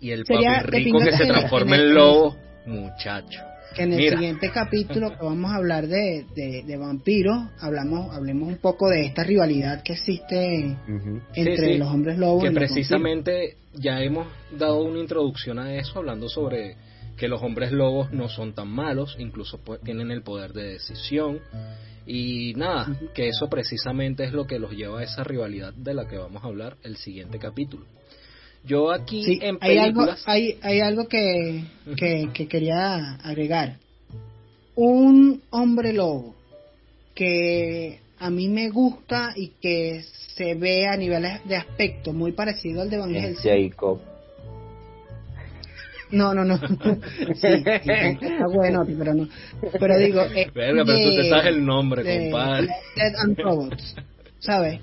Y 0.00 0.10
el 0.12 0.24
papi 0.24 0.44
rico 0.64 0.98
que 0.98 1.12
se 1.12 1.26
transforma 1.26 1.76
en 1.76 1.94
lobo, 1.94 2.36
muchacho. 2.66 3.40
Que 3.72 3.82
en 3.82 3.92
el 3.92 3.98
Mira. 3.98 4.16
siguiente 4.16 4.50
capítulo 4.52 5.10
que 5.18 5.24
vamos 5.24 5.50
a 5.50 5.56
hablar 5.56 5.86
de, 5.86 6.24
de, 6.34 6.62
de 6.66 6.76
vampiros, 6.76 7.36
hablamos, 7.60 8.14
hablemos 8.14 8.48
un 8.48 8.58
poco 8.58 8.88
de 8.88 9.06
esta 9.06 9.24
rivalidad 9.24 9.82
que 9.82 9.94
existe 9.94 10.76
Ujú. 10.88 11.20
entre 11.34 11.56
Sí, 11.66 11.72
sí. 11.74 11.78
los 11.78 11.88
hombres 11.88 12.18
lobos 12.18 12.42
que 12.44 12.50
y 12.50 12.54
precisamente 12.54 13.56
ya 13.74 14.00
hemos 14.02 14.26
dado 14.58 14.82
una 14.82 14.98
introducción 14.98 15.58
a 15.58 15.74
eso 15.74 15.98
hablando 15.98 16.28
sobre 16.28 16.76
que 17.16 17.28
los 17.28 17.42
hombres 17.42 17.72
lobos 17.72 18.12
no 18.12 18.28
son 18.28 18.54
tan 18.54 18.68
malos, 18.68 19.16
incluso 19.18 19.58
pues, 19.58 19.80
tienen 19.82 20.10
el 20.10 20.22
poder 20.22 20.52
de 20.52 20.72
decisión 20.74 21.40
y 22.06 22.52
nada, 22.54 22.96
que 23.14 23.28
eso 23.28 23.48
precisamente 23.48 24.24
es 24.24 24.32
lo 24.32 24.46
que 24.46 24.58
los 24.58 24.72
lleva 24.72 25.00
a 25.00 25.04
esa 25.04 25.22
rivalidad 25.22 25.72
de 25.74 25.94
la 25.94 26.08
que 26.08 26.16
vamos 26.16 26.42
a 26.42 26.48
hablar 26.48 26.76
el 26.82 26.96
siguiente 26.96 27.38
capítulo. 27.38 27.84
Yo 28.64 28.92
aquí 28.92 29.24
Sí, 29.24 29.38
en 29.42 29.58
hay 29.60 29.78
algo, 29.78 30.00
películas 30.02 30.22
hay, 30.26 30.58
hay 30.62 30.80
algo 30.80 31.08
que, 31.08 31.64
que, 31.96 32.28
que 32.32 32.46
quería 32.48 33.14
agregar. 33.16 33.78
Un 34.76 35.42
hombre 35.50 35.92
lobo 35.92 36.34
que 37.14 37.98
a 38.18 38.30
mí 38.30 38.48
me 38.48 38.68
gusta 38.70 39.32
y 39.36 39.48
que 39.60 40.02
se 40.36 40.54
ve 40.54 40.86
a 40.86 40.96
niveles 40.96 41.44
de 41.46 41.56
aspecto 41.56 42.12
muy 42.12 42.32
parecido 42.32 42.82
al 42.82 42.88
de 42.90 42.98
Van 42.98 43.14
Helsing. 43.14 43.70
Jacob. 43.70 44.00
No, 46.10 46.34
no, 46.34 46.44
no. 46.44 46.58
Sí, 47.34 47.46
está 47.64 48.46
bueno, 48.52 48.84
pero 48.98 49.14
no. 49.14 49.28
Pero 49.80 49.98
digo, 49.98 50.20
es 50.22 50.52
Verga, 50.52 50.84
pero 50.84 50.98
tú 50.98 51.10
te 51.16 51.22
de- 51.22 51.28
sabes 51.30 51.46
el 51.46 51.64
nombre, 51.64 52.02
de 52.02 52.30
compadre. 52.30 52.66
Dead 52.96 53.14
and 53.22 53.38
Robots, 53.38 53.96
¿sabes? 54.38 54.80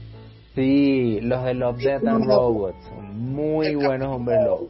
Sí, 0.55 1.19
los 1.21 1.43
de 1.45 1.53
Love, 1.53 1.77
Death 1.77 2.07
and. 2.07 2.25
Robots. 2.25 2.77
Son 2.85 3.19
muy 3.33 3.75
buenos 3.75 4.15
hombres 4.15 4.39
lobos. 4.43 4.69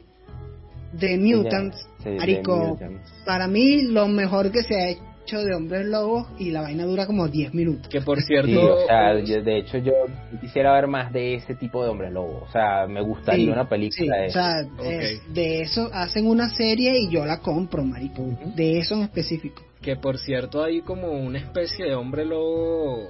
De 0.93 1.17
Mutants, 1.17 1.87
Sí, 2.03 2.09
Mutants. 2.09 3.11
para 3.25 3.47
mí 3.47 3.83
lo 3.83 4.07
mejor 4.07 4.51
que 4.51 4.63
se 4.63 4.75
ha 4.75 4.89
hecho 4.89 5.39
de 5.43 5.53
hombres 5.53 5.85
lobos 5.85 6.27
y 6.39 6.49
la 6.49 6.61
vaina 6.61 6.85
dura 6.85 7.05
como 7.05 7.27
10 7.27 7.53
minutos. 7.53 7.87
Que 7.89 8.01
por 8.01 8.19
cierto, 8.21 8.49
Sí, 8.49 8.57
o 8.57 8.85
sea, 8.87 9.19
yo- 9.19 9.43
de 9.43 9.57
hecho 9.59 9.77
yo 9.77 9.93
quisiera 10.41 10.73
ver 10.73 10.87
más 10.87 11.13
de 11.13 11.35
ese 11.35 11.53
tipo 11.53 11.83
de 11.83 11.89
hombres 11.91 12.11
lobos. 12.11 12.41
O 12.49 12.51
sea, 12.51 12.87
me 12.87 13.01
gustaría 13.01 13.45
Sí, 13.45 13.51
una 13.51 13.63
sí, 13.65 13.69
película 13.69 14.15
de 14.17 14.23
o 14.23 14.25
eso. 14.25 14.39
sea, 14.39 14.61
es- 14.83 15.33
de 15.33 15.61
eso 15.61 15.89
hacen 15.93 16.25
una 16.27 16.49
serie 16.55 16.97
y 16.99 17.09
yo 17.11 17.23
la 17.25 17.37
compro, 17.39 17.83
marico. 17.83 18.23
De 18.55 18.79
eso 18.79 18.95
en 18.95 19.03
específico. 19.03 19.61
que 19.81 19.95
por 19.95 20.17
cierto 20.17 20.61
hay 20.61 20.81
como 20.81 21.09
una 21.11 21.37
especie 21.37 21.85
de 21.85 21.95
hombre 21.95 22.25
lobo 22.25 23.07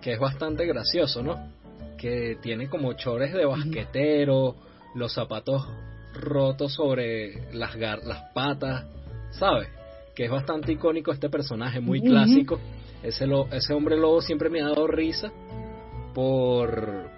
que 0.00 0.12
es 0.14 0.18
bastante 0.18 0.64
gracioso, 0.64 1.22
¿no? 1.22 1.38
Que 2.00 2.36
tiene 2.40 2.68
como 2.68 2.94
chores 2.94 3.32
de 3.34 3.44
basquetero, 3.44 4.54
los 4.94 5.12
zapatos 5.12 5.68
rotos 6.14 6.72
sobre 6.74 7.52
las, 7.52 7.76
gar- 7.76 8.02
las 8.02 8.32
patas, 8.32 8.86
¿sabes? 9.32 9.68
Que 10.14 10.24
es 10.24 10.30
bastante 10.30 10.72
icónico 10.72 11.12
este 11.12 11.28
personaje, 11.28 11.78
muy 11.80 12.00
clásico. 12.00 12.58
Ese, 13.02 13.26
lo- 13.26 13.46
ese 13.52 13.74
hombre 13.74 13.96
lobo 13.98 14.20
siempre 14.22 14.48
me 14.48 14.60
ha 14.62 14.68
dado 14.68 14.86
risa 14.86 15.30
por... 16.14 17.08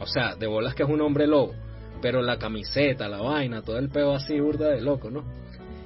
O 0.00 0.06
sea, 0.06 0.34
de 0.34 0.46
bolas 0.46 0.74
que 0.74 0.82
es 0.82 0.88
un 0.88 1.00
hombre 1.00 1.26
lobo, 1.26 1.52
pero 2.02 2.20
la 2.22 2.38
camiseta, 2.38 3.08
la 3.08 3.18
vaina, 3.18 3.62
todo 3.62 3.78
el 3.78 3.88
peo 3.88 4.12
así 4.14 4.38
burda 4.40 4.70
de 4.70 4.80
loco, 4.80 5.10
¿no? 5.10 5.22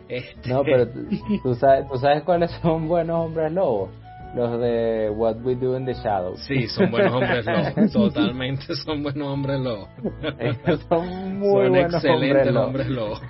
Este, 0.08 0.48
No, 0.48 0.62
pero 0.64 0.86
tú 1.42 1.54
sabes, 1.54 1.86
tú 1.90 1.98
sabes 1.98 2.22
cuáles 2.24 2.50
son 2.62 2.88
buenos 2.88 3.26
hombres 3.26 3.52
lobos. 3.52 3.90
Los 4.34 4.60
de 4.60 5.10
What 5.10 5.36
We 5.42 5.54
Do 5.56 5.76
in 5.76 5.86
the 5.86 5.94
Shadows. 5.94 6.40
Sí, 6.46 6.66
son 6.68 6.90
buenos 6.90 7.12
hombres 7.14 7.44
lobos. 7.46 7.74
Totalmente 7.92 8.74
son 8.76 9.02
buenos 9.02 9.26
hombres 9.28 9.58
lobos. 9.60 9.88
Son 10.88 11.38
muy 11.38 11.48
son 11.48 11.70
buenos 11.70 11.94
excelentes 11.94 12.54
hombres 12.54 12.86
hombres 12.88 12.88
lobos. 12.88 13.22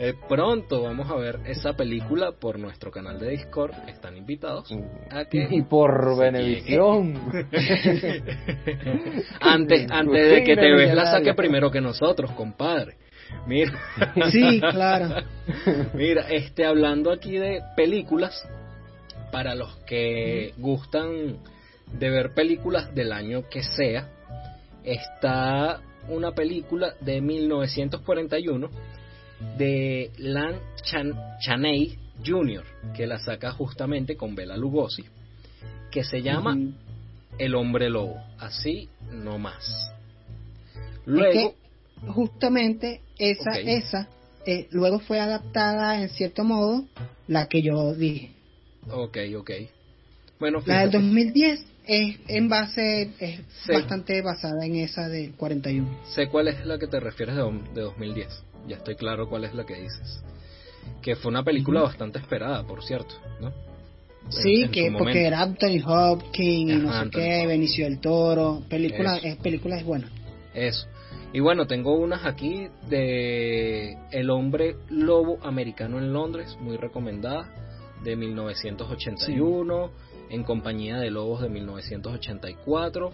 Eh, 0.00 0.14
pronto 0.28 0.82
vamos 0.82 1.10
a 1.10 1.14
ver 1.16 1.38
esa 1.46 1.74
película 1.74 2.32
por 2.32 2.58
nuestro 2.58 2.90
canal 2.90 3.18
de 3.20 3.30
Discord. 3.30 3.72
Están 3.88 4.16
invitados 4.16 4.68
a 5.10 5.24
que 5.26 5.46
y 5.50 5.62
por 5.62 6.18
Benevisión. 6.18 7.14
antes 9.40 9.90
antes 9.90 10.30
de 10.30 10.44
que 10.44 10.56
te 10.56 10.72
ves 10.74 10.94
la 10.94 11.06
saque 11.12 11.34
primero 11.34 11.70
que 11.70 11.80
nosotros, 11.80 12.30
compadre. 12.32 12.96
Mira, 13.46 13.72
Sí, 14.30 14.60
claro. 14.60 15.16
mira, 15.94 16.22
este 16.30 16.64
hablando 16.64 17.12
aquí 17.12 17.36
de 17.36 17.60
películas 17.76 18.42
para 19.30 19.54
los 19.54 19.76
que 19.78 20.54
gustan 20.58 21.38
de 21.92 22.10
ver 22.10 22.34
películas 22.34 22.94
del 22.94 23.12
año 23.12 23.48
que 23.48 23.62
sea, 23.62 24.08
está 24.84 25.80
una 26.08 26.32
película 26.32 26.94
de 27.00 27.20
1941 27.20 28.70
de 29.56 30.10
Lan 30.18 30.56
Chan 30.82 31.12
Chaney 31.40 31.98
Jr., 32.24 32.64
que 32.94 33.06
la 33.06 33.18
saca 33.18 33.52
justamente 33.52 34.16
con 34.16 34.34
Bela 34.34 34.56
Lugosi, 34.56 35.04
que 35.90 36.04
se 36.04 36.22
llama. 36.22 36.56
El 37.38 37.54
Hombre 37.54 37.88
Lobo, 37.88 38.16
así 38.40 38.88
no 39.12 39.38
más. 39.38 39.92
Es 40.74 41.06
Luego, 41.06 41.54
que 42.02 42.06
justamente 42.08 43.00
esa, 43.16 43.60
esa, 43.60 44.08
eh, 44.44 44.66
luego 44.72 44.98
fue 44.98 45.20
adaptada 45.20 46.02
en 46.02 46.08
cierto 46.08 46.42
modo 46.42 46.84
la 47.28 47.46
que 47.46 47.62
yo 47.62 47.94
dije. 47.94 48.32
Ok, 48.90 49.16
ok. 49.38 49.50
Bueno, 50.40 50.62
La 50.66 50.80
del 50.82 50.90
fíjate, 50.90 51.04
2010 51.06 51.64
es 51.86 52.16
en 52.28 52.48
base, 52.48 53.10
es 53.18 53.40
bastante 53.66 54.20
basada 54.22 54.64
en 54.66 54.76
esa 54.76 55.08
del 55.08 55.32
41. 55.34 55.88
sé 56.14 56.28
cuál 56.28 56.48
es 56.48 56.64
la 56.66 56.78
que 56.78 56.86
te 56.86 57.00
refieres 57.00 57.34
de, 57.36 57.42
dom- 57.42 57.68
de 57.72 57.80
2010. 57.82 58.28
Ya 58.68 58.76
estoy 58.76 58.94
claro 58.96 59.28
cuál 59.28 59.44
es 59.44 59.54
la 59.54 59.64
que 59.64 59.74
dices. 59.74 60.22
Que 61.02 61.16
fue 61.16 61.30
una 61.30 61.42
película 61.42 61.82
bastante 61.82 62.18
esperada, 62.18 62.64
por 62.64 62.84
cierto, 62.84 63.14
¿no? 63.40 63.52
Sí, 64.30 64.62
en 64.64 64.70
que 64.70 64.92
porque 64.96 65.26
era 65.26 65.40
Anthony 65.40 65.80
Hopkins 65.86 66.70
y 66.70 66.76
no 66.76 66.88
Ajá, 66.90 66.98
sé 66.98 67.04
Anthony 67.04 67.20
qué. 67.20 67.46
Benicio 67.46 67.84
del 67.86 67.98
Toro, 68.00 68.62
película, 68.68 69.16
Eso. 69.16 69.26
es, 69.26 69.36
película 69.36 69.76
es 69.78 69.84
buena. 69.84 70.10
Eso. 70.54 70.86
Y 71.32 71.40
bueno, 71.40 71.66
tengo 71.66 71.96
unas 71.98 72.24
aquí 72.26 72.68
de 72.88 73.96
El 74.10 74.30
hombre 74.30 74.76
lobo 74.90 75.38
americano 75.42 75.98
en 75.98 76.12
Londres, 76.12 76.56
muy 76.60 76.76
recomendada, 76.76 77.48
de 78.02 78.16
1981, 78.16 79.90
En 80.30 80.44
compañía 80.44 80.98
de 80.98 81.10
lobos 81.10 81.40
de 81.40 81.48
1984, 81.48 83.12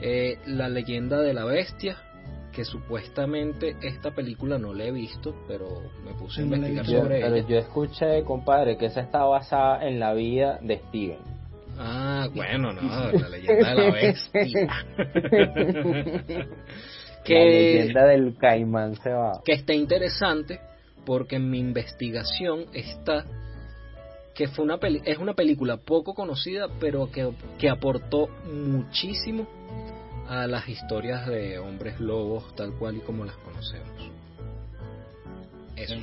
eh, 0.00 0.38
La 0.46 0.68
leyenda 0.68 1.20
de 1.20 1.34
la 1.34 1.44
bestia, 1.44 1.96
que 2.52 2.64
supuestamente 2.64 3.76
esta 3.82 4.10
película 4.10 4.58
no 4.58 4.74
la 4.74 4.84
he 4.84 4.92
visto, 4.92 5.34
pero 5.48 5.68
me 6.04 6.12
puse 6.14 6.42
a 6.42 6.46
la 6.46 6.56
investigar. 6.56 6.86
Yo- 6.86 7.00
sobre 7.02 7.20
pero 7.20 7.36
ella. 7.36 7.46
yo 7.48 7.56
escuché, 7.58 8.22
compadre, 8.24 8.76
que 8.76 8.86
esa 8.86 9.00
está 9.00 9.24
basada 9.24 9.86
en 9.88 9.98
la 10.00 10.12
vida 10.12 10.58
de 10.62 10.78
Steven. 10.88 11.18
Ah, 11.78 12.28
bueno, 12.34 12.72
no, 12.72 12.82
la 12.82 13.28
leyenda 13.30 13.70
de 13.70 13.74
la 13.74 13.92
bestia. 13.92 14.42
La 17.22 17.24
que, 17.24 17.34
leyenda 17.34 18.04
del 18.06 18.36
caimán 18.36 18.96
se 18.96 19.10
va. 19.10 19.40
que 19.44 19.52
está 19.52 19.72
interesante 19.74 20.58
porque 21.06 21.36
en 21.36 21.50
mi 21.50 21.60
investigación 21.60 22.64
está 22.74 23.24
que 24.34 24.48
fue 24.48 24.64
una 24.64 24.78
peli- 24.78 25.02
es 25.04 25.18
una 25.18 25.34
película 25.34 25.76
poco 25.76 26.14
conocida 26.14 26.68
pero 26.80 27.10
que, 27.10 27.30
que 27.58 27.68
aportó 27.68 28.28
muchísimo 28.52 29.46
a 30.28 30.46
las 30.46 30.68
historias 30.68 31.26
de 31.26 31.58
hombres 31.58 32.00
lobos 32.00 32.54
tal 32.56 32.72
cual 32.78 32.96
y 32.96 33.00
como 33.00 33.24
las 33.24 33.36
conocemos. 33.36 34.10
Eso. 35.76 35.94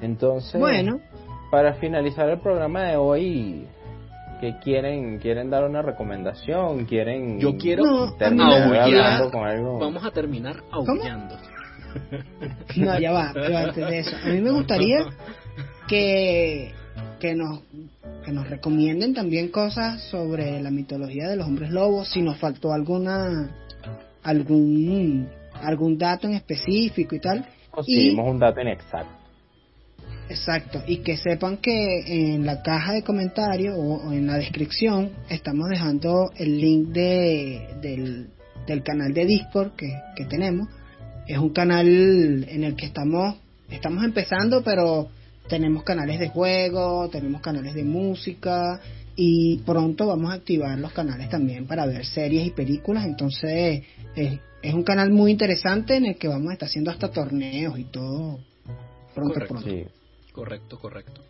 Entonces, 0.00 0.60
Bueno, 0.60 1.00
para 1.50 1.74
finalizar 1.74 2.28
el 2.28 2.38
programa 2.40 2.84
de 2.84 2.96
hoy, 2.96 3.66
que 4.40 4.56
quieren 4.62 5.18
quieren 5.18 5.50
dar 5.50 5.64
una 5.64 5.82
recomendación, 5.82 6.84
quieren 6.86 7.40
Yo 7.40 7.56
quiero 7.56 7.84
No, 7.84 8.14
terminar 8.14 8.62
hablando 8.80 9.30
con 9.30 9.44
algo. 9.44 9.78
Vamos 9.78 10.04
a 10.04 10.10
terminar 10.10 10.62
aullando. 10.70 11.36
No, 12.76 12.98
ya 13.00 13.12
va, 13.12 13.30
pero 13.34 13.58
antes 13.58 13.88
de 13.88 13.98
eso, 13.98 14.16
a 14.22 14.28
mí 14.28 14.40
me 14.40 14.50
gustaría 14.52 15.06
que, 15.88 16.72
que 17.20 17.34
nos 17.34 17.60
que 18.24 18.32
nos 18.32 18.48
recomienden 18.48 19.14
también 19.14 19.48
cosas 19.48 20.02
sobre 20.10 20.60
la 20.60 20.70
mitología 20.70 21.28
de 21.28 21.36
los 21.36 21.46
hombres 21.46 21.70
lobos, 21.70 22.08
si 22.10 22.20
nos 22.22 22.36
faltó 22.38 22.72
alguna 22.72 23.50
algún 24.22 25.28
algún 25.54 25.98
dato 25.98 26.26
en 26.28 26.34
específico 26.34 27.14
y 27.16 27.20
tal. 27.20 27.46
Y- 27.86 28.10
dimos 28.10 28.30
un 28.30 28.38
dato 28.38 28.60
inexacto. 28.60 29.18
Exacto, 30.30 30.82
y 30.86 30.98
que 30.98 31.16
sepan 31.16 31.56
que 31.56 32.34
en 32.34 32.44
la 32.44 32.60
caja 32.62 32.92
de 32.92 33.02
comentarios 33.02 33.74
o, 33.78 34.08
o 34.08 34.12
en 34.12 34.26
la 34.26 34.36
descripción 34.36 35.10
estamos 35.30 35.70
dejando 35.70 36.30
el 36.36 36.60
link 36.60 36.88
de, 36.88 37.66
del, 37.80 38.28
del 38.66 38.82
canal 38.82 39.14
de 39.14 39.24
Discord 39.24 39.72
que, 39.74 39.88
que 40.16 40.26
tenemos. 40.26 40.68
Es 41.26 41.38
un 41.38 41.48
canal 41.50 41.88
en 42.46 42.62
el 42.62 42.76
que 42.76 42.84
estamos, 42.86 43.36
estamos 43.70 44.04
empezando, 44.04 44.62
pero 44.62 45.08
tenemos 45.48 45.82
canales 45.82 46.18
de 46.18 46.28
juego, 46.28 47.08
tenemos 47.08 47.40
canales 47.40 47.74
de 47.74 47.84
música 47.84 48.80
y 49.16 49.58
pronto 49.58 50.06
vamos 50.06 50.30
a 50.30 50.34
activar 50.34 50.78
los 50.78 50.92
canales 50.92 51.28
también 51.28 51.66
para 51.66 51.86
ver 51.86 52.04
series 52.04 52.46
y 52.46 52.50
películas. 52.50 53.04
Entonces 53.04 53.84
es, 54.14 54.40
es 54.62 54.74
un 54.74 54.82
canal 54.84 55.10
muy 55.10 55.30
interesante 55.30 55.96
en 55.96 56.06
el 56.06 56.16
que 56.16 56.28
vamos 56.28 56.50
a 56.50 56.52
estar 56.52 56.68
haciendo 56.68 56.90
hasta 56.90 57.10
torneos 57.10 57.78
y 57.78 57.84
todo 57.84 58.38
pronto, 59.14 59.34
Correcto. 59.34 59.54
pronto. 59.54 59.70
Sí. 59.70 59.84
Correcto, 60.32 60.78
correcto. 60.78 61.22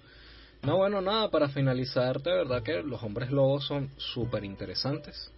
No, 0.63 0.77
bueno, 0.77 1.01
nada, 1.01 1.31
para 1.31 1.49
finalizar, 1.49 2.21
de 2.21 2.33
verdad 2.33 2.63
que 2.63 2.83
los 2.83 3.03
hombres 3.03 3.31
lobos 3.31 3.67
son 3.67 3.91
súper 3.97 4.45
interesantes. 4.45 5.31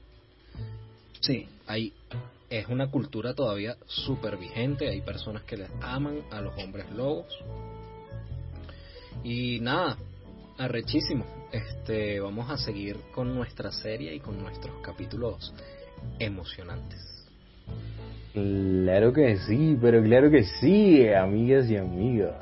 Sí. 1.21 1.47
Hay, 1.67 1.93
es 2.49 2.67
una 2.69 2.91
cultura 2.91 3.35
todavía 3.35 3.77
súper 3.87 4.39
vigente, 4.39 4.89
hay 4.89 5.03
personas 5.03 5.45
que 5.45 5.59
les 5.59 5.71
aman 5.83 6.23
a 6.31 6.41
los 6.41 6.57
hombres 6.57 6.91
lobos. 6.91 7.27
Y 9.23 9.61
nada, 9.61 9.97
arrechísimo. 10.59 11.25
Este, 11.53 12.21
vamos 12.21 12.49
a 12.51 12.57
seguir 12.57 12.97
con 13.15 13.35
nuestra 13.35 13.73
serie 13.73 14.15
y 14.15 14.21
con 14.21 14.41
nuestros 14.41 14.81
capítulos 14.83 15.53
emocionantes. 16.19 17.29
Claro 18.33 19.13
que 19.13 19.37
sí, 19.39 19.77
pero 19.81 20.03
claro 20.03 20.31
que 20.31 20.45
sí, 20.45 21.09
amigas 21.13 21.69
y 21.69 21.77
amigos. 21.77 22.35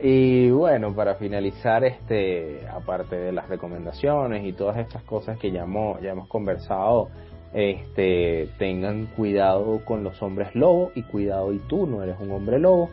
Y 0.00 0.50
bueno, 0.50 0.94
para 0.94 1.14
finalizar, 1.14 1.84
este, 1.84 2.66
aparte 2.68 3.16
de 3.16 3.32
las 3.32 3.48
recomendaciones 3.48 4.44
y 4.44 4.52
todas 4.52 4.78
estas 4.78 5.02
cosas 5.04 5.38
que 5.38 5.50
ya 5.50 5.62
hemos, 5.62 6.00
ya 6.02 6.10
hemos 6.10 6.28
conversado, 6.28 7.08
este, 7.54 8.48
tengan 8.58 9.06
cuidado 9.16 9.84
con 9.84 10.04
los 10.04 10.20
hombres 10.22 10.54
lobo 10.54 10.92
y 10.94 11.02
cuidado 11.02 11.52
y 11.52 11.58
tú 11.60 11.86
no 11.86 12.02
eres 12.02 12.16
un 12.20 12.30
hombre 12.32 12.58
lobo 12.58 12.90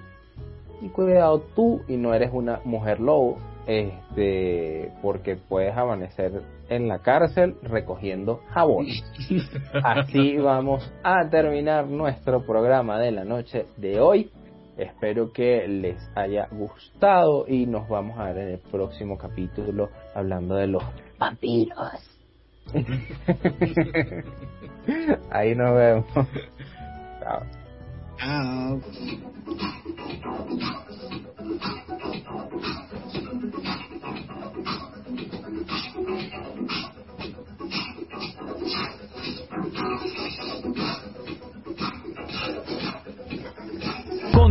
y 0.84 0.90
cuidado 0.90 1.40
tú 1.56 1.82
y 1.88 1.96
no 1.96 2.14
eres 2.14 2.32
una 2.34 2.60
mujer 2.66 3.00
lobo, 3.00 3.38
este, 3.66 4.92
porque 5.02 5.38
puedes 5.38 5.76
amanecer 5.78 6.42
en 6.68 6.90
la 6.90 7.00
cárcel 7.00 7.56
recogiendo 7.64 8.42
jabón. 8.50 8.88
Así 9.84 10.38
vamos 10.38 10.92
a 11.04 11.30
terminar 11.30 11.88
nuestro 11.88 12.46
programa 12.46 13.00
de 13.00 13.12
la 13.12 13.24
noche 13.24 13.66
de 13.78 14.02
hoy. 14.02 14.30
Espero 14.76 15.32
que 15.32 15.68
les 15.68 15.96
haya 16.16 16.48
gustado 16.52 17.46
y 17.48 17.66
nos 17.66 17.88
vamos 17.88 18.20
a 18.20 18.26
ver 18.26 18.40
en 18.40 18.50
el 18.56 18.60
próximo 18.60 19.18
capítulo 19.18 19.90
hablando 20.14 20.56
de 20.56 20.68
los 20.68 20.84
vampiros. 21.18 21.80
Ahí 25.32 25.56
nos 25.56 25.76
vemos. 25.76 26.06
Chao. 27.22 27.63
Con 28.24 28.32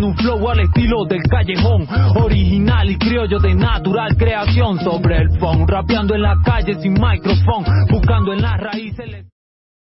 un 0.04 0.16
flow 0.16 0.50
al 0.50 0.60
estilo 0.60 1.06
del 1.06 1.22
callejón, 1.22 1.86
original 2.16 2.90
y 2.90 2.98
criollo 2.98 3.38
de 3.38 3.54
natural 3.54 4.14
creación 4.18 4.80
sobre 4.80 5.16
el 5.16 5.30
phone, 5.38 5.66
rapeando 5.66 6.14
en 6.14 6.22
la 6.22 6.36
calle 6.44 6.74
sin 6.74 6.92
micrófono, 6.92 7.66
buscando 7.90 8.34
en 8.34 8.42
las 8.42 8.60
raíces. 8.60 9.31